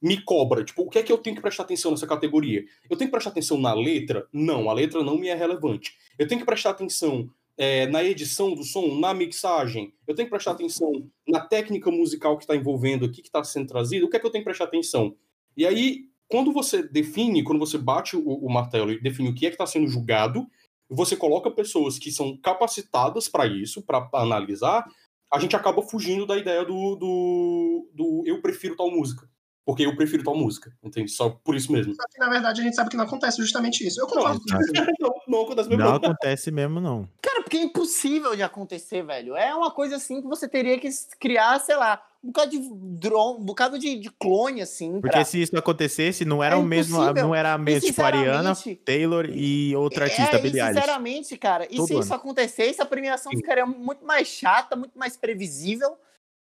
me 0.00 0.20
cobra? 0.20 0.64
Tipo, 0.64 0.82
o 0.82 0.90
que 0.90 0.98
é 0.98 1.02
que 1.02 1.12
eu 1.12 1.18
tenho 1.18 1.36
que 1.36 1.42
prestar 1.42 1.62
atenção 1.62 1.90
nessa 1.90 2.06
categoria? 2.06 2.64
Eu 2.90 2.96
tenho 2.96 3.08
que 3.08 3.12
prestar 3.12 3.30
atenção 3.30 3.56
na 3.58 3.72
letra? 3.72 4.26
Não, 4.32 4.68
a 4.68 4.74
letra 4.74 5.02
não 5.02 5.16
me 5.16 5.28
é 5.28 5.34
relevante. 5.34 5.96
Eu 6.18 6.28
tenho 6.28 6.40
que 6.40 6.46
prestar 6.46 6.70
atenção 6.70 7.30
é, 7.56 7.86
na 7.86 8.02
edição 8.02 8.54
do 8.54 8.64
som, 8.64 8.98
na 8.98 9.14
mixagem. 9.14 9.94
Eu 10.06 10.14
tenho 10.14 10.26
que 10.26 10.30
prestar 10.30 10.52
atenção 10.52 10.90
na 11.26 11.40
técnica 11.40 11.90
musical 11.90 12.36
que 12.36 12.44
está 12.44 12.56
envolvendo 12.56 13.04
aqui, 13.06 13.22
que 13.22 13.28
está 13.28 13.42
sendo 13.44 13.68
trazido. 13.68 14.06
O 14.06 14.10
que 14.10 14.16
é 14.16 14.20
que 14.20 14.26
eu 14.26 14.30
tenho 14.30 14.42
que 14.42 14.48
prestar 14.48 14.64
atenção? 14.64 15.14
E 15.56 15.66
aí, 15.66 16.06
quando 16.28 16.52
você 16.52 16.82
define, 16.82 17.42
quando 17.42 17.58
você 17.58 17.76
bate 17.78 18.16
o, 18.16 18.22
o 18.22 18.52
martelo 18.52 18.90
e 18.90 19.00
define 19.00 19.28
o 19.28 19.34
que 19.34 19.46
é 19.46 19.50
que 19.50 19.54
está 19.54 19.66
sendo 19.66 19.86
julgado, 19.86 20.46
você 20.88 21.16
coloca 21.16 21.50
pessoas 21.50 21.98
que 21.98 22.10
são 22.10 22.36
capacitadas 22.36 23.28
para 23.28 23.46
isso, 23.46 23.82
para 23.82 24.08
analisar, 24.14 24.86
a 25.32 25.38
gente 25.38 25.56
acaba 25.56 25.82
fugindo 25.82 26.26
da 26.26 26.36
ideia 26.36 26.64
do, 26.64 26.96
do, 26.96 27.90
do 27.94 28.22
eu 28.26 28.42
prefiro 28.42 28.76
tal 28.76 28.90
música. 28.90 29.28
Porque 29.64 29.86
eu 29.86 29.94
prefiro 29.94 30.24
tal 30.24 30.36
música, 30.36 30.72
entende? 30.82 31.10
Só 31.12 31.30
por 31.30 31.54
isso 31.54 31.70
mesmo. 31.70 31.94
Só 31.94 32.02
que, 32.10 32.18
na 32.18 32.28
verdade, 32.28 32.60
a 32.60 32.64
gente 32.64 32.74
sabe 32.74 32.90
que 32.90 32.96
não 32.96 33.04
acontece 33.04 33.40
justamente 33.40 33.86
isso. 33.86 34.00
Eu 34.00 34.08
concordo 34.08 34.40
você. 34.40 34.72
não, 34.98 35.14
não 35.28 35.42
acontece 35.42 35.68
mesmo. 35.68 35.84
Não 35.84 35.90
não. 35.90 35.96
acontece 35.96 36.50
mesmo, 36.50 36.80
não. 36.80 37.08
Cara, 37.22 37.42
porque 37.42 37.58
é 37.58 37.62
impossível 37.62 38.34
de 38.34 38.42
acontecer, 38.42 39.04
velho. 39.04 39.36
É 39.36 39.54
uma 39.54 39.70
coisa 39.70 39.96
assim 39.96 40.20
que 40.20 40.26
você 40.26 40.48
teria 40.48 40.76
que 40.78 40.88
criar, 41.20 41.60
sei 41.60 41.76
lá, 41.76 42.02
um 42.24 42.28
bocado 42.28 42.50
de 42.50 42.58
drone, 42.98 43.40
um 43.40 43.44
bocado 43.44 43.78
de, 43.78 43.96
de 44.00 44.10
clone, 44.10 44.62
assim. 44.62 45.00
Porque 45.00 45.10
pra... 45.10 45.24
se 45.24 45.40
isso 45.40 45.56
acontecesse, 45.56 46.24
não 46.24 46.42
era 46.42 46.56
É 46.56 46.58
o 46.58 46.62
mesmo, 46.64 46.98
não 47.12 47.32
era 47.32 47.52
a 47.52 47.58
mesma, 47.58 47.88
tipo, 47.88 48.02
Ariana, 48.02 48.54
Taylor 48.84 49.26
e 49.30 49.76
outra 49.76 50.06
artista, 50.06 50.36
é, 50.36 50.40
Billie 50.40 50.60
Eilish. 50.60 50.74
sinceramente, 50.74 51.36
cara, 51.36 51.66
e 51.70 51.76
Todo 51.76 51.86
se 51.86 51.92
ano. 51.94 52.02
isso 52.02 52.14
acontecesse, 52.14 52.82
a 52.82 52.86
premiação 52.86 53.30
Sim. 53.30 53.38
ficaria 53.38 53.66
muito 53.66 54.04
mais 54.04 54.26
chata, 54.26 54.74
muito 54.74 54.98
mais 54.98 55.16
previsível 55.16 55.96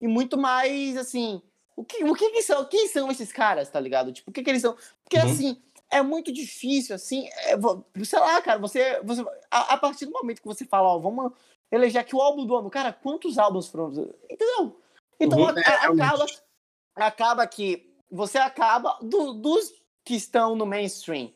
e 0.01 0.07
muito 0.07 0.37
mais, 0.37 0.99
assim... 0.99 1.41
O 1.77 1.85
que, 1.85 2.03
o 2.05 2.15
que, 2.15 2.31
que 2.31 2.43
são? 2.43 2.65
Quem 2.65 2.89
são 2.89 3.11
esses 3.11 3.31
caras, 3.31 3.69
tá 3.69 3.79
ligado? 3.79 4.11
Tipo, 4.13 4.31
o 4.31 4.33
que, 4.33 4.43
que 4.43 4.49
eles 4.51 4.63
são? 4.63 4.75
Porque, 5.05 5.19
Uhum. 5.19 5.25
assim, 5.25 5.63
é 5.91 6.01
muito 6.03 6.33
difícil, 6.33 6.95
assim, 6.97 7.29
é, 7.29 7.55
sei 8.05 8.19
lá, 8.19 8.41
cara, 8.41 8.59
você... 8.59 9.01
você 9.03 9.23
a, 9.51 9.75
a 9.75 9.77
partir 9.77 10.07
do 10.07 10.13
momento 10.13 10.41
que 10.41 10.49
você 10.49 10.65
fala, 10.65 10.89
ó, 10.89 10.99
vamos 10.99 11.33
eleger 11.71 12.01
aqui 12.01 12.17
o 12.17 12.21
álbum 12.21 12.47
do 12.47 12.57
ano, 12.57 12.71
cara, 12.71 12.93
quantos 12.93 13.39
álbuns 13.39 13.69
foram... 13.69 13.89
Entendeu? 14.31 14.81
Então, 15.21 15.39
Uhum. 15.39 15.49
a- 15.49 15.61
É, 15.61 15.69
a- 15.69 15.85
acaba, 15.91 16.27
acaba 16.95 17.47
que 17.47 17.93
você 18.11 18.39
acaba 18.39 18.99
do- 19.03 19.35
dos 19.35 19.73
que 20.05 20.15
estão 20.15 20.57
no 20.57 20.65
mainstream. 20.65 21.31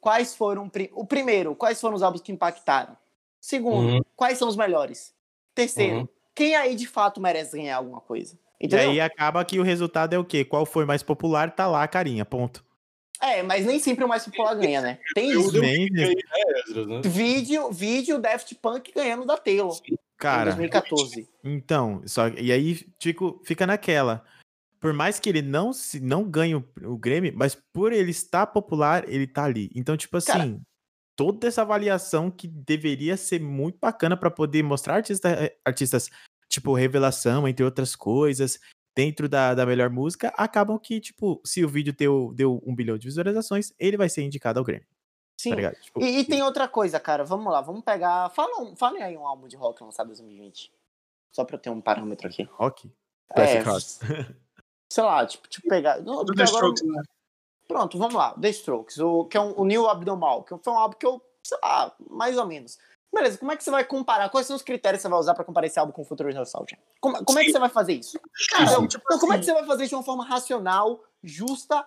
Quais 0.00 0.34
foram 0.34 0.70
o 0.94 1.06
primeiro? 1.06 1.54
Quais 1.56 1.80
foram 1.80 1.96
os 1.96 2.02
álbuns 2.02 2.20
que 2.22 2.32
impactaram? 2.32 2.96
Segundo, 3.40 3.94
Uhum. 3.94 4.00
quais 4.16 4.38
são 4.38 4.48
os 4.48 4.56
melhores? 4.56 5.14
Terceiro, 5.54 6.00
Uhum. 6.00 6.08
quem 6.34 6.54
aí 6.54 6.74
de 6.74 6.86
fato 6.86 7.20
merece 7.20 7.56
ganhar 7.56 7.76
alguma 7.76 8.00
coisa? 8.00 8.38
E 8.62 8.66
Entendeu? 8.66 8.90
aí 8.90 9.00
acaba 9.00 9.44
que 9.44 9.58
o 9.58 9.62
resultado 9.64 10.14
é 10.14 10.18
o 10.18 10.24
quê? 10.24 10.44
Qual 10.44 10.64
foi 10.64 10.84
mais 10.84 11.02
popular, 11.02 11.50
tá 11.54 11.66
lá 11.66 11.82
a 11.82 11.88
carinha, 11.88 12.24
ponto. 12.24 12.64
É, 13.20 13.42
mas 13.42 13.66
nem 13.66 13.78
sempre 13.80 14.04
o 14.04 14.08
mais 14.08 14.24
popular 14.24 14.54
ganha, 14.54 14.80
né? 14.80 14.98
Tem 15.14 15.30
isso. 15.32 15.60
Nem- 15.60 15.90
né, 15.90 16.08
né? 16.08 17.00
Vídeo, 17.04 17.70
vídeo 17.72 18.20
Daft 18.20 18.54
Punk 18.56 18.92
ganhando 18.94 19.24
da 19.26 19.36
Taylor 19.36 19.76
em 19.88 19.96
Cara, 20.16 20.44
2014. 20.52 21.28
então, 21.42 22.02
só 22.06 22.28
e 22.28 22.52
aí 22.52 22.86
fico, 23.00 23.40
fica 23.44 23.66
naquela. 23.66 24.24
Por 24.80 24.92
mais 24.92 25.18
que 25.20 25.28
ele 25.28 25.42
não 25.42 25.72
se 25.72 26.00
não 26.00 26.22
ganhe 26.24 26.54
o, 26.56 26.64
o 26.84 26.96
Grammy, 26.96 27.30
mas 27.32 27.56
por 27.72 27.92
ele 27.92 28.10
estar 28.10 28.46
popular, 28.46 29.08
ele 29.08 29.26
tá 29.26 29.44
ali. 29.44 29.70
Então, 29.74 29.96
tipo 29.96 30.16
assim, 30.16 30.32
Cara- 30.32 30.60
toda 31.16 31.46
essa 31.46 31.62
avaliação 31.62 32.30
que 32.30 32.46
deveria 32.48 33.16
ser 33.16 33.40
muito 33.40 33.78
bacana 33.80 34.16
pra 34.16 34.30
poder 34.30 34.62
mostrar 34.62 34.94
artista, 34.96 35.28
eh, 35.30 35.56
artistas, 35.64 36.10
tipo, 36.52 36.74
revelação, 36.74 37.48
entre 37.48 37.64
outras 37.64 37.96
coisas, 37.96 38.60
dentro 38.94 39.26
da, 39.28 39.54
da 39.54 39.64
melhor 39.64 39.88
música, 39.88 40.28
acabam 40.36 40.78
que, 40.78 41.00
tipo, 41.00 41.40
se 41.44 41.64
o 41.64 41.68
vídeo 41.68 41.94
deu, 41.96 42.30
deu 42.34 42.62
um 42.66 42.74
bilhão 42.74 42.98
de 42.98 43.06
visualizações, 43.08 43.72
ele 43.78 43.96
vai 43.96 44.08
ser 44.08 44.22
indicado 44.22 44.58
ao 44.58 44.64
Grammy, 44.64 44.86
Sim. 45.40 45.56
tá? 45.56 45.72
Tipo, 45.72 46.02
E, 46.02 46.18
e 46.20 46.24
tem 46.26 46.42
outra 46.42 46.68
coisa, 46.68 47.00
cara. 47.00 47.24
Vamos 47.24 47.50
lá, 47.50 47.62
vamos 47.62 47.82
pegar. 47.82 48.28
Fala, 48.30 48.60
um, 48.62 48.76
falem 48.76 49.02
aí 49.02 49.16
um 49.16 49.26
álbum 49.26 49.48
de 49.48 49.56
rock 49.56 49.82
lançado 49.82 50.06
em 50.06 50.08
2020. 50.08 50.70
Só 51.32 51.44
pra 51.44 51.56
eu 51.56 51.60
ter 51.60 51.70
um 51.70 51.80
parâmetro 51.80 52.28
aqui. 52.28 52.42
rock. 52.52 52.92
É, 53.34 53.62
sei 54.90 55.02
lá, 55.02 55.26
tipo, 55.26 55.48
tipo 55.48 55.66
pegar. 55.68 56.00
Não, 56.02 56.22
The 56.24 56.32
agora- 56.32 56.44
Strokes, 56.44 56.82
né? 56.82 57.02
Pronto, 57.66 57.96
vamos 57.96 58.14
lá. 58.14 58.34
The 58.38 58.50
Strokes, 58.50 58.98
o, 58.98 59.24
que 59.24 59.38
é 59.38 59.40
um, 59.40 59.54
o 59.58 59.64
New 59.64 59.88
Abnormal, 59.88 60.44
que 60.44 60.54
foi 60.58 60.72
um 60.72 60.78
álbum 60.78 60.98
que 60.98 61.06
eu, 61.06 61.22
sei 61.42 61.56
lá, 61.64 61.94
mais 62.10 62.36
ou 62.36 62.44
menos. 62.46 62.78
Beleza, 63.14 63.36
como 63.38 63.52
é 63.52 63.56
que 63.56 63.62
você 63.62 63.70
vai 63.70 63.84
comparar? 63.84 64.30
Quais 64.30 64.46
são 64.46 64.56
os 64.56 64.62
critérios 64.62 64.98
que 64.98 65.02
você 65.02 65.08
vai 65.08 65.18
usar 65.18 65.34
pra 65.34 65.44
comparar 65.44 65.66
esse 65.66 65.78
álbum 65.78 65.92
com 65.92 66.02
Future 66.04 66.32
Nostalgia? 66.32 66.78
Como, 67.00 67.22
como 67.24 67.38
é 67.38 67.44
que 67.44 67.52
você 67.52 67.58
vai 67.58 67.68
fazer 67.68 67.92
isso? 67.94 68.18
Cara, 68.50 68.64
Então, 68.64 68.88
tipo 68.88 69.04
então, 69.04 69.18
como 69.18 69.32
é 69.34 69.38
que 69.38 69.44
você 69.44 69.52
vai 69.52 69.66
fazer 69.66 69.86
de 69.86 69.94
uma 69.94 70.02
forma 70.02 70.24
racional, 70.24 71.04
justa 71.22 71.86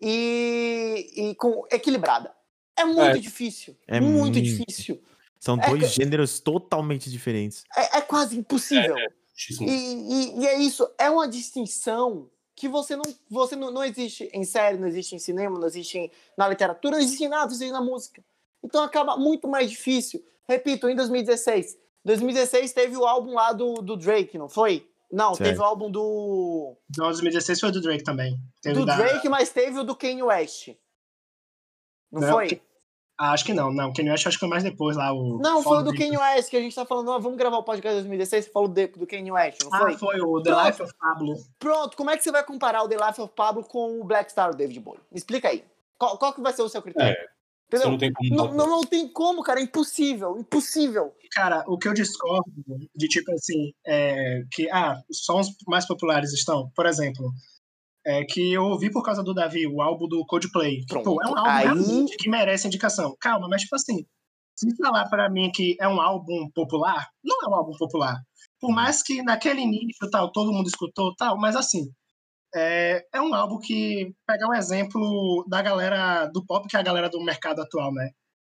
e, 0.00 1.12
e 1.30 1.34
com, 1.36 1.64
equilibrada? 1.70 2.34
É 2.76 2.84
muito 2.84 3.00
É. 3.16 3.18
difícil. 3.18 3.76
É 3.86 4.00
muito, 4.00 4.16
muito. 4.18 4.42
difícil. 4.42 5.00
São 5.38 5.56
É 5.60 5.68
dois 5.68 5.82
que- 5.94 6.02
gêneros 6.02 6.40
totalmente 6.40 7.10
diferentes. 7.10 7.64
É, 7.76 7.98
é 7.98 8.00
quase 8.00 8.36
impossível. 8.36 8.94
Muitíssimo. 8.96 9.68
E, 9.68 9.72
e- 9.72 10.40
e 10.40 10.46
é 10.46 10.58
isso, 10.58 10.88
é 10.98 11.08
uma 11.08 11.28
distinção 11.28 12.28
que 12.56 12.68
você 12.68 12.96
não, 12.96 13.02
você 13.30 13.54
não, 13.56 13.70
não 13.70 13.84
existe 13.84 14.28
em 14.32 14.44
série, 14.44 14.78
não 14.78 14.86
existe 14.88 15.14
em 15.14 15.18
cinema, 15.18 15.58
não 15.58 15.66
existe 15.66 15.98
em- 15.98 16.10
na 16.36 16.48
literatura, 16.48 16.96
não 16.96 17.02
existe 17.02 17.24
em 17.24 17.28
nada, 17.28 17.46
não 17.46 17.52
existe 17.52 17.72
na 17.72 17.80
música. 17.80 18.24
Então 18.62 18.82
acaba 18.82 19.16
muito 19.16 19.46
mais 19.46 19.70
difícil. 19.70 20.24
Repito, 20.48 20.88
em 20.88 20.94
2016. 20.96 21.76
2016 22.04 22.72
teve 22.72 22.96
o 22.96 23.04
álbum 23.04 23.34
lá 23.34 23.52
do, 23.52 23.74
do 23.74 23.96
Drake, 23.96 24.36
não 24.36 24.48
foi? 24.48 24.86
Não, 25.10 25.34
Certo. 25.34 25.48
teve 25.48 25.60
o 25.60 25.64
álbum 25.64 25.90
do, 25.90 26.76
Então, 26.90 27.06
2016 27.06 27.60
foi 27.60 27.70
do 27.70 27.80
Drake 27.80 28.02
também. 28.02 28.36
Teve 28.60 28.80
do 28.80 28.86
da- 28.86 28.96
Drake, 28.96 29.28
mas 29.28 29.50
teve 29.50 29.78
o 29.78 29.84
do 29.84 29.94
Kanye 29.94 30.22
West. 30.22 30.68
Não, 32.10 32.20
Não, 32.20 32.30
foi? 32.32 32.46
que- 32.48 32.62
Ah, 33.16 33.30
acho 33.32 33.44
que 33.44 33.54
não, 33.54 33.72
não. 33.72 33.92
Kanye 33.92 34.10
West 34.10 34.26
acho 34.26 34.36
que 34.36 34.40
foi 34.40 34.48
mais 34.48 34.64
depois 34.64 34.96
lá. 34.96 35.12
O 35.12 35.38
Não, 35.38 35.62
foi 35.62 35.78
o 35.78 35.82
do 35.82 35.94
Kanye 35.94 36.16
West 36.18 36.50
que 36.50 36.56
a 36.56 36.60
gente 36.60 36.74
tá 36.74 36.84
falando. 36.84 37.08
ó, 37.10 37.18
vamos 37.20 37.38
gravar 37.38 37.58
o 37.58 37.62
podcast 37.62 37.94
de 37.94 38.00
2016. 38.02 38.46
Você 38.46 38.50
falou 38.50 38.68
do, 38.68 38.88
do 38.88 39.06
Kanye 39.06 39.30
West, 39.30 39.62
não 39.62 39.70
foi? 39.70 39.94
Ah, 39.94 39.98
foi 39.98 40.20
o 40.20 40.42
The 40.42 40.50
Pronto. 40.50 40.66
Life 40.66 40.82
of 40.82 40.94
Pablo. 40.98 41.34
Pronto, 41.60 41.96
como 41.96 42.10
é 42.10 42.16
que 42.16 42.24
você 42.24 42.32
vai 42.32 42.42
comparar 42.44 42.82
o 42.82 42.88
The 42.88 42.96
Life 42.96 43.20
of 43.20 43.32
Pablo 43.36 43.62
com 43.64 44.00
o 44.00 44.04
Black 44.04 44.30
Star 44.32 44.50
do 44.50 44.56
David 44.56 44.80
Bowie? 44.80 45.00
Me 45.12 45.18
explica 45.18 45.48
aí. 45.48 45.64
Qual, 45.96 46.18
qual 46.18 46.32
que 46.32 46.40
vai 46.40 46.52
ser 46.52 46.62
o 46.62 46.68
seu 46.68 46.82
critério? 46.82 47.14
Você 47.16 47.28
Entendeu? 47.68 47.90
não 47.90 47.98
tem 47.98 48.12
como. 48.12 48.30
Não, 48.36 48.54
não, 48.54 48.66
não 48.68 48.80
tem 48.82 49.08
como, 49.12 49.42
cara. 49.42 49.60
É 49.60 49.62
impossível. 49.64 50.38
Impossível. 50.38 51.12
Cara, 51.32 51.64
o 51.66 51.76
que 51.78 51.88
eu 51.88 51.94
discordo 51.94 52.44
de 52.94 53.08
tipo 53.08 53.32
assim, 53.32 53.72
é 53.86 54.42
que, 54.52 54.70
ah, 54.70 54.94
os 55.10 55.26
mais 55.66 55.86
populares 55.86 56.32
estão, 56.32 56.70
por 56.76 56.86
exemplo, 56.86 57.32
é 58.06 58.22
que 58.24 58.52
eu 58.52 58.62
ouvi 58.64 58.90
por 58.92 59.02
causa 59.02 59.22
do 59.22 59.34
Davi 59.34 59.66
o 59.66 59.80
álbum 59.80 60.06
do 60.06 60.24
Coldplay. 60.26 60.80
Que, 60.80 60.86
Pronto. 60.86 61.04
pô, 61.04 61.22
é 61.22 61.26
um 61.26 61.36
álbum 61.38 62.06
Aí- 62.06 62.16
que 62.18 62.28
merece 62.28 62.66
indicação. 62.66 63.16
Calma, 63.20 63.48
mas 63.48 63.62
tipo 63.62 63.74
assim, 63.74 64.04
se 64.56 64.76
falar 64.76 65.08
pra 65.08 65.28
mim 65.30 65.50
que 65.52 65.76
é 65.80 65.88
um 65.88 66.00
álbum 66.00 66.48
popular, 66.54 67.08
não 67.24 67.42
é 67.42 67.48
um 67.48 67.54
álbum 67.54 67.72
popular. 67.78 68.16
Por 68.60 68.70
mais 68.72 69.02
que 69.02 69.22
naquele 69.22 69.64
nicho 69.66 70.08
tal, 70.12 70.30
todo 70.30 70.52
mundo 70.52 70.66
escutou 70.68 71.14
tal, 71.16 71.36
mas 71.38 71.56
assim, 71.56 71.90
é, 72.54 73.04
é 73.12 73.20
um 73.20 73.34
álbum 73.34 73.58
que 73.58 74.14
pega 74.26 74.46
um 74.46 74.54
exemplo 74.54 75.44
da 75.48 75.60
galera 75.60 76.26
do 76.26 76.44
pop, 76.44 76.68
que 76.68 76.76
é 76.76 76.80
a 76.80 76.84
galera 76.84 77.08
do 77.08 77.22
mercado 77.22 77.60
atual, 77.60 77.92
né? 77.92 78.10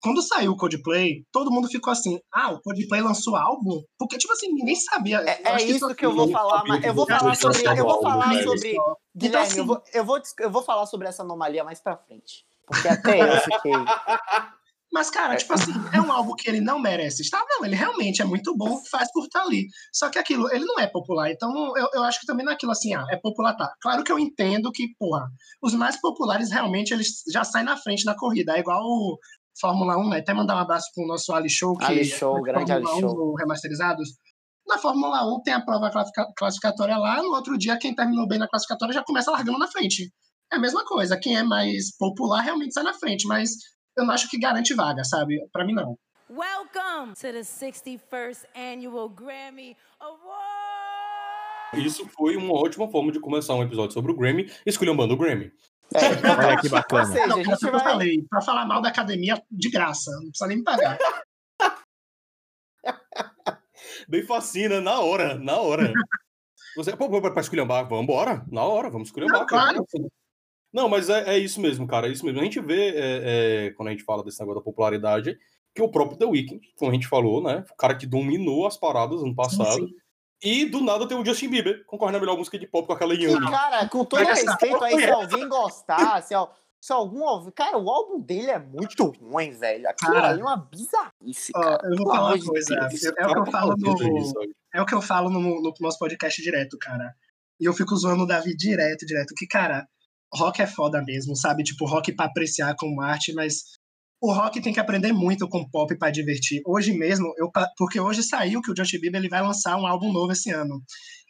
Quando 0.02 0.22
saiu 0.22 0.52
o 0.52 0.58
Coldplay, 0.58 1.24
todo 1.32 1.50
mundo 1.50 1.68
ficou 1.68 1.92
assim, 1.92 2.20
ah, 2.32 2.52
o 2.52 2.62
Coldplay 2.62 3.02
lançou 3.02 3.36
álbum? 3.36 3.82
Porque, 3.98 4.18
tipo 4.18 4.34
assim, 4.34 4.50
ninguém 4.54 4.76
sabia. 4.76 5.18
É, 5.22 5.42
Eu 5.42 5.56
é 5.56 5.64
isso 5.64 5.96
que 5.96 6.06
eu 6.06 6.14
vou 6.14 6.30
falar, 6.30 6.64
mas 6.68 6.84
eu 6.84 6.94
vou 6.94 7.08
falar 7.08 7.30
lançaram 7.30 7.54
sobre. 7.56 7.80
Eu 7.80 7.86
vou 7.86 8.02
falar 8.02 8.28
né? 8.28 8.44
sobre. 8.44 8.72
Então, 8.72 8.98
Guilherme, 9.16 9.48
assim, 9.48 9.60
eu, 9.60 9.66
vou, 9.66 9.84
eu, 9.94 10.06
vou, 10.06 10.22
eu 10.40 10.52
vou 10.52 10.62
falar 10.62 10.86
sobre 10.86 11.08
essa 11.08 11.24
anomalia 11.24 11.64
mais 11.64 11.80
pra 11.80 11.98
frente. 11.98 12.46
Porque 12.68 12.88
até 12.88 13.20
eu 13.20 13.42
fiquei. 13.42 13.72
Mas, 14.96 15.10
cara, 15.10 15.36
tipo 15.36 15.54
assim, 15.54 15.74
é 15.94 16.00
um 16.00 16.10
álbum 16.10 16.34
que 16.38 16.50
ele 16.50 16.62
não 16.62 16.80
merece 16.80 17.22
estar. 17.22 17.44
Não, 17.50 17.66
ele 17.66 17.76
realmente 17.76 18.22
é 18.22 18.26
muito 18.26 18.56
bom, 18.56 18.82
faz 18.90 19.12
por 19.12 19.26
estar 19.26 19.42
ali. 19.42 19.68
Só 19.94 20.10
que 20.10 20.18
aquilo, 20.18 20.50
ele 20.54 20.64
não 20.64 20.80
é 20.80 20.88
popular. 20.88 21.30
Então, 21.30 21.52
eu, 21.76 21.90
eu 21.96 22.04
acho 22.06 22.18
que 22.22 22.26
também 22.26 22.46
não 22.46 22.54
é 22.54 22.56
aquilo 22.56 22.72
assim, 22.72 22.94
ah, 22.96 23.06
é 23.12 23.18
popular, 23.18 23.58
tá. 23.58 23.74
Claro 23.82 24.06
que 24.06 24.12
eu 24.14 24.18
entendo 24.18 24.72
que, 24.72 24.88
porra, 24.98 25.28
os 25.62 25.74
mais 25.74 26.00
populares 26.00 26.50
realmente 26.50 26.94
eles 26.94 27.24
já 27.30 27.44
saem 27.44 27.66
na 27.66 27.76
frente 27.76 28.06
na 28.06 28.16
corrida. 28.16 28.56
É 28.56 28.62
igual 28.62 28.80
o 28.82 29.18
Fórmula 29.60 29.98
1, 29.98 30.10
né? 30.12 30.20
Até 30.20 30.34
mandar 30.34 30.56
um 30.56 30.60
abraço 30.60 30.88
pro 30.96 31.06
nosso 31.06 31.34
Ali 31.34 31.50
Show, 31.50 31.76
que 31.76 31.84
Ali 31.84 32.06
Show, 32.06 32.38
é 32.38 32.42
grande 32.42 32.72
Fórmula 32.72 32.94
Ali 32.96 33.06
1 33.06 33.10
Show. 33.10 33.36
Remasterizados. 33.36 34.08
Na 34.66 34.78
Fórmula 34.78 35.28
1 35.28 35.42
tem 35.44 35.54
a 35.54 35.62
prova 35.62 35.92
classifica- 35.92 36.32
classificatória 36.38 36.98
lá, 36.98 37.22
no 37.22 37.36
outro 37.36 37.58
dia 37.58 37.78
quem 37.78 37.94
terminou 37.94 38.26
bem 38.30 38.40
na 38.40 38.48
classificatória 38.48 38.94
já 38.94 39.04
começa 39.04 39.30
largando 39.30 39.60
na 39.60 39.68
frente. 39.68 40.10
É 40.54 40.56
a 40.56 40.60
mesma 40.60 40.86
coisa, 40.86 41.18
quem 41.20 41.36
é 41.36 41.44
mais 41.44 41.96
popular 41.98 42.40
realmente 42.42 42.74
sai 42.74 42.84
na 42.84 42.94
frente, 42.94 43.28
mas 43.28 43.50
eu 43.96 44.06
não 44.06 44.14
acho 44.14 44.30
que 44.30 44.38
garante 44.38 44.74
vaga, 44.74 45.04
sabe? 45.04 45.48
Pra 45.52 45.66
mim 45.66 45.74
não. 45.74 45.98
Welcome 46.30 47.14
to 47.14 47.22
the 47.32 47.42
61st 47.42 48.46
Annual 48.56 49.10
Grammy 49.10 49.78
Award. 50.00 51.86
Isso 51.86 52.08
foi 52.10 52.36
uma 52.36 52.54
ótima 52.54 52.90
forma 52.90 53.12
de 53.12 53.20
começar 53.20 53.54
um 53.54 53.64
episódio 53.64 53.94
sobre 53.94 54.12
o 54.12 54.16
Grammy, 54.16 54.52
esculhambando 54.66 55.14
o 55.14 55.18
Grammy. 55.18 55.52
É, 55.94 56.08
Olha 56.46 56.60
que 56.60 56.70
bacana. 56.70 57.06
seja, 57.06 57.28
Não, 57.28 57.38
a 57.38 57.42
é 57.42 57.44
que 57.44 57.66
eu 57.68 57.72
vai. 57.72 57.80
falei, 57.84 58.26
pra 58.30 58.42
falar 58.42 58.66
mal 58.66 58.82
da 58.82 58.90
academia 58.90 59.42
de 59.52 59.70
graça, 59.70 60.12
não 60.12 60.30
precisa 60.30 60.48
nem 60.48 60.58
me 60.58 60.64
pagar. 60.64 60.98
Bem 64.08 64.24
fascina, 64.24 64.82
na 64.82 65.00
hora, 65.00 65.36
na 65.38 65.58
hora. 65.58 65.94
Você, 66.76 66.96
pô, 66.96 67.10
pô, 67.10 67.22
pra 67.22 67.42
esculhambar, 67.42 67.88
vambora, 67.88 68.44
na 68.52 68.64
hora, 68.64 68.90
vamos 68.90 69.10
esculhambar. 69.10 69.42
Não, 69.42 69.48
claro. 69.48 69.86
Não, 70.76 70.90
mas 70.90 71.10
é, 71.10 71.36
é 71.36 71.40
isso 71.40 71.62
mesmo, 71.62 71.88
cara, 71.88 72.10
é 72.10 72.12
isso 72.12 72.26
mesmo. 72.26 72.42
A 72.42 72.44
gente 72.44 72.60
vê, 72.60 72.90
é, 72.90 73.22
é, 73.68 73.72
quando 73.72 73.88
a 73.88 73.92
gente 73.92 74.04
fala 74.04 74.22
desse 74.22 74.42
negócio 74.42 74.60
da 74.60 74.66
popularidade, 74.66 75.38
que 75.74 75.82
o 75.82 75.88
próprio 75.88 76.18
The 76.18 76.26
Weeknd, 76.26 76.60
como 76.78 76.92
a 76.92 76.94
gente 76.94 77.08
falou, 77.08 77.42
né, 77.42 77.64
o 77.72 77.76
cara 77.78 77.96
que 77.96 78.06
dominou 78.06 78.68
as 78.68 78.76
paradas 78.76 79.22
ano 79.22 79.34
passado, 79.34 79.88
sim. 79.88 79.96
e 80.44 80.66
do 80.66 80.82
nada 80.82 81.08
tem 81.08 81.18
o 81.18 81.26
Justin 81.26 81.48
Bieber 81.48 81.86
concorrendo 81.86 82.18
a 82.18 82.20
melhor 82.20 82.38
música 82.38 82.60
de 82.60 82.68
pop 82.68 82.86
com 82.86 82.92
aquela 82.92 83.14
E, 83.14 83.24
Yanni. 83.24 83.50
cara, 83.50 83.88
com 83.88 84.04
todo 84.04 84.22
respeito 84.22 84.84
aí, 84.84 85.00
se 85.00 85.10
alguém 85.10 85.48
gostar, 85.48 86.22
se, 86.22 86.36
se 86.82 86.92
algum. 86.92 87.50
Cara, 87.52 87.78
o 87.78 87.90
álbum 87.90 88.20
dele 88.20 88.52
é 88.52 88.60
muito 88.60 89.06
ruim, 89.06 89.52
velho. 89.52 89.88
Aquilo 89.88 90.12
Cara. 90.12 90.28
ali 90.28 90.42
é 90.42 90.44
uma 90.44 90.58
bizarrice, 90.58 91.54
Ó, 91.56 91.62
cara. 91.62 91.88
eu 91.90 91.96
vou 91.96 92.08
falar 92.08 92.28
uma 92.28 92.38
de 92.38 92.46
coisa. 92.46 92.76
É 93.18 93.28
o 93.28 93.34
que 93.34 93.40
eu 93.40 93.46
falo 93.46 93.76
no, 93.78 93.96
é 94.74 94.82
o 94.82 94.86
que 94.86 94.94
eu 94.94 95.02
falo 95.02 95.30
no, 95.30 95.40
no 95.62 95.74
nosso 95.80 95.98
podcast 95.98 96.42
direto, 96.42 96.78
cara. 96.78 97.16
E 97.62 97.64
eu 97.64 97.74
fico 97.74 97.96
zoando 97.96 98.24
o 98.24 98.28
Davi 98.28 98.54
direto, 98.54 99.06
direto. 99.06 99.34
Que, 99.38 99.48
cara, 99.48 99.88
rock 100.34 100.62
é 100.62 100.68
foda 100.68 101.02
mesmo, 101.04 101.36
sabe? 101.36 101.64
Tipo, 101.64 101.86
rock 101.86 102.14
pra 102.16 102.26
apreciar 102.26 102.76
como 102.78 103.02
arte, 103.02 103.34
mas 103.34 103.64
o 104.22 104.34
rock 104.34 104.62
tem 104.62 104.74
que 104.74 104.80
aprender 104.80 105.14
muito 105.14 105.48
com 105.48 105.70
pop 105.70 105.98
pra 105.98 106.10
divertir. 106.10 106.62
Hoje 106.66 106.94
mesmo, 106.94 107.34
eu, 107.38 107.50
porque 107.78 108.00
hoje 108.00 108.24
saiu 108.24 108.62
que 108.62 108.72
o 108.72 108.76
Justin 108.76 109.00
Bieber 109.00 109.20
ele 109.20 109.30
vai 109.30 109.42
lançar 109.42 109.78
um 109.78 109.86
álbum 109.86 110.12
novo 110.12 110.32
esse 110.32 110.52
ano. 110.52 110.82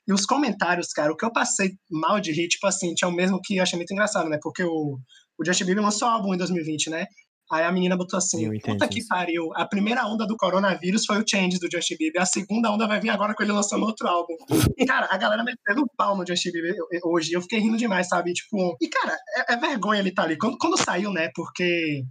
E 0.07 0.13
os 0.13 0.25
comentários, 0.25 0.89
cara, 0.89 1.11
o 1.11 1.17
que 1.17 1.25
eu 1.25 1.31
passei 1.31 1.71
mal 1.89 2.19
de 2.19 2.31
rir, 2.31 2.47
tipo 2.47 2.67
assim, 2.67 2.93
tinha 2.93 3.09
o 3.09 3.13
mesmo 3.13 3.39
que 3.43 3.57
eu 3.57 3.63
achei 3.63 3.77
muito 3.77 3.91
engraçado, 3.91 4.29
né? 4.29 4.37
Porque 4.41 4.63
o, 4.63 4.99
o 5.37 5.45
Justin 5.45 5.65
Bieber 5.65 5.83
lançou 5.83 6.07
álbum 6.07 6.33
em 6.33 6.37
2020, 6.37 6.89
né? 6.91 7.05
Aí 7.51 7.63
a 7.63 7.71
menina 7.71 7.95
botou 7.95 8.17
assim, 8.17 8.49
puta 8.59 8.87
que 8.87 9.05
pariu, 9.05 9.51
a 9.55 9.67
primeira 9.67 10.05
onda 10.07 10.25
do 10.25 10.35
coronavírus 10.35 11.05
foi 11.05 11.19
o 11.19 11.23
Change 11.27 11.59
do 11.59 11.69
Justin 11.71 11.95
Bieber, 11.97 12.21
a 12.21 12.25
segunda 12.25 12.71
onda 12.71 12.87
vai 12.87 12.99
vir 12.99 13.09
agora 13.09 13.35
com 13.35 13.43
ele 13.43 13.51
lançando 13.51 13.85
outro 13.85 14.07
álbum. 14.07 14.33
E, 14.75 14.83
cara, 14.85 15.07
a 15.11 15.17
galera 15.17 15.43
metendo 15.43 15.83
o 15.83 15.89
pau 15.95 16.17
no 16.17 16.25
Justin 16.25 16.51
Bieber 16.51 16.75
hoje, 17.03 17.33
eu 17.33 17.41
fiquei 17.41 17.59
rindo 17.59 17.77
demais, 17.77 18.07
sabe? 18.07 18.33
Tipo, 18.33 18.75
e, 18.81 18.89
cara, 18.89 19.15
é, 19.37 19.53
é 19.53 19.57
vergonha 19.57 19.99
ele 19.99 20.09
estar 20.09 20.23
ali. 20.23 20.37
Quando, 20.37 20.57
quando 20.57 20.77
saiu, 20.77 21.11
né, 21.11 21.29
porque 21.35 22.03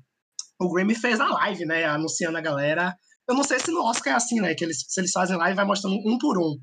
o 0.60 0.72
Grammy 0.72 0.94
fez 0.94 1.18
a 1.18 1.28
live, 1.28 1.64
né, 1.66 1.84
anunciando 1.84 2.38
a 2.38 2.40
galera. 2.40 2.94
Eu 3.28 3.34
não 3.34 3.42
sei 3.42 3.58
se 3.58 3.72
no 3.72 3.82
Oscar 3.82 4.12
é 4.12 4.16
assim, 4.16 4.40
né, 4.40 4.54
que 4.54 4.64
eles, 4.64 4.84
se 4.86 5.00
eles 5.00 5.10
fazem 5.10 5.36
live, 5.36 5.56
vai 5.56 5.64
mostrando 5.64 5.96
um 5.96 6.16
por 6.16 6.38
um. 6.38 6.56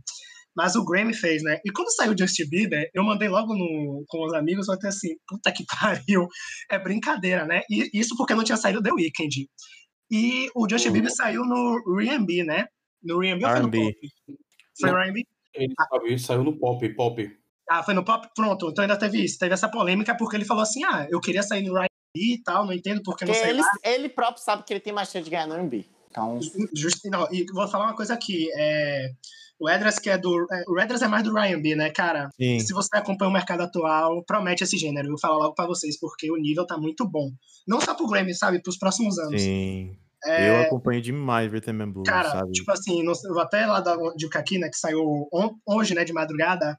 Mas 0.55 0.75
o 0.75 0.83
Grammy 0.83 1.13
fez, 1.13 1.41
né? 1.43 1.59
E 1.65 1.71
quando 1.71 1.93
saiu 1.93 2.13
o 2.13 2.17
Justin 2.17 2.49
Bieber, 2.49 2.89
eu 2.93 3.03
mandei 3.03 3.29
logo 3.29 3.53
no, 3.53 4.03
com 4.07 4.25
os 4.25 4.33
amigos, 4.33 4.67
eu 4.67 4.73
até 4.73 4.89
assim, 4.89 5.15
puta 5.27 5.51
que 5.51 5.63
pariu, 5.79 6.27
é 6.69 6.77
brincadeira, 6.77 7.45
né? 7.45 7.61
E 7.69 7.89
isso 7.93 8.15
porque 8.17 8.35
não 8.35 8.43
tinha 8.43 8.57
saído 8.57 8.81
The 8.81 8.91
Weeknd. 8.91 9.47
E 10.11 10.49
o 10.53 10.67
Justin 10.69 10.89
Uhum. 10.89 10.93
Bieber 10.93 11.15
saiu 11.15 11.45
no 11.45 12.01
R&B, 12.01 12.43
né? 12.43 12.67
No 13.01 13.23
R&B 13.23 13.45
ou 13.45 13.51
foi 13.51 13.59
no 13.61 13.71
pop? 13.71 13.95
Foi 14.79 14.91
Não. 14.91 14.97
R&B? 14.99 15.23
Ele 15.53 15.73
sabe, 15.77 16.19
saiu 16.19 16.43
no 16.43 16.57
pop, 16.57 16.89
pop. 16.95 17.37
Ah, 17.69 17.83
foi 17.83 17.93
no 17.93 18.03
pop? 18.03 18.27
Pronto, 18.35 18.69
então 18.69 18.81
ainda 18.81 18.97
teve 18.97 19.23
isso. 19.23 19.39
Teve 19.39 19.53
essa 19.53 19.69
polêmica 19.69 20.15
porque 20.17 20.35
ele 20.35 20.45
falou 20.45 20.63
assim, 20.63 20.83
ah, 20.83 21.07
eu 21.09 21.21
queria 21.21 21.41
sair 21.41 21.63
no 21.63 21.77
R&B 21.77 21.89
e 22.33 22.43
tal, 22.43 22.65
não 22.65 22.73
entendo 22.73 23.01
porque 23.03 23.23
não 23.23 23.33
sei 23.33 23.51
ele, 23.51 23.61
lá. 23.61 23.71
ele 23.85 24.09
próprio 24.09 24.43
sabe 24.43 24.63
que 24.63 24.73
ele 24.73 24.81
tem 24.81 24.91
mais 24.91 25.09
chance 25.09 25.23
de 25.23 25.29
ganhar 25.29 25.47
no 25.47 25.55
R&B. 25.55 25.85
Então, 26.11 26.39
Justo, 26.75 27.09
não, 27.09 27.27
e 27.31 27.45
vou 27.53 27.67
falar 27.67 27.85
uma 27.85 27.95
coisa 27.95 28.13
aqui. 28.13 28.47
É, 28.55 29.09
o 29.59 29.69
Edras, 29.69 29.97
que 29.97 30.09
é 30.09 30.17
do. 30.17 30.45
é, 30.51 30.63
o 30.67 30.79
Edras 30.79 31.01
é 31.01 31.07
mais 31.07 31.23
do 31.23 31.33
Ryan 31.33 31.61
B, 31.61 31.75
né, 31.75 31.89
cara? 31.89 32.29
Sim. 32.39 32.59
Se 32.59 32.73
você 32.73 32.89
acompanha 32.97 33.29
o 33.29 33.33
mercado 33.33 33.61
atual, 33.61 34.23
promete 34.25 34.63
esse 34.63 34.77
gênero. 34.77 35.07
Eu 35.07 35.11
vou 35.11 35.19
falar 35.19 35.37
logo 35.37 35.55
pra 35.55 35.65
vocês, 35.65 35.97
porque 35.99 36.29
o 36.31 36.35
nível 36.37 36.67
tá 36.67 36.77
muito 36.77 37.07
bom. 37.07 37.31
Não 37.67 37.79
só 37.79 37.95
pro 37.95 38.07
Grammy, 38.07 38.33
sabe? 38.35 38.61
Pros 38.61 38.77
próximos 38.77 39.17
anos. 39.17 39.41
Sim. 39.41 39.97
É, 40.23 40.49
Eu 40.49 40.61
acompanho 40.67 41.01
demais 41.01 41.51
Rhythm 41.51 41.81
and 41.81 41.91
Blues, 41.91 42.07
cara, 42.07 42.29
sabe? 42.29 42.51
tipo 42.51 42.69
assim, 42.71 43.03
sei, 43.15 43.29
eu 43.29 43.33
vou 43.33 43.41
até 43.41 43.65
lá 43.65 43.79
da 43.79 43.95
dica 44.15 44.37
aqui, 44.37 44.59
né, 44.59 44.69
que 44.69 44.77
saiu 44.77 45.27
on- 45.33 45.55
hoje, 45.65 45.95
né, 45.95 46.03
de 46.03 46.13
madrugada. 46.13 46.77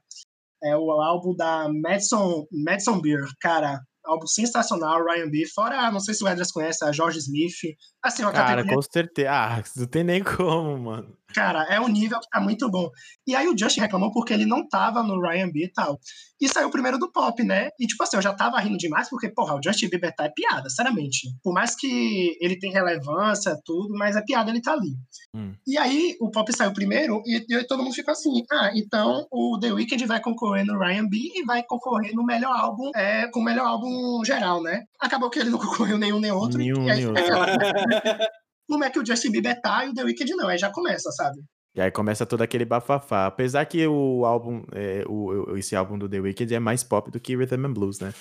É 0.63 0.77
o 0.77 0.89
álbum 0.91 1.35
da 1.35 1.67
Madison, 1.67 2.45
Madison 2.49 3.01
Beer. 3.01 3.25
Cara, 3.41 3.81
álbum 4.05 4.27
sensacional, 4.27 5.03
Ryan 5.03 5.29
B. 5.29 5.45
Fora, 5.53 5.91
não 5.91 5.99
sei 5.99 6.13
se 6.13 6.23
o 6.23 6.27
Edras 6.27 6.51
conhece, 6.51 6.83
a 6.83 6.91
George 6.91 7.19
Smith. 7.19 7.75
Assim, 8.01 8.23
uma 8.23 8.31
Cara, 8.31 8.47
categoria 8.47 8.75
com 8.75 8.81
certeza. 8.81 9.29
Ah, 9.31 9.63
não 9.75 9.87
tem 9.87 10.03
nem 10.03 10.23
como, 10.23 10.77
mano. 10.77 11.17
Cara, 11.33 11.63
é 11.69 11.79
um 11.79 11.87
nível 11.87 12.19
que 12.19 12.29
tá 12.29 12.39
muito 12.39 12.69
bom. 12.69 12.89
E 13.25 13.35
aí 13.35 13.47
o 13.47 13.57
Justin 13.57 13.81
reclamou 13.81 14.11
porque 14.11 14.33
ele 14.33 14.45
não 14.45 14.67
tava 14.67 15.01
no 15.01 15.19
Ryan 15.19 15.49
B 15.49 15.65
e 15.65 15.71
tal. 15.71 15.99
E 16.39 16.47
saiu 16.47 16.69
primeiro 16.69 16.97
do 16.97 17.11
pop, 17.11 17.41
né? 17.41 17.69
E 17.79 17.87
tipo 17.87 18.03
assim, 18.03 18.17
eu 18.17 18.21
já 18.21 18.33
tava 18.33 18.59
rindo 18.59 18.77
demais 18.77 19.09
porque, 19.09 19.29
porra, 19.29 19.55
o 19.55 19.61
Justin 19.63 19.89
Bieber 19.89 20.13
tá 20.13 20.25
é 20.25 20.29
piada, 20.29 20.69
sinceramente. 20.69 21.29
Por 21.41 21.53
mais 21.53 21.75
que 21.75 22.37
ele 22.41 22.59
tem 22.59 22.71
relevância, 22.71 23.57
tudo, 23.63 23.93
mas 23.97 24.15
é 24.15 24.21
piada 24.21 24.51
ele 24.51 24.61
tá 24.61 24.73
ali. 24.73 24.93
Hum. 25.33 25.55
E 25.65 25.77
aí 25.77 26.17
o 26.19 26.29
pop 26.29 26.51
saiu 26.55 26.73
primeiro 26.73 27.23
e, 27.25 27.45
e 27.49 27.63
todo 27.65 27.81
mundo 27.81 27.95
ficou 27.95 28.11
assim, 28.11 28.43
ah, 28.51 28.71
então 28.75 29.25
o 29.31 29.57
The 29.59 29.71
Weeknd 29.71 30.05
vai 30.05 30.19
concorrer 30.19 30.65
no 30.65 30.77
Ryan 30.77 31.07
B 31.07 31.17
e 31.33 31.45
vai 31.45 31.63
concorrer 31.63 32.13
no 32.13 32.25
melhor 32.25 32.55
álbum, 32.55 32.91
é, 32.95 33.27
com 33.27 33.39
o 33.39 33.43
melhor 33.43 33.65
álbum 33.65 34.23
geral, 34.25 34.61
né? 34.61 34.83
Acabou 34.99 35.29
que 35.29 35.39
ele 35.39 35.49
não 35.49 35.59
concorreu 35.59 35.97
nenhum 35.97 36.19
nem 36.19 36.31
outro. 36.31 36.57
Nenhum 36.57 36.85
e 36.85 36.91
aí, 36.91 37.05
nem 37.05 37.07
outro. 37.07 37.23
como 38.67 38.83
é 38.83 38.89
que 38.89 38.99
o 38.99 39.05
Justin 39.05 39.31
Bieber 39.31 39.59
tá 39.61 39.85
e 39.85 39.89
o 39.89 39.93
The 39.93 40.03
Weeknd 40.03 40.31
não. 40.35 40.47
Aí 40.47 40.57
já 40.57 40.71
começa, 40.71 41.11
sabe? 41.11 41.43
E 41.75 41.81
aí 41.81 41.89
começa 41.91 42.25
todo 42.25 42.41
aquele 42.41 42.65
bafafá. 42.65 43.25
Apesar 43.25 43.65
que 43.65 43.85
o 43.87 44.25
álbum, 44.25 44.63
é, 44.73 45.03
o, 45.07 45.57
esse 45.57 45.75
álbum 45.75 45.97
do 45.97 46.07
The 46.07 46.19
Weeknd 46.19 46.53
é 46.53 46.59
mais 46.59 46.83
pop 46.83 47.09
do 47.09 47.19
que 47.19 47.35
Rhythm 47.35 47.65
and 47.65 47.73
Blues, 47.73 47.99
né? 47.99 48.13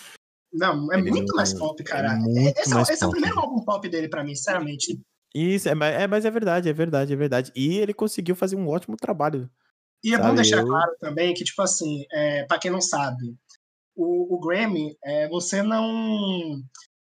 Não, 0.53 0.91
é 0.93 0.99
Ele 0.99 1.11
muito 1.11 1.29
não- 1.29 1.37
mais 1.37 1.53
pop, 1.55 1.83
cara. 1.85 2.13
é 2.13 2.17
muito 2.17 2.59
esse 2.59 2.71
é, 2.71 2.75
mais 2.75 2.89
esse 2.89 3.03
é 3.03 3.07
o 3.07 3.11
pop. 3.11 3.21
primeiro 3.21 3.39
álbum 3.41 3.65
pop 3.65 3.89
dele 3.89 4.09
pra 4.09 4.25
mim, 4.25 4.35
sinceramente. 4.35 5.01
Isso, 5.35 5.69
é, 5.69 5.73
é, 6.03 6.07
mas 6.07 6.25
é 6.27 6.31
verdade, 6.31 6.69
é 6.69 6.73
verdade, 6.73 7.13
é 7.13 7.17
verdade. 7.17 7.53
E 7.57 7.79
ele 7.79 7.95
conseguiu 7.95 8.35
fazer 8.37 8.57
um 8.57 8.69
ótimo 8.69 8.97
trabalho. 8.97 9.51
E 10.05 10.13
é 10.15 10.17
bom 10.19 10.25
Sabe, 10.25 10.37
deixar 10.37 10.59
eu- 10.61 10.67
claro 10.67 10.93
também 11.01 11.33
que, 11.33 11.45
tipo 11.45 11.63
assim, 11.63 12.05
é, 12.13 12.45
para 12.45 12.59
quem 12.59 12.71
não 12.71 12.81
sabe, 12.81 13.35
o, 13.97 14.35
o 14.35 14.41
Grammy, 14.41 14.97
é, 15.05 15.29
você 15.29 15.63
não. 15.63 16.61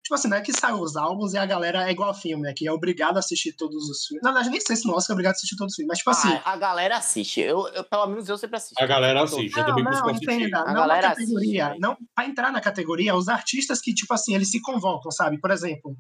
Tipo 0.08 0.14
assim, 0.14 0.28
não 0.28 0.38
é 0.38 0.40
que 0.40 0.54
saiu 0.58 0.76
os 0.80 0.96
álbuns 0.96 1.34
e 1.34 1.36
a 1.36 1.44
galera 1.44 1.86
é 1.86 1.92
igual 1.92 2.08
a 2.08 2.14
filme, 2.14 2.42
né? 2.44 2.54
Que 2.56 2.66
é 2.66 2.72
obrigado 2.72 3.16
a 3.16 3.18
assistir 3.18 3.52
todos 3.52 3.90
os 3.90 4.06
filmes. 4.06 4.22
Na 4.22 4.30
verdade, 4.32 4.48
nem 4.48 4.58
sei 4.58 4.74
se 4.74 4.86
no 4.86 4.94
Oscar 4.94 5.12
é 5.12 5.14
obrigado 5.16 5.32
a 5.32 5.36
assistir 5.36 5.54
todos 5.54 5.72
os 5.72 5.76
filmes, 5.76 5.88
mas, 5.90 5.98
tipo 5.98 6.08
assim. 6.10 6.30
Ah, 6.46 6.52
a 6.54 6.56
galera 6.56 6.96
assiste. 6.96 7.42
Eu, 7.42 7.68
eu- 7.74 7.84
pelo 7.84 8.06
menos 8.06 8.26
eu 8.26 8.38
sempre 8.38 8.56
assisto. 8.56 8.82
A 8.82 8.86
galera 8.86 9.22
assiste, 9.22 9.52
eu 9.54 9.58
Não, 9.60 9.66
também 9.68 9.84
não, 9.84 9.90
busco 9.90 10.08
assistir. 10.08 10.32
entenda. 10.32 10.60
A 10.60 10.64
Não 10.68 10.74
galera 10.80 11.08
na 11.08 11.14
categoria. 11.14 11.66
assiste. 11.66 11.80
Não, 11.82 11.96
pra 12.14 12.24
entrar 12.24 12.50
na 12.50 12.60
categoria, 12.62 13.14
os 13.14 13.28
artistas 13.28 13.82
que, 13.82 13.92
tipo 13.92 14.14
assim, 14.14 14.34
eles 14.34 14.50
se 14.50 14.62
convocam, 14.62 15.10
sabe? 15.10 15.38
Por 15.38 15.50
exemplo, 15.50 15.94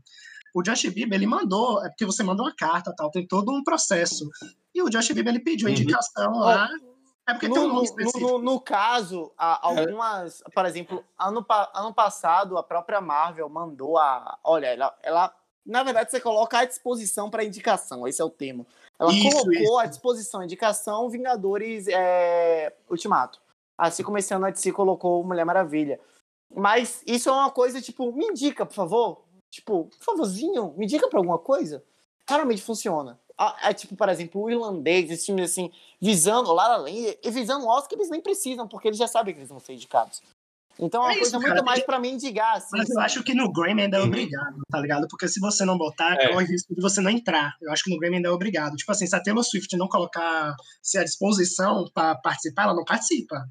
o 0.54 0.62
Josh 0.62 0.84
Bieber, 0.86 1.18
ele 1.18 1.26
mandou, 1.26 1.84
é 1.84 1.90
porque 1.90 2.06
você 2.06 2.22
mandou 2.22 2.46
uma 2.46 2.54
carta 2.56 2.90
tal, 2.96 3.10
tem 3.10 3.26
todo 3.26 3.52
um 3.52 3.62
processo. 3.62 4.26
E 4.74 4.80
o 4.80 4.88
Josh 4.88 5.08
Bieber, 5.12 5.34
ele 5.34 5.44
pediu 5.44 5.68
a 5.68 5.70
Uhum. 5.70 5.76
indicação 5.76 6.32
lá. 6.32 6.66
É 7.28 7.34
porque 7.34 7.46
No, 7.48 7.54
tem 7.54 7.62
um 7.62 7.68
nome 7.74 7.88
no- 7.98 8.20
no- 8.20 8.38
no 8.38 8.60
caso, 8.60 9.30
algumas, 9.36 10.42
por 10.54 10.64
exemplo, 10.64 11.04
ano, 11.18 11.44
ano 11.74 11.92
passado 11.92 12.56
a 12.56 12.62
própria 12.62 13.02
Marvel 13.02 13.48
mandou 13.50 13.98
a. 13.98 14.38
Olha, 14.42 14.68
ela, 14.68 14.96
ela- 15.02 15.34
na 15.66 15.82
verdade, 15.82 16.10
você 16.10 16.20
coloca 16.20 16.58
à 16.58 16.64
disposição 16.64 17.28
para 17.28 17.44
indicação, 17.44 18.08
esse 18.08 18.22
é 18.22 18.24
o 18.24 18.30
termo. 18.30 18.66
Ela 18.98 19.12
Isso, 19.12 19.28
colocou 19.30 19.52
isso. 19.52 19.78
à 19.78 19.84
disposição 19.84 20.42
indicação 20.42 21.10
Vingadores 21.10 21.86
é, 21.88 22.74
Ultimato. 22.88 23.38
Assim 23.76 24.02
como 24.02 24.16
esse 24.16 24.32
ano 24.32 24.46
a 24.46 24.50
DC 24.50 24.72
colocou 24.72 25.22
Mulher 25.22 25.44
Maravilha. 25.44 26.00
Mas 26.50 27.02
isso 27.06 27.28
é 27.28 27.32
uma 27.32 27.50
coisa, 27.50 27.78
tipo, 27.82 28.10
me 28.10 28.24
indica, 28.26 28.64
por 28.64 28.72
favor. 28.74 29.22
Tipo, 29.50 29.84
por 29.84 29.98
favorzinho, 30.02 30.72
me 30.78 30.86
indica 30.86 31.06
pra 31.08 31.18
alguma 31.18 31.38
coisa. 31.38 31.84
Raramente 32.28 32.62
funciona. 32.62 33.20
É 33.62 33.72
tipo, 33.72 33.94
por 33.94 34.08
exemplo, 34.08 34.42
o 34.42 34.50
irlandês, 34.50 35.10
esses 35.10 35.24
filmes 35.24 35.50
assim, 35.50 35.70
visando 36.00 36.52
La 36.52 36.76
Land, 36.76 37.18
e 37.22 37.30
visando 37.30 37.64
o 37.64 37.68
Oscar, 37.68 37.96
eles 37.98 38.10
nem 38.10 38.20
precisam, 38.20 38.66
porque 38.66 38.88
eles 38.88 38.98
já 38.98 39.06
sabem 39.06 39.32
que 39.32 39.40
eles 39.40 39.48
vão 39.48 39.60
ser 39.60 39.74
indicados. 39.74 40.20
Então 40.80 41.02
é 41.02 41.06
uma 41.06 41.10
É 41.12 41.14
coisa 41.16 41.28
isso, 41.30 41.36
muito 41.40 41.48
cara, 41.48 41.62
mais 41.64 41.82
pra 41.84 41.98
me 41.98 42.08
indigar, 42.08 42.56
assim. 42.56 42.76
Mas 42.76 42.88
eu 42.88 43.00
acho 43.00 43.22
que 43.24 43.34
no 43.34 43.52
Grammy 43.52 43.82
ainda 43.82 43.96
é 43.96 44.00
Uhum. 44.00 44.06
obrigado, 44.06 44.56
tá 44.70 44.78
ligado? 44.80 45.08
Porque 45.08 45.26
se 45.26 45.40
você 45.40 45.64
não 45.64 45.76
botar, 45.76 46.14
É. 46.14 46.28
corre 46.28 46.44
o 46.44 46.48
risco 46.48 46.72
de 46.74 46.80
você 46.80 47.00
não 47.00 47.10
entrar. 47.10 47.52
Eu 47.60 47.72
acho 47.72 47.82
que 47.82 47.90
no 47.90 47.98
Grammy 47.98 48.16
ainda 48.16 48.28
é 48.28 48.32
obrigado. 48.32 48.76
Tipo 48.76 48.92
assim, 48.92 49.04
se 49.06 49.14
a 49.16 49.20
Taylor 49.20 49.42
Swift 49.42 49.76
não 49.76 49.88
colocar 49.88 50.54
se 50.80 50.96
à 50.98 51.02
disposição 51.04 51.84
pra 51.92 52.14
participar, 52.16 52.62
ela 52.64 52.74
não 52.74 52.84
participa. 52.84 53.44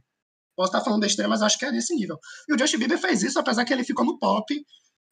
Posso 0.56 0.70
estar 0.72 0.82
falando 0.84 1.02
besteira, 1.02 1.28
mas 1.30 1.42
eu 1.42 1.48
acho 1.48 1.58
que 1.58 1.66
é 1.66 1.72
nesse 1.72 1.94
nível. 1.96 2.18
E 2.48 2.54
o 2.54 2.58
Justin 2.58 2.78
Bieber 2.80 2.98
fez 2.98 3.22
isso, 3.24 3.38
apesar 3.38 3.64
que 3.66 3.74
ele 3.74 3.84
ficou 3.84 4.06
no 4.06 4.18
pop. 4.18 4.46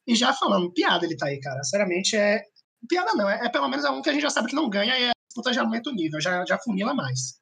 E 0.08 0.16
já 0.16 0.32
falando, 0.34 0.72
piada 0.72 1.06
ele 1.06 1.18
tá 1.18 1.26
aí, 1.28 1.40
cara. 1.42 1.62
Sinceramente, 1.64 2.16
é. 2.16 2.42
Piada 2.88 3.14
não, 3.14 3.30
é, 3.30 3.46
é 3.46 3.50
pelo 3.50 3.68
menos 3.68 3.86
é 3.86 3.90
um 3.90 4.02
que 4.02 4.10
a 4.10 4.14
gente 4.14 4.22
já 4.22 4.30
sabe 4.30 4.50
que 4.50 4.56
não 4.56 4.70
ganha 4.70 4.98
e 4.98 5.10
a 5.10 5.12
disputa 5.28 5.54
já 5.54 5.62
aumenta 5.62 5.90
o 5.90 5.94
nível, 5.94 6.20
já, 6.20 6.46
já 6.46 6.58
funila 6.58 6.94
mais. 6.94 7.40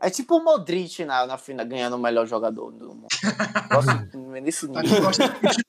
É 0.00 0.10
tipo 0.10 0.36
o 0.36 0.44
Modric 0.44 1.04
na, 1.04 1.26
na 1.26 1.38
final, 1.38 1.64
ganhando 1.64 1.94
o 1.94 1.98
melhor 1.98 2.26
jogador 2.26 2.72
do 2.72 2.88
mundo. 2.88 3.06
Gosto 3.72 4.18
nesse 4.42 4.66
A 4.66 4.82
nível. 4.82 4.84
gente 4.84 5.00
gosta 5.00 5.28
de? 5.28 5.62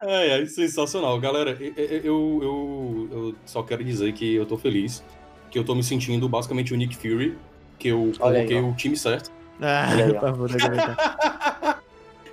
É, 0.00 0.40
é 0.40 0.46
sensacional. 0.48 1.20
Galera, 1.20 1.58
eu, 1.60 2.40
eu, 2.42 3.08
eu, 3.12 3.34
só 3.44 3.62
quero 3.62 3.84
dizer 3.84 4.14
que 4.14 4.34
eu 4.34 4.46
tô 4.46 4.56
feliz, 4.56 5.04
que 5.50 5.58
eu 5.58 5.64
tô 5.64 5.74
me 5.74 5.84
sentindo 5.84 6.26
basicamente 6.26 6.72
o 6.72 6.76
Nick 6.76 6.96
Fury, 6.96 7.36
que 7.78 7.88
eu 7.88 8.12
Olha 8.20 8.40
aí, 8.40 8.54
o 8.54 8.74
time 8.74 8.96
certo. 8.96 9.30
Ah, 9.60 9.88
por 10.34 10.48
favor. 10.48 10.50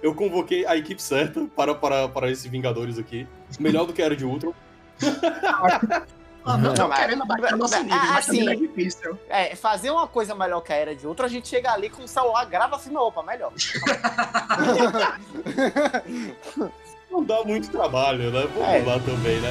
Eu 0.05 0.13
convoquei 0.13 0.63
a 0.67 0.77
equipe 0.77 1.01
certa 1.01 1.47
para, 1.55 1.73
para, 1.73 2.07
para 2.07 2.29
esses 2.29 2.45
Vingadores 2.45 2.99
aqui. 2.99 3.27
Melhor 3.59 3.87
do 3.87 3.93
que 3.93 4.03
era 4.03 4.15
de 4.15 4.23
Ultron. 4.23 4.53
Ah, 6.47 6.59
não, 6.59 6.75
Não, 6.75 6.87
mas- 6.87 6.99
querendo 6.99 7.23
abaixar 7.23 7.55
o 7.55 7.57
nosso 7.57 7.81
nível, 7.81 7.97
ah, 7.99 8.05
mas 8.05 8.29
assim, 8.29 8.47
é 8.47 8.55
difícil. 8.55 9.17
É, 9.27 9.55
fazer 9.55 9.89
uma 9.89 10.07
coisa 10.07 10.35
melhor 10.35 10.61
que 10.61 10.71
a 10.71 10.75
era 10.75 10.95
de 10.95 11.07
outra, 11.07 11.25
a 11.25 11.27
gente 11.27 11.47
chega 11.47 11.71
ali 11.71 11.89
com 11.89 12.03
o 12.03 12.07
celular, 12.07 12.45
grava 12.45 12.75
assim, 12.75 12.95
opa, 12.95 13.23
melhor. 13.23 13.51
Não 17.09 17.23
dá 17.23 17.43
muito 17.43 17.71
trabalho, 17.71 18.29
né? 18.31 18.41
Vamos 18.53 18.69
É. 18.69 18.83
lá 18.83 18.99
também, 18.99 19.41
né? 19.41 19.49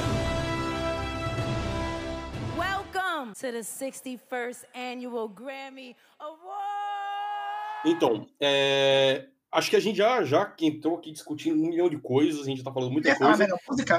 Welcome 2.57 3.33
to 3.35 3.41
the 3.41 3.65
61st 3.65 4.59
Annual 4.73 5.29
Grammy 5.31 5.97
Awards. 6.21 6.45
Então, 7.87 8.25
é, 8.41 9.25
acho 9.55 9.71
que 9.71 9.77
a 9.77 9.81
gente 9.81 9.97
já, 9.97 10.23
já 10.25 10.55
entrou 10.61 10.99
aqui 10.99 11.11
discutindo 11.13 11.63
um 11.63 11.69
milhão 11.69 11.89
de 11.89 11.99
coisas, 11.99 12.43
a 12.43 12.45
gente 12.45 12.63
tá 12.63 12.73
falando 12.73 12.93
muita 12.93 13.13
a 13.13 13.17
coisa. 13.17 13.37
melhor 13.37 13.59
música? 13.69 13.99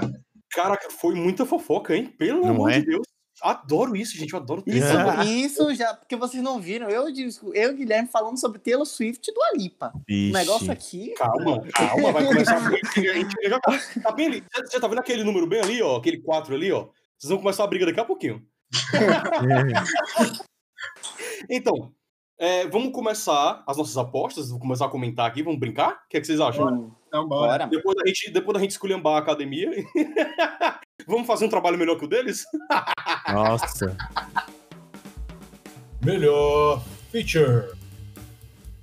Caraca, 0.52 0.90
foi 0.92 1.16
muita 1.16 1.46
fofoca, 1.46 1.96
hein? 1.96 2.08
Pelo 2.18 2.42
Não 2.42 2.50
amor 2.50 2.72
é? 2.72 2.80
de 2.80 2.86
Deus. 2.86 3.06
Adoro 3.42 3.98
isso, 3.98 4.18
gente. 4.18 4.32
Eu 4.32 4.40
adoro 4.40 4.62
ter 4.62 4.76
Isso, 4.76 4.88
Ah. 4.98 5.26
isso 5.26 5.76
já, 5.76 5.94
porque 5.94 6.16
vocês 6.16 6.42
não 6.42 6.58
viram, 6.62 6.90
eu, 6.90 7.12
disse- 7.12 7.42
eu 7.54 7.72
e 7.72 7.74
o 7.74 7.76
Guilherme 7.76 8.08
falando 8.08 8.40
sobre 8.40 8.60
Taylor 8.60 8.86
Swift 8.86 9.30
do 9.34 9.44
Alipa. 9.44 9.92
O 10.10 10.32
negócio 10.32 10.72
aqui. 10.72 11.14
Calma, 11.18 11.62
calma, 11.74 12.12
vai 12.14 12.26
começar 12.26 12.56
a 12.56 12.60
briga. 12.70 13.12
A 13.12 13.16
gente 13.16 13.36
já 13.50 13.60
tá, 13.60 13.78
tá 14.04 14.12
bem 14.14 14.28
ali. 14.28 14.44
Você- 14.54 14.66
Você 14.68 14.80
tá 14.80 14.88
vendo 14.88 15.00
aquele 15.00 15.24
número 15.26 15.46
bem 15.46 15.60
ali, 15.60 15.82
ó? 15.82 15.98
Aquele 15.98 16.22
4 16.22 16.56
ali, 16.56 16.72
ó? 16.72 16.88
Vocês 17.18 17.30
vão 17.30 17.40
começar 17.40 17.66
a 17.66 17.68
briga 17.68 17.86
daqui 17.86 18.00
a 18.00 18.06
pouquinho. 18.06 18.42
Então, 21.50 21.92
é, 22.38 22.68
vamos 22.68 22.92
começar 22.92 23.64
as 23.66 23.78
nossas 23.78 23.98
apostas. 23.98 24.50
Vou 24.50 24.60
começar 24.60 24.86
a 24.86 24.90
comentar 24.90 25.26
aqui. 25.26 25.42
Vamos 25.42 25.60
brincar? 25.60 25.92
O 26.06 26.10
que, 26.10 26.18
é 26.18 26.22
que 26.22 26.28
vocês 26.28 26.40
acham? 26.42 26.68
Hum, 26.68 26.92
Então, 27.08 27.28
bora. 27.28 27.60
bora. 27.60 27.68
Depois 27.68 27.96
da 27.96 28.06
gente, 28.06 28.32
depois 28.32 28.54
da 28.54 28.60
gente 28.60 28.72
esculhambar 28.72 29.16
a 29.16 29.20
academia, 29.20 29.72
vamos 31.08 31.26
fazer 31.28 31.46
um 31.46 31.50
trabalho 31.50 31.78
melhor 31.78 31.98
que 31.98 32.06
o 32.06 32.08
deles? 32.10 32.44
Nossa. 33.32 33.96
Melhor 36.04 36.84
feature. 37.12 37.74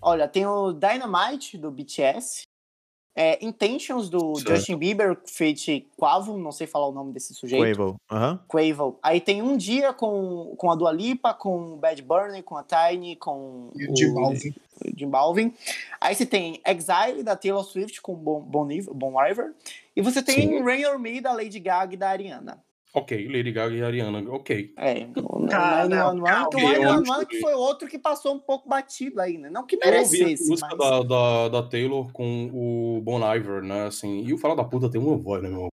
Olha, 0.00 0.26
tem 0.26 0.46
o 0.46 0.72
Dynamite 0.72 1.56
do 1.56 1.70
BTS. 1.70 2.42
É, 3.14 3.44
Intentions 3.44 4.08
do 4.08 4.36
Certo. 4.36 4.56
Justin 4.56 4.76
Bieber, 4.76 5.18
feat 5.26 5.86
Quavo, 5.98 6.38
não 6.38 6.50
sei 6.50 6.66
falar 6.66 6.88
o 6.88 6.92
nome 6.92 7.12
desse 7.12 7.34
sujeito. 7.34 7.98
Quavo. 8.08 8.40
Quavo. 8.48 8.98
Aí 9.02 9.20
tem 9.20 9.42
um 9.42 9.56
dia 9.56 9.92
com, 9.92 10.54
com 10.56 10.70
a 10.70 10.74
Dua 10.74 10.90
Lipa, 10.90 11.34
com 11.34 11.74
o 11.74 11.76
Bad 11.76 12.00
Bunny, 12.02 12.42
com 12.42 12.56
a 12.56 12.64
Tiny, 12.64 13.16
com 13.16 13.70
E 13.76 13.86
o 13.86 13.92
J 13.94 14.10
Balvin. 14.14 14.54
o 14.84 14.98
Jim 14.98 15.08
Balvin. 15.08 15.54
Aí 16.00 16.14
você 16.14 16.24
tem 16.24 16.60
Exile 16.66 17.22
da 17.22 17.36
Taylor 17.36 17.64
Swift 17.64 18.00
com 18.00 18.14
Bon, 18.14 18.40
bon, 18.40 18.66
bon 18.94 19.22
Iver. 19.22 19.52
E 19.94 20.00
você 20.00 20.22
tem 20.22 20.48
Sim. 20.48 20.62
Rain 20.62 20.86
or 20.86 20.98
Me 20.98 21.20
da 21.20 21.32
Lady 21.32 21.60
Gaga 21.60 21.92
e 21.92 21.96
da 21.98 22.08
Ariana. 22.08 22.62
Ok, 22.94 23.26
Lady 23.26 23.52
Gaga 23.52 23.74
e 23.74 23.82
Ariana. 23.82 24.22
Ok. 24.30 24.74
É, 24.76 25.06
Cara, 25.48 25.88
não, 25.88 26.48
que 26.50 26.56
o 26.56 27.12
One 27.12 27.26
que- 27.26 27.40
foi 27.40 27.54
outro 27.54 27.88
que 27.88 27.98
passou 27.98 28.34
um 28.34 28.38
pouco 28.38 28.68
batido 28.68 29.18
aí, 29.20 29.38
né? 29.38 29.48
Não 29.48 29.64
que 29.66 29.76
Eu 29.76 29.78
ouvi 29.80 29.90
merecesse, 30.20 30.44
a 30.44 30.50
música 30.50 30.76
mas... 30.76 30.88
da, 30.88 31.02
da, 31.02 31.48
da 31.48 31.62
Taylor 31.68 32.12
com 32.12 32.50
o 32.52 33.00
Bon 33.02 33.18
Iver, 33.34 33.62
né? 33.62 33.86
Assim, 33.86 34.22
e 34.24 34.34
o 34.34 34.38
Fala 34.38 34.54
da 34.54 34.64
Puta 34.64 34.90
tem 34.90 35.00
uma 35.00 35.16
voz, 35.16 35.42
né, 35.42 35.48
meu? 35.48 35.68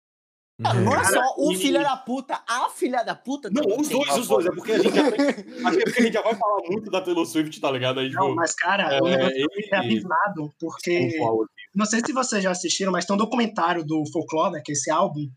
Ah, 0.64 0.74
não 0.74 0.92
é 0.92 1.04
só 1.04 1.20
o 1.38 1.52
e- 1.52 1.56
filho 1.56 1.80
da 1.80 1.96
puta, 1.96 2.40
a 2.48 2.68
filha 2.70 3.04
da 3.04 3.14
puta. 3.14 3.48
Não, 3.48 3.62
os 3.78 3.88
dois, 3.88 4.16
os 4.16 4.26
dois. 4.26 4.46
É 4.46 4.50
porque 4.50 4.72
a 4.72 4.78
gente 4.78 4.94
já 4.94 5.06
é 5.06 5.10
porque 5.12 5.98
a 6.00 6.02
gente 6.02 6.12
já 6.12 6.22
vai 6.22 6.34
falar 6.34 6.60
muito 6.68 6.90
da 6.90 7.00
Taylor 7.00 7.24
Swift, 7.26 7.60
tá 7.60 7.70
ligado? 7.70 8.00
Aí, 8.00 8.10
tipo, 8.10 8.20
Não, 8.20 8.34
mas, 8.34 8.54
cara, 8.56 8.92
é, 8.94 9.00
o 9.00 9.04
negócio 9.04 9.46
é 9.72 9.76
abismado, 9.76 10.50
porque. 10.58 11.10
Não 11.74 11.86
sei 11.86 12.00
se 12.04 12.12
vocês 12.12 12.42
já 12.42 12.50
assistiram, 12.50 12.90
mas 12.90 13.04
tem 13.06 13.14
um 13.14 13.18
documentário 13.18 13.84
do 13.84 14.02
Folklore, 14.12 14.52
né, 14.54 14.62
que 14.64 14.72
é 14.72 14.74
esse 14.74 14.90
álbum. 14.90 15.28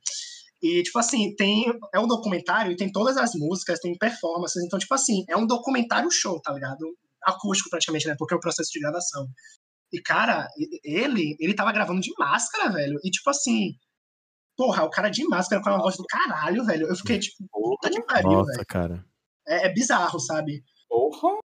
E, 0.61 0.83
tipo 0.83 0.99
assim, 0.99 1.35
tem. 1.35 1.65
É 1.93 1.99
um 1.99 2.07
documentário 2.07 2.71
e 2.71 2.75
tem 2.75 2.91
todas 2.91 3.17
as 3.17 3.31
músicas, 3.33 3.79
tem 3.79 3.97
performances. 3.97 4.63
Então, 4.63 4.77
tipo 4.77 4.93
assim, 4.93 5.23
é 5.27 5.35
um 5.35 5.47
documentário 5.47 6.09
show, 6.11 6.39
tá 6.39 6.53
ligado? 6.53 6.85
Acústico 7.23 7.69
praticamente, 7.69 8.07
né? 8.07 8.15
Porque 8.17 8.33
é 8.33 8.37
o 8.37 8.41
processo 8.41 8.69
de 8.71 8.79
gravação. 8.79 9.27
E, 9.91 9.99
cara, 10.01 10.47
ele, 10.83 11.35
ele 11.39 11.53
tava 11.55 11.71
gravando 11.71 11.99
de 11.99 12.11
máscara, 12.17 12.71
velho. 12.71 12.99
E, 13.03 13.09
tipo 13.09 13.29
assim. 13.29 13.75
Porra, 14.55 14.83
o 14.83 14.89
cara 14.89 15.09
de 15.09 15.23
máscara 15.27 15.61
com 15.63 15.69
a 15.69 15.77
voz 15.77 15.95
do 15.97 16.03
caralho, 16.05 16.63
velho. 16.63 16.87
Eu 16.87 16.95
fiquei, 16.95 17.17
tipo, 17.17 17.43
puta 17.51 17.89
que 17.89 18.01
pariu, 18.03 18.29
Nossa, 18.31 18.51
velho. 18.51 18.65
cara. 18.67 19.05
É, 19.47 19.67
é 19.67 19.73
bizarro, 19.73 20.19
sabe? 20.19 20.63
Porra! 20.87 21.39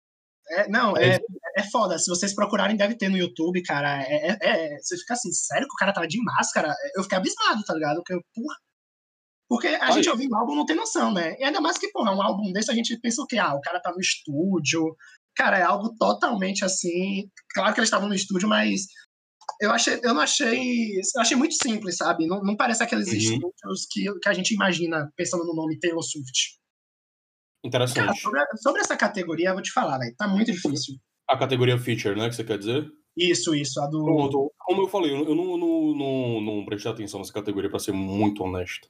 É, 0.50 0.68
não, 0.68 0.96
É 0.96 1.16
é, 1.16 1.18
é 1.56 1.62
foda. 1.70 1.98
Se 1.98 2.08
vocês 2.10 2.34
procurarem, 2.34 2.76
deve 2.76 2.96
ter 2.96 3.08
no 3.08 3.16
YouTube, 3.16 3.62
cara. 3.62 4.02
É, 4.02 4.28
é- 4.28 4.38
é- 4.74 4.78
você 4.78 4.96
fica 4.98 5.14
assim, 5.14 5.32
sério 5.32 5.66
que 5.66 5.72
o 5.74 5.78
cara 5.78 5.92
tava 5.92 6.06
de 6.06 6.22
máscara? 6.22 6.74
Eu 6.94 7.02
fiquei 7.04 7.16
abismado, 7.18 7.62
tá 7.64 7.72
ligado? 7.74 7.96
Porque, 8.04 8.14
porra. 8.34 8.56
Porque 9.48 9.68
a 9.68 9.90
gente 9.92 10.08
ouvindo 10.08 10.32
o 10.32 10.36
álbum 10.36 10.56
não 10.56 10.66
tem 10.66 10.74
noção, 10.74 11.12
né? 11.12 11.36
E 11.38 11.44
ainda 11.44 11.60
mais 11.60 11.78
que, 11.78 11.88
porra, 11.92 12.12
um 12.14 12.20
álbum 12.20 12.52
desse 12.52 12.70
a 12.70 12.74
gente 12.74 12.98
pensa 12.98 13.22
o 13.22 13.26
quê? 13.26 13.38
Ah, 13.38 13.54
o 13.54 13.60
cara 13.60 13.80
tá 13.80 13.92
no 13.92 14.00
estúdio. 14.00 14.96
Cara, 15.36 15.58
é 15.58 15.62
algo 15.62 15.94
totalmente 15.96 16.64
assim. 16.64 17.30
Claro 17.54 17.72
que 17.72 17.80
eles 17.80 17.86
estavam 17.88 18.08
no 18.08 18.14
estúdio, 18.14 18.48
mas 18.48 18.86
eu, 19.60 19.70
achei, 19.70 20.00
eu 20.02 20.12
não 20.12 20.20
achei. 20.20 20.98
Eu 21.14 21.20
achei 21.20 21.36
muito 21.36 21.54
simples, 21.54 21.96
sabe? 21.96 22.26
Não, 22.26 22.42
não 22.42 22.56
parece 22.56 22.82
aqueles 22.82 23.06
Uhum. 23.06 23.14
estúdios 23.14 23.86
que, 23.90 24.18
que 24.20 24.28
a 24.28 24.32
gente 24.32 24.52
imagina 24.52 25.12
pensando 25.16 25.44
no 25.44 25.54
nome 25.54 25.78
Taylor 25.78 26.02
Swift. 26.02 26.58
Cara, 27.70 27.84
Interessante. 27.84 28.20
sobre, 28.20 28.40
sobre 28.56 28.80
essa 28.80 28.96
categoria, 28.96 29.48
eu 29.50 29.54
vou 29.54 29.62
te 29.62 29.72
falar, 29.72 29.98
velho. 29.98 30.14
Tá 30.16 30.26
muito 30.28 30.52
difícil. 30.52 30.96
A 31.28 31.36
categoria 31.36 31.78
feature, 31.78 32.16
né? 32.16 32.28
Que 32.28 32.36
você 32.36 32.44
quer 32.44 32.58
dizer? 32.58 32.86
Isso, 33.16 33.54
isso. 33.54 33.80
A 33.80 33.86
do. 33.86 34.04
Pronto. 34.04 34.52
Como 34.58 34.82
eu 34.82 34.88
falei, 34.88 35.12
eu 35.12 35.34
não, 35.34 35.56
não, 35.56 35.94
não, 35.96 36.40
não 36.40 36.64
prestei 36.64 36.90
atenção 36.90 37.20
nessa 37.20 37.32
categoria, 37.32 37.70
pra 37.70 37.78
ser 37.78 37.92
muito 37.92 38.42
honesto. 38.44 38.88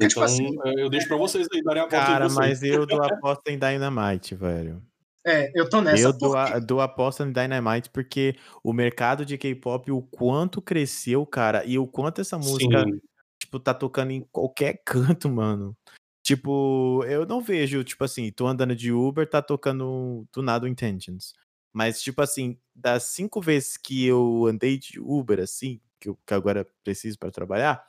É 0.00 0.08
tipo 0.08 0.20
Então, 0.20 0.22
assim- 0.24 0.56
é, 0.64 0.82
eu 0.82 0.88
deixo 0.90 1.06
pra 1.08 1.16
vocês 1.16 1.46
aí 1.52 1.62
darem 1.62 1.82
a 1.82 1.86
voz 1.86 2.04
Cara, 2.04 2.28
mas 2.28 2.62
eu 2.62 2.84
dou 2.86 2.98
aposta 3.24 3.50
em 3.50 3.58
Dynamite, 3.58 4.34
velho. 4.34 4.82
É, 5.26 5.50
eu 5.58 5.68
tô 5.68 5.80
nessa. 5.80 6.02
eu 6.02 6.12
dou, 6.12 6.32
porque- 6.32 6.52
a- 6.52 6.58
dou 6.58 6.80
aposta 6.80 7.24
em 7.24 7.32
Dynamite 7.32 7.88
porque 7.90 8.36
o 8.62 8.72
mercado 8.72 9.24
de 9.24 9.38
K-pop, 9.38 9.90
o 9.90 10.02
quanto 10.02 10.60
cresceu, 10.60 11.24
cara, 11.24 11.64
e 11.64 11.78
o 11.78 11.86
quanto 11.86 12.20
essa 12.20 12.36
música, 12.36 12.84
Sim. 12.84 13.00
tipo, 13.40 13.58
tá 13.58 13.72
tocando 13.72 14.10
em 14.10 14.20
qualquer 14.30 14.82
canto, 15.18 15.28
mano. 15.30 15.74
Tipo, 16.22 17.04
eu 17.06 17.26
não 17.26 17.40
vejo, 17.40 17.84
tipo 17.84 18.02
assim, 18.02 18.30
tô 18.32 18.46
andando 18.46 18.74
de 18.74 18.90
Uber, 18.92 19.28
tá 19.28 19.40
tocando 19.42 20.26
do 20.32 20.42
nada 20.42 20.64
o 20.64 20.68
Intentions. 20.68 21.34
Mas, 21.72 22.00
tipo 22.02 22.22
assim, 22.22 22.58
das 22.74 23.04
cinco 23.04 23.40
vezes 23.40 23.76
que 23.76 24.04
eu 24.06 24.46
andei 24.46 24.78
de 24.78 24.98
Uber, 25.00 25.40
assim, 25.40 25.80
que, 26.00 26.08
eu, 26.08 26.18
que 26.26 26.32
agora 26.34 26.66
preciso 26.82 27.18
para 27.18 27.30
trabalhar, 27.30 27.84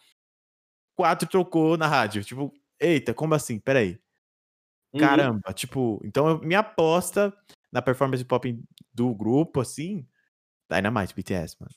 quatro 0.95 1.27
trocou 1.27 1.77
na 1.77 1.87
rádio. 1.87 2.23
Tipo, 2.23 2.53
eita, 2.79 3.13
como 3.13 3.33
assim? 3.35 3.59
Peraí. 3.59 3.99
Uhum. 4.93 4.99
Caramba, 4.99 5.53
tipo, 5.53 5.99
então 6.05 6.27
eu, 6.29 6.39
minha 6.39 6.59
aposta 6.59 7.35
na 7.71 7.81
performance 7.81 8.23
pop 8.23 8.57
do 8.93 9.13
grupo, 9.13 9.59
assim, 9.59 10.07
Dynamite, 10.71 11.13
BTS, 11.13 11.57
mano. 11.59 11.71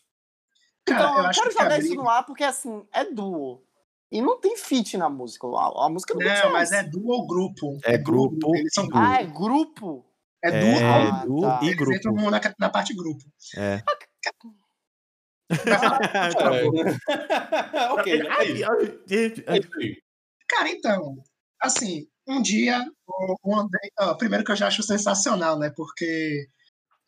Cara, 0.86 1.02
então, 1.02 1.16
eu 1.16 1.22
eu, 1.24 1.26
acho 1.28 1.40
quero 1.40 1.52
que 1.54 1.62
jogar 1.62 1.78
isso 1.78 1.88
briga- 1.88 2.02
no 2.02 2.08
ar 2.08 2.24
porque, 2.24 2.44
assim, 2.44 2.86
é 2.94 3.04
duo. 3.04 3.64
E 4.10 4.22
não 4.22 4.40
tem 4.40 4.56
feat 4.56 4.96
na 4.96 5.10
música. 5.10 5.46
A, 5.48 5.86
a 5.86 5.88
música 5.90 6.14
é 6.14 6.16
do 6.16 6.20
Não, 6.20 6.30
BTS. 6.30 6.52
mas 6.52 6.72
é 6.72 6.82
duo 6.84 7.08
ou 7.10 7.26
grupo? 7.26 7.76
É 7.84 7.98
duo, 7.98 8.30
grupo 8.30 8.56
Eles 8.56 8.72
são 8.72 8.84
grupo. 8.86 8.98
Ah, 9.04 9.20
é 9.20 9.26
grupo? 9.26 10.06
É 10.42 10.48
É, 10.50 10.60
duo 11.26 11.44
Ah, 11.44 11.58
tá. 11.58 11.64
e 11.64 11.66
Eles 11.70 11.80
entram 11.80 12.12
grupo. 12.14 12.22
no- 12.22 12.30
na, 12.30 12.40
na 12.58 12.70
parte 12.70 12.94
grupo. 12.94 13.24
É. 13.56 13.82
É. 15.50 15.56
ok, 17.92 18.12
é. 18.12 18.26
É 18.26 19.52
aí. 19.52 19.96
Cara, 20.48 20.68
então, 20.70 21.16
assim, 21.60 22.06
um 22.26 22.42
dia, 22.42 22.84
o, 23.06 23.36
o 23.42 23.58
André, 23.58 23.88
ó, 23.98 24.14
primeiro 24.14 24.44
que 24.44 24.52
eu 24.52 24.56
já 24.56 24.66
acho 24.66 24.82
sensacional, 24.82 25.58
né? 25.58 25.72
Porque 25.74 26.46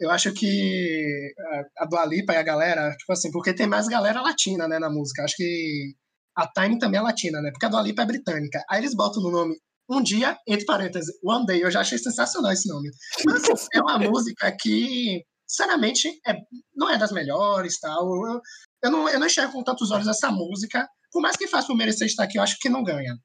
eu 0.00 0.10
acho 0.10 0.32
que 0.32 1.34
a, 1.78 1.84
a 1.84 1.86
Dua 1.86 2.06
Lipa 2.06 2.32
e 2.32 2.36
a 2.36 2.42
galera, 2.42 2.90
tipo 2.96 3.12
assim, 3.12 3.30
porque 3.30 3.54
tem 3.54 3.66
mais 3.66 3.86
galera 3.86 4.22
latina, 4.22 4.66
né, 4.66 4.78
na 4.78 4.90
música. 4.90 5.22
Acho 5.22 5.36
que 5.36 5.94
a 6.34 6.46
Time 6.48 6.78
também 6.78 6.98
é 6.98 7.02
latina, 7.02 7.40
né? 7.42 7.50
Porque 7.50 7.66
a 7.66 7.68
Dua 7.68 7.82
Lipa 7.82 8.02
é 8.02 8.06
britânica. 8.06 8.64
Aí 8.68 8.80
eles 8.80 8.94
botam 8.94 9.22
no 9.22 9.30
nome 9.30 9.54
Um 9.88 10.02
Dia, 10.02 10.38
entre 10.46 10.64
parênteses, 10.64 11.14
One 11.22 11.44
Day. 11.44 11.62
Eu 11.62 11.70
já 11.70 11.80
achei 11.80 11.98
sensacional 11.98 12.52
esse 12.52 12.68
nome. 12.68 12.88
Mas 13.26 13.44
assim, 13.44 13.68
é 13.74 13.80
uma 13.80 13.98
música 14.08 14.50
que, 14.58 15.22
sinceramente, 15.50 16.08
é, 16.24 16.34
não 16.74 16.88
é 16.88 16.96
das 16.96 17.10
melhores, 17.10 17.80
tal. 17.80 18.06
Eu, 18.26 18.40
eu, 18.84 18.90
não, 18.90 19.08
eu 19.08 19.18
não 19.18 19.26
enxergo 19.26 19.52
com 19.52 19.64
tantos 19.64 19.90
olhos 19.90 20.06
essa 20.06 20.30
música. 20.30 20.88
Por 21.10 21.20
mais 21.20 21.36
que 21.36 21.48
faça 21.48 21.66
por 21.66 21.76
merecer 21.76 22.06
estar 22.06 22.22
aqui, 22.22 22.38
eu 22.38 22.42
acho 22.42 22.56
que 22.60 22.68
não 22.68 22.84
ganha. 22.84 23.16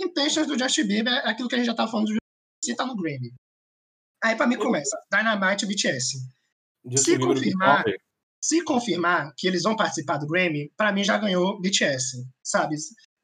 Intentions 0.00 0.46
do 0.46 0.58
Justin 0.58 0.86
Bieber 0.86 1.12
é 1.12 1.28
aquilo 1.28 1.48
que 1.48 1.54
a 1.54 1.58
gente 1.58 1.66
já 1.66 1.74
tava 1.74 1.90
falando 1.90 2.06
do 2.06 2.16
se 2.64 2.74
tá 2.74 2.86
no 2.86 2.96
Grammy. 2.96 3.34
Aí 4.24 4.34
pra 4.34 4.46
mim 4.46 4.56
começa 4.56 4.96
Dynamite 5.12 5.66
BTS. 5.66 6.18
Justin 6.90 7.12
Se 7.12 7.18
confirmar-. 7.18 7.84
Se 8.42 8.64
confirmar 8.64 9.32
que 9.36 9.46
eles 9.46 9.64
vão 9.64 9.76
participar 9.76 10.16
do 10.16 10.26
Grammy, 10.26 10.72
pra 10.76 10.92
mim 10.92 11.04
já 11.04 11.18
ganhou 11.18 11.60
BTS, 11.60 12.24
sabe? 12.42 12.76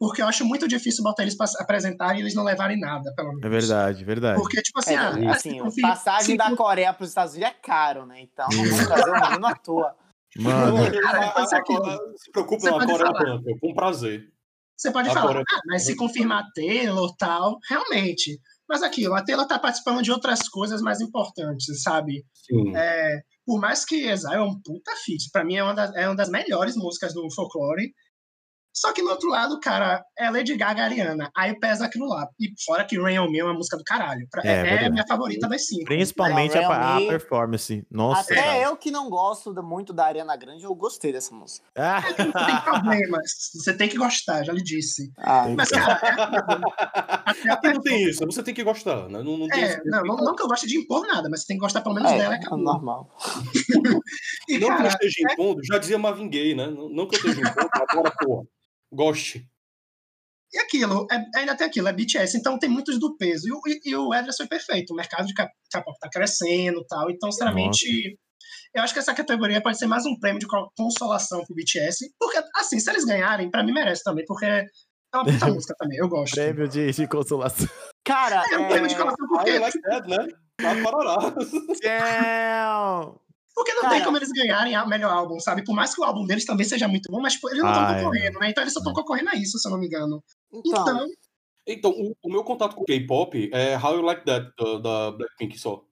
Porque 0.06 0.20
eu 0.22 0.26
acho 0.26 0.44
muito 0.44 0.68
difícil 0.68 1.02
botar 1.02 1.22
eles 1.22 1.36
pra 1.36 1.46
se 1.46 1.60
apresentar 1.62 2.14
e 2.14 2.20
eles 2.20 2.34
não 2.34 2.44
levarem 2.44 2.78
nada, 2.78 3.12
pelo 3.14 3.28
menos. 3.28 3.42
É 3.44 3.48
verdade, 3.48 4.04
verdade. 4.04 4.38
Porque, 4.40 4.60
tipo 4.60 4.78
assim, 4.78 4.94
É, 4.94 4.96
ah, 4.98 5.14
ah, 5.28 5.32
assim, 5.32 5.58
a 5.58 5.62
confir- 5.62 5.82
passagem 5.82 6.36
da 6.36 6.54
Coreia 6.54 6.92
para 6.92 7.04
os 7.04 7.08
Estados 7.08 7.32
Unidos 7.34 7.50
é 7.50 7.54
caro, 7.66 8.04
né? 8.04 8.20
Então 8.20 8.46
não 8.50 8.64
vamos 8.64 9.06
o 9.06 9.28
menino 9.30 9.46
à 9.46 9.54
toa. 9.54 9.94
Mano, 10.36 10.76
Cara, 11.00 11.30
A- 11.30 11.34
mas 11.38 11.52
a- 11.52 11.56
é 11.56 11.60
a- 11.60 11.98
Se 12.16 12.30
preocupa 12.32 12.70
pode 12.70 12.86
Coreia 12.86 13.06
falar. 13.06 13.24
Panther, 13.24 13.58
com 13.60 13.74
prazer. 13.74 14.28
Você 14.76 14.90
pode 14.92 15.08
falar, 15.14 15.38
ah, 15.40 15.60
mas 15.68 15.84
se 15.86 15.94
confirmar 15.96 16.44
Taylor 16.54 17.14
tal, 17.16 17.58
realmente. 17.70 18.38
Mas 18.68 18.82
aquilo, 18.82 19.14
a 19.14 19.22
Taylor 19.24 19.46
tá 19.46 19.58
participando 19.58 20.02
de 20.02 20.10
outras 20.10 20.48
coisas 20.48 20.80
mais 20.82 21.00
importantes, 21.00 21.82
sabe? 21.82 22.24
Sim. 22.32 22.74
É, 22.76 23.20
por 23.46 23.60
mais 23.60 23.84
que 23.84 24.06
Exile 24.08 24.34
é 24.34 24.40
um 24.40 24.58
puta 24.60 24.90
feat, 25.04 25.30
pra 25.32 25.44
mim 25.44 25.56
é 25.56 25.62
uma, 25.62 25.74
das, 25.74 25.94
é 25.94 26.08
uma 26.08 26.16
das 26.16 26.28
melhores 26.28 26.74
músicas 26.76 27.14
do 27.14 27.30
folclore. 27.32 27.92
Só 28.74 28.92
que 28.92 29.00
no 29.02 29.10
outro 29.10 29.28
lado, 29.28 29.60
cara, 29.60 30.04
é 30.18 30.28
Lady 30.30 30.56
Gaga 30.56 30.82
Ariana. 30.84 31.30
Aí 31.36 31.58
pesa 31.58 31.84
aquilo 31.86 32.08
lá. 32.08 32.26
E 32.40 32.48
fora 32.66 32.84
que 32.84 33.00
Rain 33.00 33.18
on 33.20 33.30
Me 33.30 33.38
é 33.38 33.44
uma 33.44 33.54
música 33.54 33.76
do 33.76 33.84
caralho. 33.84 34.26
Pra- 34.30 34.42
É, 34.44 34.48
É, 34.48 34.50
é 34.52 34.60
a 34.60 34.62
verdade. 34.64 34.90
minha 34.90 35.06
favorita 35.06 35.48
das 35.48 35.66
cinco. 35.66 35.84
principalmente 35.84 36.56
a, 36.58 36.60
Real 36.60 36.72
a 36.72 36.94
Me- 36.96 37.06
performance. 37.08 37.86
Nossa, 37.90 38.32
Até 38.32 38.42
cara. 38.42 38.58
eu 38.58 38.76
que 38.76 38.90
não 38.90 39.08
gosto 39.08 39.54
muito 39.62 39.92
da 39.92 40.06
Ariana 40.06 40.36
Grande, 40.36 40.64
eu 40.64 40.74
gostei 40.74 41.12
dessa 41.12 41.34
música. 41.34 41.66
Ah, 41.76 42.02
Não 42.18 42.46
tem 42.46 42.60
problemas. 42.62 43.22
Você 43.54 43.72
tem 43.76 43.88
que 43.88 43.96
gostar, 43.96 44.42
já 44.44 44.52
lhe 44.52 44.62
disse. 44.62 45.12
Ah, 45.18 45.46
Mas, 45.56 45.68
cara, 45.70 45.92
é, 46.02 46.08
até 47.50 47.50
a 47.50 47.54
Aqui 47.54 47.72
não 47.72 47.80
tem 47.80 48.02
isso, 48.08 48.24
você 48.26 48.42
tem 48.42 48.52
que 48.54 48.64
gostar, 48.64 49.08
né? 49.08 49.22
Não, 49.22 49.36
não 49.38 49.48
tem 49.48 49.62
É, 49.64 49.80
não, 49.84 50.02
não, 50.02 50.16
não 50.16 50.34
que 50.34 50.42
eu 50.42 50.48
goste 50.48 50.66
de 50.66 50.76
impor 50.78 51.06
nada, 51.06 51.28
mas 51.30 51.40
você 51.42 51.46
tem 51.46 51.56
que 51.56 51.62
gostar 51.62 51.80
pelo 51.80 51.94
menos 51.94 52.10
é, 52.10 52.18
dela. 52.18 52.34
é 52.34 52.38
acabou. 52.38 52.58
normal. 52.58 53.08
E, 54.48 54.58
Não 54.58 54.68
que 54.68 54.72
eu 54.74 54.76
cara, 54.76 54.88
esteja 54.88 55.16
impondo, 55.32 55.60
já 55.64 55.78
dizia 55.78 55.98
Marvin 55.98 56.28
Gaye, 56.28 56.54
né? 56.54 56.66
Não, 56.66 56.88
não 56.88 57.06
que 57.08 57.16
eu 57.16 57.18
esteja 57.30 57.40
impondo, 57.40 57.68
agora, 57.72 58.10
porra. 58.18 58.44
Goste. 58.94 59.48
E 60.52 60.58
aquilo, 60.58 61.06
é- 61.10 61.38
ainda 61.40 61.56
tem 61.56 61.66
aquilo, 61.66 61.88
é 61.88 61.92
BTS, 61.92 62.36
então 62.38 62.58
tem 62.58 62.70
muitos 62.70 62.98
do 63.00 63.16
peso. 63.16 63.48
E, 63.48 63.52
o- 63.52 63.60
e, 63.66 63.80
e 63.90 63.96
o 63.96 64.14
Edras 64.14 64.36
foi 64.36 64.46
perfeito, 64.46 64.92
o 64.92 64.96
mercado 64.96 65.26
de 65.26 65.34
K-pop 65.34 65.98
tá 65.98 66.08
crescendo 66.08 66.80
e 66.80 66.86
tal. 66.86 67.10
Então, 67.10 67.30
sinceramente, 67.32 68.18
eu 68.72 68.82
acho 68.82 68.92
que 68.92 69.00
essa 69.00 69.14
categoria 69.14 69.60
pode 69.60 69.78
ser 69.78 69.86
mais 69.86 70.06
um 70.06 70.16
prêmio 70.18 70.38
de 70.38 70.46
co- 70.46 70.70
consolação 70.76 71.44
pro 71.44 71.54
BTS. 71.56 72.08
Porque, 72.20 72.40
assim, 72.56 72.78
se 72.78 72.88
eles 72.88 73.04
ganharem, 73.04 73.50
pra 73.50 73.64
mim 73.64 73.72
merece 73.72 74.04
também, 74.04 74.24
porque 74.26 74.44
é 74.46 74.64
uma 75.12 75.24
puta 75.24 75.46
música 75.60 75.74
também, 75.76 75.98
eu 75.98 76.08
gosto. 76.08 76.34
prêmio 76.34 76.68
de, 76.68 76.92
de 76.92 77.08
consolação. 77.08 77.68
Cara, 78.04 78.44
É 78.52 78.58
um 78.58 78.68
prêmio 78.68 78.88
de 78.88 78.94
consolação 78.94 79.26
porque, 79.28 79.50
I 79.50 79.58
like 79.58 79.80
that, 79.82 80.08
né? 80.08 80.28
Tá 80.60 80.74
parará. 80.84 81.34
Damn! 81.82 83.18
Porque 83.54 83.72
não 83.74 83.82
Cara. 83.82 83.94
tem 83.94 84.04
como 84.04 84.16
eles 84.16 84.30
ganharem 84.30 84.76
o 84.76 84.88
melhor 84.88 85.12
álbum, 85.12 85.38
sabe? 85.38 85.64
Por 85.64 85.74
mais 85.74 85.94
que 85.94 86.00
o 86.00 86.04
álbum 86.04 86.26
deles 86.26 86.44
também 86.44 86.66
seja 86.66 86.88
muito 86.88 87.10
bom, 87.10 87.20
mas 87.20 87.34
tipo, 87.34 87.48
eles 87.50 87.62
não 87.62 87.70
estão 87.70 87.86
Ah, 87.86 87.92
é. 87.92 87.94
concorrendo, 88.02 88.38
né? 88.40 88.50
Então 88.50 88.62
eles 88.62 88.72
só 88.72 88.80
estão 88.80 88.92
concorrendo 88.92 89.30
a 89.30 89.36
isso, 89.36 89.58
se 89.58 89.68
eu 89.68 89.72
não 89.72 89.78
me 89.78 89.86
engano. 89.86 90.22
então, 90.52 90.82
Então, 90.82 91.06
Então, 91.66 91.90
o, 91.92 92.14
o 92.22 92.30
meu 92.30 92.44
contato 92.44 92.74
com 92.74 92.84
K-pop 92.84 93.50
é 93.52 93.78
How 93.78 93.94
You 93.96 94.02
Like 94.02 94.24
That, 94.26 94.50
da, 94.58 94.78
da 94.78 95.10
Blackpink 95.12 95.58
só. 95.58 95.82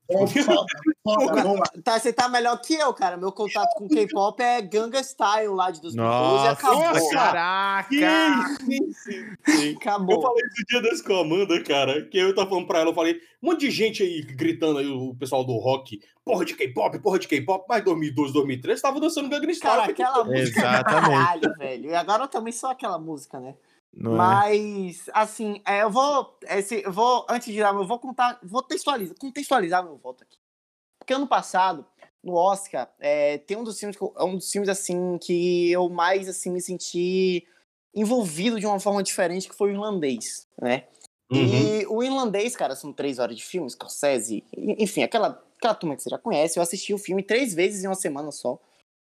Tá, 1.82 1.98
você 1.98 2.12
tá 2.12 2.28
melhor 2.28 2.60
que 2.60 2.74
eu, 2.74 2.92
cara. 2.94 3.16
Meu 3.16 3.32
contato 3.32 3.74
com 3.76 3.88
K-pop 3.88 4.40
é 4.40 4.62
Ganga 4.62 5.02
Style 5.02 5.48
lá 5.54 5.70
de 5.70 5.80
2012 5.80 6.44
e 6.44 6.48
acabou. 6.48 7.10
caraca! 7.10 8.56
Sim, 8.60 8.92
sim, 8.92 9.34
sim. 9.46 9.70
Eu 9.72 9.76
Acabou. 9.78 10.22
falei 10.22 10.44
esse 10.44 10.64
dia 10.68 10.82
desse 10.82 11.02
com 11.02 11.14
a 11.14 11.20
Amanda, 11.20 11.62
cara, 11.64 12.02
que 12.06 12.18
eu 12.18 12.34
tava 12.34 12.48
falando 12.48 12.66
pra 12.66 12.80
ela, 12.80 12.90
eu 12.90 12.94
falei, 12.94 13.20
um 13.42 13.50
monte 13.50 13.60
de 13.60 13.70
gente 13.70 14.02
aí 14.02 14.22
gritando 14.22 14.78
aí, 14.78 14.86
o 14.86 15.14
pessoal 15.14 15.44
do 15.44 15.56
rock, 15.56 16.00
porra 16.24 16.44
de 16.44 16.54
K-pop, 16.54 16.98
porra 17.00 17.18
de 17.18 17.26
K-pop, 17.28 17.64
mas 17.68 17.82
2012, 17.84 18.32
2013 18.32 18.82
tava 18.82 19.00
dançando 19.00 19.28
Gangnam 19.28 19.54
Style. 19.54 19.76
Cara, 19.76 19.90
aquela 19.90 20.24
música 20.24 20.60
do 20.60 20.66
Exatamente. 20.66 21.10
caralho, 21.10 21.54
velho. 21.58 21.90
E 21.90 21.94
agora 21.94 22.24
eu 22.24 22.28
também 22.28 22.52
sou 22.52 22.70
aquela 22.70 22.98
música, 22.98 23.40
né? 23.40 23.54
Não 23.94 24.14
é? 24.14 24.16
Mas, 24.16 25.10
assim, 25.12 25.60
é, 25.66 25.82
eu 25.82 25.90
vou. 25.90 26.38
Esse, 26.48 26.82
eu 26.82 26.92
vou, 26.92 27.26
antes 27.28 27.52
de 27.52 27.60
dar, 27.60 27.74
eu 27.74 27.86
vou 27.86 27.98
contar, 27.98 28.38
vou 28.42 28.62
textualizar, 28.62 29.16
contextualizar 29.18 29.84
meu 29.84 29.96
voto 29.96 30.24
aqui. 30.24 30.38
Porque 30.98 31.12
ano 31.12 31.26
passado, 31.26 31.84
no 32.22 32.34
Oscar, 32.34 32.90
é, 32.98 33.38
tem 33.38 33.56
um 33.56 33.64
dos 33.64 33.78
filmes, 33.78 33.96
que 33.96 34.02
eu- 34.02 34.14
é 34.16 34.24
um 34.24 34.36
dos 34.36 34.50
filmes 34.50 34.68
assim 34.68 35.18
que 35.18 35.70
eu 35.70 35.88
mais 35.88 36.28
assim 36.28 36.50
me 36.50 36.60
senti 36.60 37.46
envolvido 37.94 38.58
de 38.58 38.66
uma 38.66 38.80
forma 38.80 39.02
diferente, 39.02 39.48
que 39.48 39.54
foi 39.54 39.70
o 39.70 39.74
irlandês, 39.74 40.48
né? 40.60 40.84
Uhum. 41.30 41.38
E 41.38 41.86
o 41.86 42.02
irlandês, 42.02 42.54
cara, 42.54 42.76
são 42.76 42.92
três 42.92 43.18
horas 43.18 43.36
de 43.36 43.44
filme, 43.44 43.68
Scorsese, 43.68 44.44
enfim, 44.56 45.02
aquela, 45.02 45.42
aquela 45.56 45.74
turma 45.74 45.96
que 45.96 46.02
você 46.02 46.10
já 46.10 46.18
conhece. 46.18 46.58
Eu 46.58 46.62
assisti 46.62 46.94
o 46.94 46.98
filme 46.98 47.22
três 47.22 47.52
vezes 47.54 47.82
em 47.84 47.88
uma 47.88 47.94
semana 47.94 48.30
só. 48.30 48.58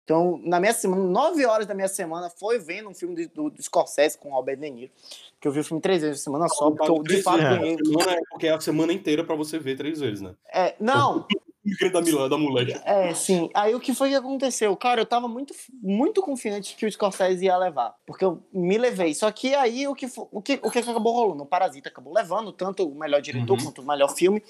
Então, 0.07 0.39
na 0.41 0.57
minha 0.57 0.71
semana, 0.71 1.03
nove 1.03 1.45
horas 1.45 1.67
da 1.67 1.73
minha 1.73 1.89
semana 1.89 2.29
foi 2.29 2.57
vendo 2.59 2.87
um 2.87 2.93
filme 2.93 3.27
do, 3.27 3.33
do, 3.43 3.49
do 3.49 3.61
Scorsese 3.61 4.17
com 4.17 4.29
o 4.29 4.31
Robert 4.35 4.55
De 4.55 4.69
Niro. 4.69 4.91
Que 5.37 5.49
eu 5.49 5.51
vi 5.51 5.59
o 5.59 5.63
filme 5.65 5.81
três 5.81 6.01
vezes 6.01 6.19
na 6.19 6.23
semana 6.23 6.47
só, 6.47 6.71
porque 6.71 6.89
eu 6.89 7.03
de 7.03 7.21
fato 7.21 7.39
ganhei. 7.39 7.75
semana 7.77 8.11
é 8.13 8.19
porque 8.31 8.47
é 8.47 8.51
a 8.53 8.59
semana 8.61 8.93
inteira 8.93 9.21
pra 9.25 9.35
você 9.35 9.59
ver 9.59 9.75
três 9.75 9.99
vezes, 9.99 10.21
né? 10.21 10.33
É, 10.53 10.75
não, 10.79 11.27
segredo 11.67 11.91
da, 11.91 12.01
Milã, 12.01 12.29
da 12.29 12.37
mulher. 12.37 12.81
é, 12.85 13.13
sim. 13.13 13.49
Aí 13.53 13.75
o 13.75 13.81
que 13.81 13.93
foi 13.93 14.07
que 14.07 14.15
aconteceu? 14.15 14.73
Cara, 14.77 15.01
eu 15.01 15.05
tava 15.05 15.27
muito, 15.27 15.53
muito 15.83 16.21
confiante 16.21 16.77
que 16.77 16.85
o 16.85 16.89
Scorsese 16.91 17.43
ia 17.43 17.57
levar. 17.57 17.93
Porque 18.05 18.23
eu 18.23 18.41
me 18.53 18.77
levei. 18.77 19.13
Só 19.13 19.29
que 19.29 19.53
aí 19.55 19.89
o 19.89 19.93
que, 19.93 20.07
o 20.31 20.41
que, 20.41 20.57
o 20.63 20.71
que 20.71 20.79
acabou 20.79 21.13
rolando? 21.13 21.43
O 21.43 21.45
Parasita 21.45 21.89
acabou 21.89 22.13
levando 22.13 22.53
tanto 22.53 22.87
o 22.87 22.95
melhor 22.97 23.19
diretor 23.21 23.57
Uhum. 23.57 23.65
quanto 23.65 23.81
o 23.81 23.85
melhor 23.85 24.15
filme. 24.15 24.41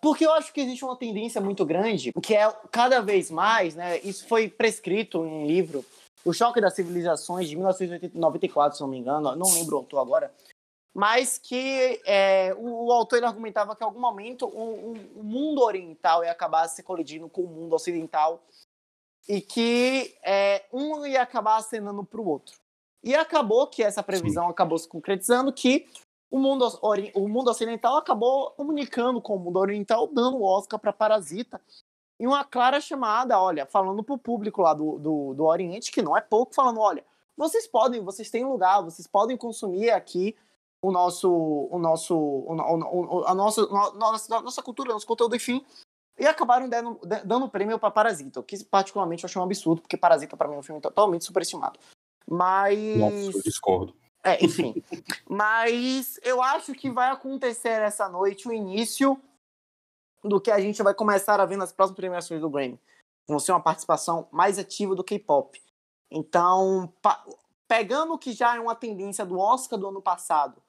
Porque 0.00 0.24
eu 0.24 0.32
acho 0.32 0.52
que 0.52 0.60
existe 0.60 0.84
uma 0.84 0.96
tendência 0.96 1.40
muito 1.40 1.64
grande, 1.64 2.12
que 2.22 2.34
é 2.34 2.50
cada 2.70 3.00
vez 3.00 3.30
mais, 3.30 3.74
né? 3.74 3.98
Isso 4.00 4.26
foi 4.26 4.48
prescrito 4.48 5.24
em 5.24 5.28
um 5.28 5.46
livro, 5.46 5.84
O 6.24 6.32
Choque 6.32 6.60
das 6.60 6.74
Civilizações, 6.74 7.48
de 7.48 7.56
1994, 7.56 8.76
se 8.76 8.82
não 8.82 8.88
me 8.88 8.98
engano, 8.98 9.36
não 9.36 9.52
lembro 9.52 9.76
o 9.76 9.78
autor 9.78 10.00
agora, 10.00 10.32
mas 10.94 11.38
que 11.38 12.00
é, 12.04 12.54
o, 12.58 12.86
o, 12.86 12.92
autor 12.92 13.18
ele 13.18 13.26
argumentava 13.26 13.76
que 13.76 13.82
em 13.82 13.86
algum 13.86 14.00
momento 14.00 14.46
o, 14.46 14.94
o, 15.16 15.22
mundo 15.22 15.62
oriental 15.62 16.24
ia 16.24 16.32
acabar 16.32 16.66
se 16.68 16.82
colidindo 16.82 17.28
com 17.28 17.42
o 17.42 17.46
mundo 17.46 17.74
ocidental 17.74 18.42
e 19.28 19.40
que 19.40 20.16
é, 20.24 20.64
um 20.72 21.06
ia 21.06 21.22
acabar 21.22 21.58
acenando 21.58 22.04
para 22.04 22.20
o 22.20 22.28
outro. 22.28 22.56
E 23.02 23.14
acabou 23.14 23.66
que 23.66 23.82
essa 23.82 24.02
previsão 24.02 24.46
Sim. 24.46 24.50
acabou 24.50 24.78
se 24.78 24.88
concretizando 24.88 25.52
que 25.52 25.86
o 26.30 26.38
mundo, 26.38 26.66
o 27.14 27.28
mundo 27.28 27.50
ocidental 27.50 27.96
acabou 27.96 28.52
comunicando 28.52 29.20
com 29.20 29.36
o 29.36 29.38
mundo 29.38 29.58
oriental, 29.58 30.06
dando 30.06 30.36
o 30.36 30.44
Oscar 30.44 30.78
para 30.78 30.92
Parasita. 30.92 31.60
E 32.18 32.26
uma 32.26 32.44
clara 32.44 32.80
chamada, 32.80 33.40
olha, 33.40 33.66
falando 33.66 34.04
para 34.04 34.14
o 34.14 34.18
público 34.18 34.62
lá 34.62 34.74
do, 34.74 34.98
do, 34.98 35.34
do 35.34 35.44
Oriente, 35.44 35.90
que 35.90 36.02
não 36.02 36.16
é 36.16 36.20
pouco, 36.20 36.54
falando: 36.54 36.78
olha, 36.78 37.04
vocês 37.36 37.66
podem, 37.66 38.02
vocês 38.02 38.30
têm 38.30 38.44
lugar, 38.44 38.82
vocês 38.82 39.06
podem 39.06 39.36
consumir 39.36 39.90
aqui 39.90 40.36
o 40.82 40.92
nosso, 40.92 41.30
o 41.30 41.78
nosso, 41.78 42.46
a 43.26 43.34
nossa, 43.34 43.66
nossa, 43.66 44.40
nossa 44.40 44.62
cultura, 44.62 44.92
nosso 44.92 45.06
conteúdo, 45.06 45.34
enfim. 45.34 45.64
E 46.18 46.26
acabaram 46.26 46.68
dando, 46.68 47.00
dando 47.24 47.48
prêmio 47.48 47.78
para 47.78 47.90
Parasita, 47.90 48.40
o 48.40 48.42
que 48.42 48.62
particularmente 48.64 49.24
eu 49.24 49.28
achei 49.28 49.40
um 49.40 49.44
absurdo, 49.44 49.80
porque 49.80 49.96
Parasita 49.96 50.36
para 50.36 50.48
mim 50.48 50.56
é 50.56 50.58
um 50.58 50.62
filme 50.62 50.80
totalmente 50.80 51.24
superestimado. 51.24 51.80
Mas. 52.28 52.78
Nossa, 52.98 53.38
eu 53.38 53.42
discordo. 53.42 53.94
É, 54.24 54.38
enfim. 54.44 54.82
Mas 55.28 56.18
eu 56.22 56.42
acho 56.42 56.74
que 56.74 56.90
vai 56.90 57.10
acontecer 57.10 57.80
essa 57.82 58.08
noite 58.08 58.48
o 58.48 58.52
início 58.52 59.20
do 60.22 60.40
que 60.40 60.50
a 60.50 60.60
gente 60.60 60.82
vai 60.82 60.94
começar 60.94 61.40
a 61.40 61.46
ver 61.46 61.56
nas 61.56 61.72
próximas 61.72 61.96
premiações 61.96 62.40
do 62.40 62.50
Grammy. 62.50 62.78
Vão 63.26 63.38
ser 63.38 63.52
uma 63.52 63.62
participação 63.62 64.28
mais 64.30 64.58
ativa 64.58 64.94
do 64.94 65.04
K-pop. 65.04 65.60
Então, 66.10 66.92
pegando 67.68 68.14
o 68.14 68.18
que 68.18 68.32
já 68.32 68.56
é 68.56 68.60
uma 68.60 68.74
tendência 68.74 69.24
do 69.24 69.38
Oscar 69.38 69.78
do 69.78 69.88
ano 69.88 70.02
passado, 70.02 70.60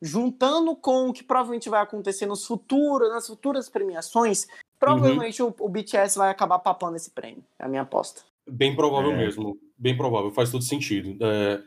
juntando 0.00 0.76
com 0.76 1.08
o 1.08 1.12
que 1.12 1.24
provavelmente 1.24 1.70
vai 1.70 1.80
acontecer 1.80 2.26
nos 2.26 2.44
futuros, 2.44 3.08
nas 3.08 3.26
futuras 3.26 3.68
premiações, 3.68 4.46
provavelmente 4.78 5.42
uhum. 5.42 5.54
o, 5.58 5.66
o, 5.66 5.68
BTS 5.68 6.18
vai 6.18 6.28
acabar 6.28 6.58
papando 6.58 6.96
esse 6.96 7.10
prêmio. 7.10 7.44
É 7.58 7.64
a 7.64 7.68
minha 7.68 7.82
aposta. 7.82 8.22
Bem 8.46 8.74
provável 8.76 9.12
é. 9.12 9.16
mesmo. 9.16 9.58
Bem 9.78 9.96
provável. 9.96 10.30
Faz 10.32 10.50
todo 10.50 10.62
sentido. 10.62 11.16
É, 11.24 11.62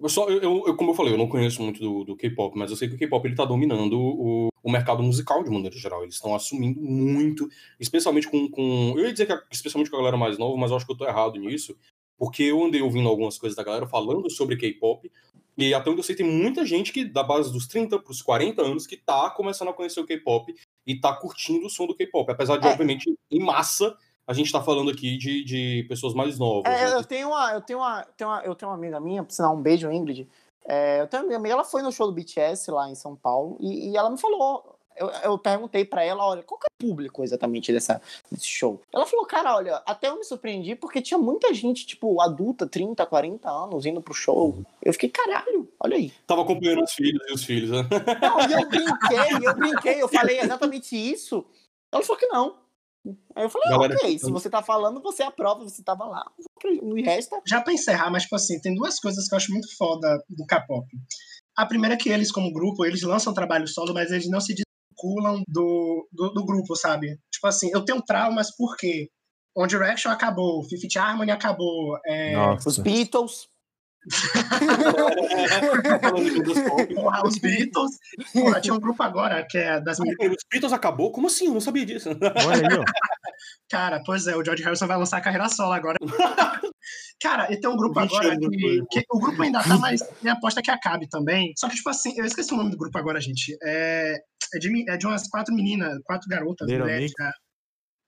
eu 0.00 0.08
só, 0.08 0.28
eu, 0.28 0.64
eu, 0.66 0.76
como 0.76 0.90
eu 0.90 0.94
falei, 0.94 1.12
eu 1.12 1.18
não 1.18 1.28
conheço 1.28 1.62
muito 1.62 1.80
do, 1.80 2.04
do 2.04 2.16
K-pop, 2.16 2.56
mas 2.56 2.70
eu 2.70 2.76
sei 2.76 2.88
que 2.88 2.94
o 2.94 2.98
K-pop 2.98 3.26
ele 3.26 3.34
tá 3.34 3.44
dominando 3.44 3.98
o, 3.98 4.48
o 4.62 4.70
mercado 4.70 5.02
musical 5.02 5.42
de 5.42 5.50
maneira 5.50 5.76
geral. 5.76 6.02
Eles 6.02 6.14
estão 6.14 6.34
assumindo 6.34 6.80
muito, 6.80 7.48
especialmente 7.78 8.28
com, 8.28 8.48
com. 8.50 8.94
Eu 8.96 9.04
ia 9.04 9.12
dizer 9.12 9.26
que 9.26 9.38
especialmente 9.50 9.90
com 9.90 9.96
a 9.96 10.00
galera 10.00 10.16
mais 10.16 10.38
nova, 10.38 10.56
mas 10.56 10.70
eu 10.70 10.76
acho 10.76 10.86
que 10.86 10.92
eu 10.92 10.96
tô 10.96 11.06
errado 11.06 11.38
nisso, 11.38 11.76
porque 12.16 12.42
eu 12.44 12.64
andei 12.64 12.80
ouvindo 12.80 13.08
algumas 13.08 13.38
coisas 13.38 13.56
da 13.56 13.64
galera 13.64 13.86
falando 13.86 14.30
sobre 14.30 14.56
K-pop, 14.56 15.10
e 15.58 15.74
até 15.74 15.90
onde 15.90 15.98
eu 15.98 16.04
sei, 16.04 16.14
tem 16.14 16.24
muita 16.24 16.64
gente 16.64 16.92
que, 16.92 17.04
da 17.04 17.24
base 17.24 17.52
dos 17.52 17.66
30 17.66 17.98
pros 17.98 18.22
40 18.22 18.62
anos, 18.62 18.86
que 18.86 18.96
tá 18.96 19.28
começando 19.30 19.68
a 19.68 19.72
conhecer 19.72 19.98
o 19.98 20.06
K-pop 20.06 20.54
e 20.86 21.00
tá 21.00 21.12
curtindo 21.12 21.66
o 21.66 21.70
som 21.70 21.84
do 21.84 21.96
K-pop. 21.96 22.30
Apesar 22.30 22.58
de, 22.58 22.68
é. 22.68 22.70
obviamente, 22.70 23.12
em 23.28 23.40
massa, 23.40 23.96
a 24.28 24.34
gente 24.34 24.52
tá 24.52 24.62
falando 24.62 24.90
aqui 24.90 25.16
de, 25.16 25.42
de 25.42 25.86
pessoas 25.88 26.12
mais 26.12 26.38
novas. 26.38 26.70
É, 26.70 26.84
né? 26.84 26.94
eu, 26.94 27.02
tenho 27.02 27.28
uma, 27.28 27.50
eu, 27.54 27.62
tenho 27.62 27.78
uma, 27.78 28.02
tenho 28.14 28.28
uma, 28.28 28.42
eu 28.42 28.54
tenho 28.54 28.70
uma 28.70 28.76
amiga 28.76 29.00
minha, 29.00 29.24
por 29.24 29.32
sinal, 29.32 29.56
um 29.56 29.62
beijo, 29.62 29.90
Ingrid. 29.90 30.28
É, 30.68 31.00
eu 31.00 31.06
tenho 31.08 31.24
uma 31.24 31.36
amiga, 31.36 31.54
ela 31.54 31.64
foi 31.64 31.80
no 31.80 31.90
show 31.90 32.06
do 32.06 32.12
BTS 32.12 32.70
lá 32.70 32.90
em 32.90 32.94
São 32.94 33.16
Paulo 33.16 33.56
e, 33.58 33.90
e 33.90 33.96
ela 33.96 34.10
me 34.10 34.20
falou. 34.20 34.74
Eu, 34.94 35.08
eu 35.22 35.38
perguntei 35.38 35.84
para 35.84 36.02
ela, 36.02 36.26
olha, 36.26 36.42
qual 36.42 36.58
que 36.58 36.66
é 36.66 36.74
o 36.74 36.88
público 36.88 37.22
exatamente 37.22 37.72
dessa, 37.72 38.02
desse 38.30 38.48
show? 38.48 38.82
Ela 38.92 39.06
falou, 39.06 39.24
cara, 39.24 39.54
olha, 39.54 39.76
até 39.86 40.08
eu 40.08 40.18
me 40.18 40.24
surpreendi 40.24 40.74
porque 40.74 41.00
tinha 41.00 41.16
muita 41.16 41.54
gente, 41.54 41.86
tipo, 41.86 42.20
adulta, 42.20 42.66
30, 42.66 43.06
40 43.06 43.48
anos, 43.48 43.86
indo 43.86 44.02
pro 44.02 44.12
show. 44.12 44.60
Eu 44.82 44.92
fiquei, 44.92 45.08
caralho, 45.08 45.72
olha 45.78 45.96
aí. 45.96 46.12
Tava 46.26 46.42
acompanhando 46.42 46.82
os 46.82 46.92
filhos 46.92 47.22
e 47.28 47.32
os 47.32 47.44
filhos, 47.44 47.70
né? 47.70 47.88
Não, 48.20 48.40
e 48.40 48.52
eu 48.52 48.68
brinquei, 48.68 49.48
eu 49.48 49.54
brinquei, 49.54 50.02
eu 50.02 50.08
falei 50.08 50.40
exatamente 50.40 50.96
isso. 50.96 51.46
Ela 51.92 52.02
falou 52.02 52.18
que 52.18 52.26
não. 52.26 52.67
Aí 53.34 53.44
eu 53.44 53.50
falei, 53.50 53.68
Galera, 53.68 53.94
ok, 53.94 54.18
se 54.18 54.30
você 54.30 54.50
tá 54.50 54.62
falando, 54.62 55.00
você 55.00 55.22
aprova, 55.22 55.64
você 55.64 55.82
tava 55.82 56.04
lá. 56.04 56.24
No 56.82 56.94
resto. 56.96 57.40
Já 57.46 57.60
pra 57.60 57.72
encerrar, 57.72 58.10
mas, 58.10 58.24
tipo 58.24 58.36
assim, 58.36 58.60
tem 58.60 58.74
duas 58.74 58.98
coisas 58.98 59.28
que 59.28 59.34
eu 59.34 59.36
acho 59.36 59.52
muito 59.52 59.68
foda 59.76 60.22
do 60.28 60.44
K-pop. 60.46 60.86
A 61.56 61.66
primeira 61.66 61.94
é 61.94 61.98
que 61.98 62.08
eles, 62.08 62.30
como 62.30 62.52
grupo, 62.52 62.84
eles 62.84 63.02
lançam 63.02 63.34
trabalho 63.34 63.66
solo, 63.66 63.92
mas 63.92 64.10
eles 64.10 64.28
não 64.28 64.40
se 64.40 64.54
desvinculam 64.54 65.42
do, 65.48 66.08
do, 66.12 66.32
do 66.32 66.44
grupo, 66.44 66.76
sabe? 66.76 67.18
Tipo 67.32 67.46
assim, 67.46 67.70
eu 67.72 67.84
tenho 67.84 68.02
traumas 68.02 68.54
porque 68.56 69.08
One 69.56 69.68
Direction 69.68 70.10
acabou, 70.10 70.62
Fifth 70.64 70.96
Harmony 70.96 71.30
acabou, 71.30 71.98
é... 72.06 72.36
os 72.64 72.78
Beatles 72.78 73.48
Porra, 76.94 77.26
os 77.26 77.38
Beatles. 77.38 77.98
Porra, 78.32 78.60
tinha 78.60 78.74
um 78.74 78.80
grupo 78.80 79.02
agora 79.02 79.46
que 79.48 79.58
é 79.58 79.80
das 79.80 79.98
meninas. 79.98 80.36
Os 80.36 80.44
Beatles 80.50 80.72
acabou? 80.72 81.12
Como 81.12 81.26
assim? 81.26 81.46
Eu 81.46 81.54
não 81.54 81.60
sabia 81.60 81.86
disso. 81.86 82.10
Olha 82.10 82.68
aí, 82.68 82.78
ó. 82.78 82.84
Cara, 83.70 84.02
pois 84.04 84.26
é, 84.26 84.36
o 84.36 84.44
George 84.44 84.62
Harrison 84.62 84.86
vai 84.86 84.96
lançar 84.96 85.18
a 85.18 85.20
carreira 85.20 85.48
solo 85.48 85.72
agora. 85.72 85.98
Cara, 87.20 87.52
e 87.52 87.60
tem 87.60 87.68
um 87.68 87.76
grupo 87.76 87.98
agora 87.98 88.36
que, 88.38 88.48
que, 88.90 89.04
O 89.10 89.18
grupo 89.18 89.42
ainda 89.42 89.62
tá, 89.62 89.76
mas 89.76 90.00
minha 90.22 90.34
aposta 90.34 90.60
é 90.60 90.62
que 90.62 90.70
acabe 90.70 91.08
também. 91.08 91.52
Só 91.56 91.68
que, 91.68 91.76
tipo 91.76 91.90
assim, 91.90 92.14
eu 92.16 92.24
esqueci 92.24 92.54
o 92.54 92.56
nome 92.56 92.70
do 92.70 92.78
grupo 92.78 92.96
agora, 92.96 93.20
gente. 93.20 93.56
É, 93.62 94.14
é, 94.54 94.58
de, 94.58 94.90
é 94.90 94.96
de 94.96 95.06
umas 95.06 95.28
quatro 95.28 95.54
meninas, 95.54 95.98
quatro 96.04 96.28
garotas, 96.28 96.70
mulheres. 96.70 97.12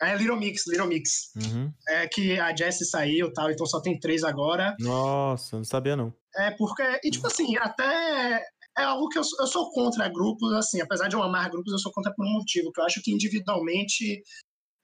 É 0.03 0.17
Little 0.17 0.37
Mix, 0.37 0.67
Little 0.67 0.87
Mix. 0.87 1.31
Uhum. 1.37 1.73
É 1.89 2.09
que 2.09 2.39
a 2.41 2.55
Jessie 2.57 2.87
saiu 2.87 3.29
e 3.29 3.33
tal, 3.33 3.51
então 3.51 3.67
só 3.67 3.81
tem 3.81 3.99
três 3.99 4.25
agora. 4.25 4.75
Nossa, 4.81 5.57
não 5.57 5.65
sabia 5.65 5.97
não. 5.97 6.13
É 6.37 6.51
porque, 6.53 6.83
e 7.05 7.11
tipo 7.11 7.27
assim, 7.27 7.57
até 7.59 8.43
é 8.79 8.83
algo 8.83 9.09
que 9.09 9.19
eu, 9.19 9.23
eu 9.39 9.47
sou 9.47 9.71
contra 9.73 10.09
grupos, 10.09 10.53
assim, 10.55 10.81
apesar 10.81 11.09
de 11.09 11.17
eu 11.17 11.23
amar 11.23 11.51
grupos, 11.51 11.73
eu 11.73 11.79
sou 11.79 11.93
contra 11.93 12.13
por 12.15 12.25
um 12.25 12.33
motivo, 12.33 12.73
que 12.73 12.81
eu 12.81 12.85
acho 12.85 13.03
que 13.03 13.13
individualmente 13.13 14.23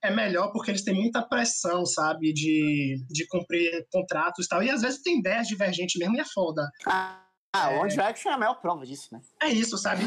é 0.03 0.11
melhor 0.11 0.51
porque 0.51 0.71
eles 0.71 0.83
têm 0.83 0.93
muita 0.93 1.23
pressão, 1.23 1.85
sabe, 1.85 2.31
de, 2.31 3.03
de 3.09 3.27
cumprir 3.27 3.87
contratos 3.91 4.45
e 4.45 4.49
tal, 4.49 4.61
e 4.61 4.69
às 4.69 4.81
vezes 4.81 5.01
tem 5.01 5.19
ideias 5.19 5.47
divergentes 5.47 5.99
mesmo 5.99 6.15
e 6.15 6.19
é 6.19 6.25
foda. 6.25 6.69
Ah, 6.85 7.25
é... 7.55 7.79
One 7.79 7.89
Direction 7.89 8.31
é 8.31 8.33
a 8.35 8.37
maior 8.37 8.55
prova 8.55 8.85
disso, 8.85 9.07
né? 9.11 9.19
É 9.41 9.47
isso, 9.47 9.77
sabe, 9.77 10.03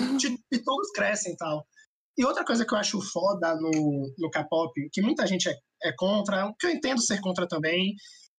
e 0.53 0.59
todos 0.59 0.91
crescem 0.93 1.33
e 1.33 1.37
tal. 1.37 1.67
E 2.21 2.25
outra 2.25 2.45
coisa 2.45 2.67
que 2.67 2.75
eu 2.75 2.79
acho 2.79 3.01
foda 3.01 3.57
no, 3.57 4.13
no 4.19 4.31
K-pop, 4.31 4.73
que 4.93 5.01
muita 5.01 5.27
gente 5.27 5.49
é, 5.49 5.55
é 5.85 5.93
contra, 5.97 6.53
que 6.61 6.67
eu 6.67 6.71
entendo 6.71 7.01
ser 7.01 7.19
contra 7.19 7.49
também, 7.49 7.95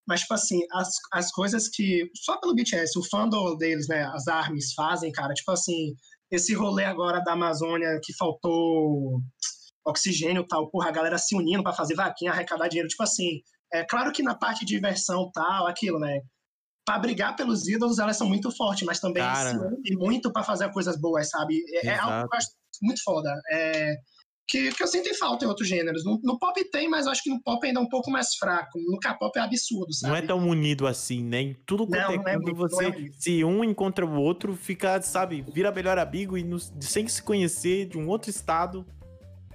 mas, 0.08 0.22
tipo 0.22 0.36
assim, 0.36 0.60
as, 0.72 0.90
as 1.12 1.32
coisas 1.32 1.68
que. 1.68 2.08
Só 2.16 2.40
pelo 2.40 2.54
BTS, 2.54 3.00
o 3.00 3.10
fandom 3.10 3.58
deles, 3.58 3.88
né? 3.88 4.04
As 4.14 4.28
armas 4.28 4.74
fazem, 4.76 5.12
cara. 5.12 5.34
Tipo 5.34 5.52
assim, 5.52 5.96
esse 6.30 6.54
rolê 6.54 6.86
agora 6.86 7.24
da 7.24 7.34
Amazônia 7.34 8.00
que 8.04 8.14
faltou 8.16 9.20
oxigênio 9.84 10.44
e 10.44 10.48
tal, 10.48 10.70
porra, 10.70 10.90
a 10.90 10.92
galera 10.92 11.18
se 11.18 11.36
unindo 11.36 11.64
para 11.64 11.74
fazer 11.74 11.96
vaquinha, 11.96 12.32
arrecadar 12.32 12.68
dinheiro. 12.68 12.88
Tipo 12.88 13.02
assim, 13.02 13.42
é 13.74 13.84
claro 13.84 14.12
que 14.12 14.22
na 14.22 14.36
parte 14.36 14.64
de 14.64 14.76
diversão 14.76 15.32
tal, 15.34 15.66
aquilo, 15.66 15.98
né? 15.98 16.22
Pra 16.86 17.00
brigar 17.00 17.36
pelos 17.36 17.68
ídolos, 17.68 17.98
elas 17.98 18.18
são 18.18 18.28
muito 18.28 18.56
fortes, 18.56 18.86
mas 18.86 19.00
também 19.00 19.24
cara. 19.24 19.50
se 19.50 19.58
unem 19.58 19.98
muito 19.98 20.32
para 20.32 20.44
fazer 20.44 20.72
coisas 20.72 21.00
boas, 21.00 21.30
sabe? 21.30 21.64
É, 21.84 21.88
é 21.88 21.98
algo 21.98 22.28
que 22.28 22.36
eu 22.36 22.38
acho 22.38 22.61
muito 22.82 23.02
foda. 23.04 23.30
É, 23.52 23.96
que, 24.52 24.70
que 24.74 24.84
eu 24.84 24.88
sinto 24.88 25.18
falta 25.18 25.46
em 25.46 25.48
outros 25.48 25.68
gêneros. 25.68 26.04
No, 26.04 26.20
no, 26.22 26.38
pop 26.38 26.62
tem, 26.72 26.90
mas 26.90 27.08
acho 27.08 27.24
que 27.24 27.30
no 27.30 27.42
pop 27.42 27.66
ainda 27.66 27.80
é 27.80 27.84
um 27.84 27.88
pouco 27.88 28.12
mais 28.12 28.36
fraco. 28.36 28.78
No 28.80 29.00
K-pop 29.00 29.38
é 29.38 29.42
absurdo, 29.42 29.94
sabe? 29.94 30.12
Não 30.12 30.18
é 30.18 30.22
tão 30.22 30.50
unido 30.50 30.86
assim, 30.86 31.24
né? 31.24 31.56
tudo 31.66 31.88
quanto 31.88 32.02
não, 32.02 32.12
é, 32.12 32.18
não 32.18 32.28
é 32.28 32.34
quando 32.34 32.56
você 32.56 32.88
é 32.88 33.10
se 33.18 33.44
um 33.46 33.64
encontra 33.64 34.06
o 34.06 34.14
outro, 34.20 34.54
fica, 34.56 35.02
sabe, 35.02 35.42
vira 35.54 35.72
melhor 35.72 35.98
amigo 35.98 36.38
e 36.38 36.46
sem 36.82 37.08
se 37.08 37.24
conhecer 37.24 37.88
de 37.88 37.98
um 37.98 38.10
outro 38.10 38.30
estado. 38.30 38.86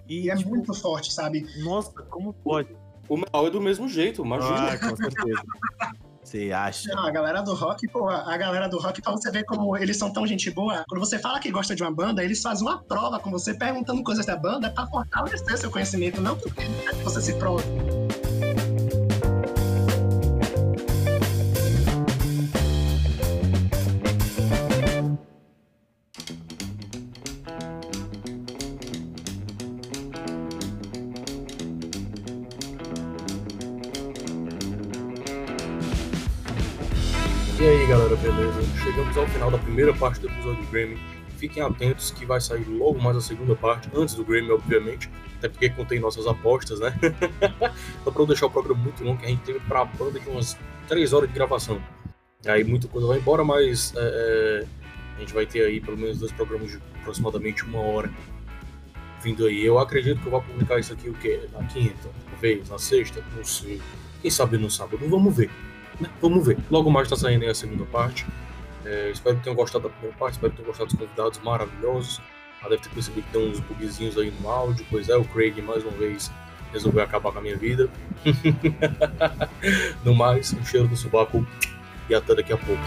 E, 0.09 0.23
e 0.23 0.31
é 0.31 0.37
tipo, 0.37 0.49
muito 0.49 0.73
forte, 0.73 1.13
sabe? 1.13 1.45
Nossa, 1.63 1.93
como 2.05 2.33
pode? 2.33 2.75
O 3.07 3.19
metal 3.19 3.47
é 3.47 3.51
do 3.51 3.61
mesmo 3.61 3.89
jeito, 3.89 4.25
imagina. 4.25 4.73
Ah, 4.73 4.79
com 4.79 4.97
certeza. 4.97 5.43
Você 6.37 6.53
acha? 6.53 6.95
Não, 6.95 7.07
a 7.07 7.11
galera 7.11 7.41
do 7.41 7.55
rock, 7.55 7.89
pô, 7.89 8.11
a 8.11 8.37
galera 8.37 8.69
do 8.69 8.79
rock, 8.79 9.01
pra 9.01 9.13
você 9.13 9.31
ver 9.31 9.45
como 9.45 9.75
eles 9.75 9.97
são 9.97 10.13
tão 10.13 10.27
gente 10.27 10.51
boa, 10.51 10.85
quando 10.87 11.01
você 11.01 11.19
fala 11.19 11.41
que 11.41 11.51
gosta 11.51 11.75
de 11.75 11.83
uma 11.83 11.91
banda, 11.91 12.23
eles 12.23 12.43
fazem 12.43 12.67
uma 12.67 12.83
prova 12.83 13.19
com 13.19 13.31
você 13.31 13.55
perguntando 13.55 14.03
coisas 14.03 14.27
da 14.27 14.37
banda 14.37 14.71
pra 14.71 14.87
fortalecer 14.87 15.57
seu 15.57 15.71
conhecimento, 15.71 16.21
não 16.21 16.37
porque 16.37 16.65
você 17.03 17.23
se 17.23 17.33
prova. 17.39 17.63
Primeira 39.77 39.93
parte 39.93 40.21
do 40.21 40.29
episódio 40.29 40.65
do 40.65 40.71
Grammy. 40.71 40.99
fiquem 41.37 41.63
atentos 41.63 42.11
que 42.11 42.25
vai 42.25 42.41
sair 42.41 42.65
logo 42.65 42.99
mais 42.99 43.15
a 43.15 43.21
segunda 43.21 43.55
parte, 43.55 43.91
antes 43.95 44.15
do 44.15 44.25
Grammy, 44.25 44.51
obviamente, 44.51 45.11
até 45.37 45.51
porque 45.51 45.69
contém 45.69 46.01
nossas 46.01 46.27
apostas, 46.27 46.81
né? 46.81 46.95
Só 48.03 48.11
pra 48.11 48.21
não 48.21 48.27
deixar 48.27 48.47
o 48.47 48.51
programa 48.51 48.83
muito 48.83 49.05
longo, 49.05 49.19
que 49.19 49.27
a 49.27 49.29
gente 49.29 49.43
teve 49.43 49.61
pra 49.61 49.85
banda 49.85 50.19
de 50.19 50.27
umas 50.31 50.57
3 50.89 51.13
horas 51.13 51.29
de 51.29 51.35
gravação. 51.35 51.79
Aí 52.47 52.65
muita 52.65 52.89
coisa 52.89 53.07
vai 53.07 53.19
embora, 53.19 53.45
mas 53.45 53.93
é, 53.95 54.01
é, 54.01 54.67
a 55.19 55.21
gente 55.21 55.35
vai 55.35 55.45
ter 55.45 55.61
aí 55.61 55.79
pelo 55.79 55.99
menos 55.99 56.19
dois 56.19 56.33
programas 56.33 56.71
de 56.71 56.79
aproximadamente 57.03 57.63
uma 57.65 57.81
hora 57.81 58.11
vindo 59.23 59.45
aí. 59.45 59.63
Eu 59.63 59.79
acredito 59.79 60.23
que 60.23 60.27
eu 60.27 60.31
vou 60.31 60.41
publicar 60.41 60.79
isso 60.79 60.95
aqui 60.95 61.11
o 61.11 61.15
quê? 61.15 61.39
Na 61.53 61.63
quinta, 61.65 62.09
talvez, 62.31 62.67
na 62.71 62.79
sexta, 62.79 63.23
não 63.37 63.45
sei. 63.45 63.79
Quem 64.23 64.31
sabe 64.31 64.57
no 64.57 64.71
sábado, 64.71 65.07
vamos 65.07 65.37
ver. 65.37 65.51
Né? 66.01 66.09
Vamos 66.23 66.47
ver. 66.47 66.57
Logo 66.71 66.91
mais 66.91 67.11
tá 67.11 67.17
saindo 67.17 67.43
aí 67.43 67.51
a 67.51 67.55
segunda 67.55 67.85
parte. 67.85 68.25
É, 68.85 69.11
espero 69.11 69.37
que 69.37 69.43
tenham 69.43 69.57
gostado 69.57 69.85
da 69.85 69.91
primeira 69.91 70.17
parte, 70.17 70.35
espero 70.35 70.53
que 70.53 70.57
tenham 70.59 70.69
gostado 70.69 70.91
dos 70.91 70.99
convidados 70.99 71.39
maravilhosos. 71.41 72.21
Já 72.63 72.69
deve 72.69 72.83
ter 72.83 72.89
percebido 72.91 73.27
que 73.27 73.33
tem 73.33 73.51
uns 73.51 73.61
bugzinhos 73.61 74.19
aí 74.19 74.33
no 74.41 74.49
áudio. 74.49 74.87
Pois 74.91 75.09
é, 75.09 75.17
o 75.17 75.25
Craig 75.25 75.61
mais 75.63 75.83
uma 75.83 75.93
vez 75.93 76.31
resolveu 76.73 77.03
acabar 77.03 77.33
com 77.33 77.39
a 77.39 77.43
minha 77.43 77.57
vida. 77.57 77.89
no 80.05 80.15
mais, 80.15 80.53
um 80.53 80.65
cheiro 80.65 80.89
do 80.89 80.97
subaco 80.97 81.47
e 82.09 82.15
até 82.15 82.35
daqui 82.35 82.53
a 82.53 82.57
pouco. 82.57 82.83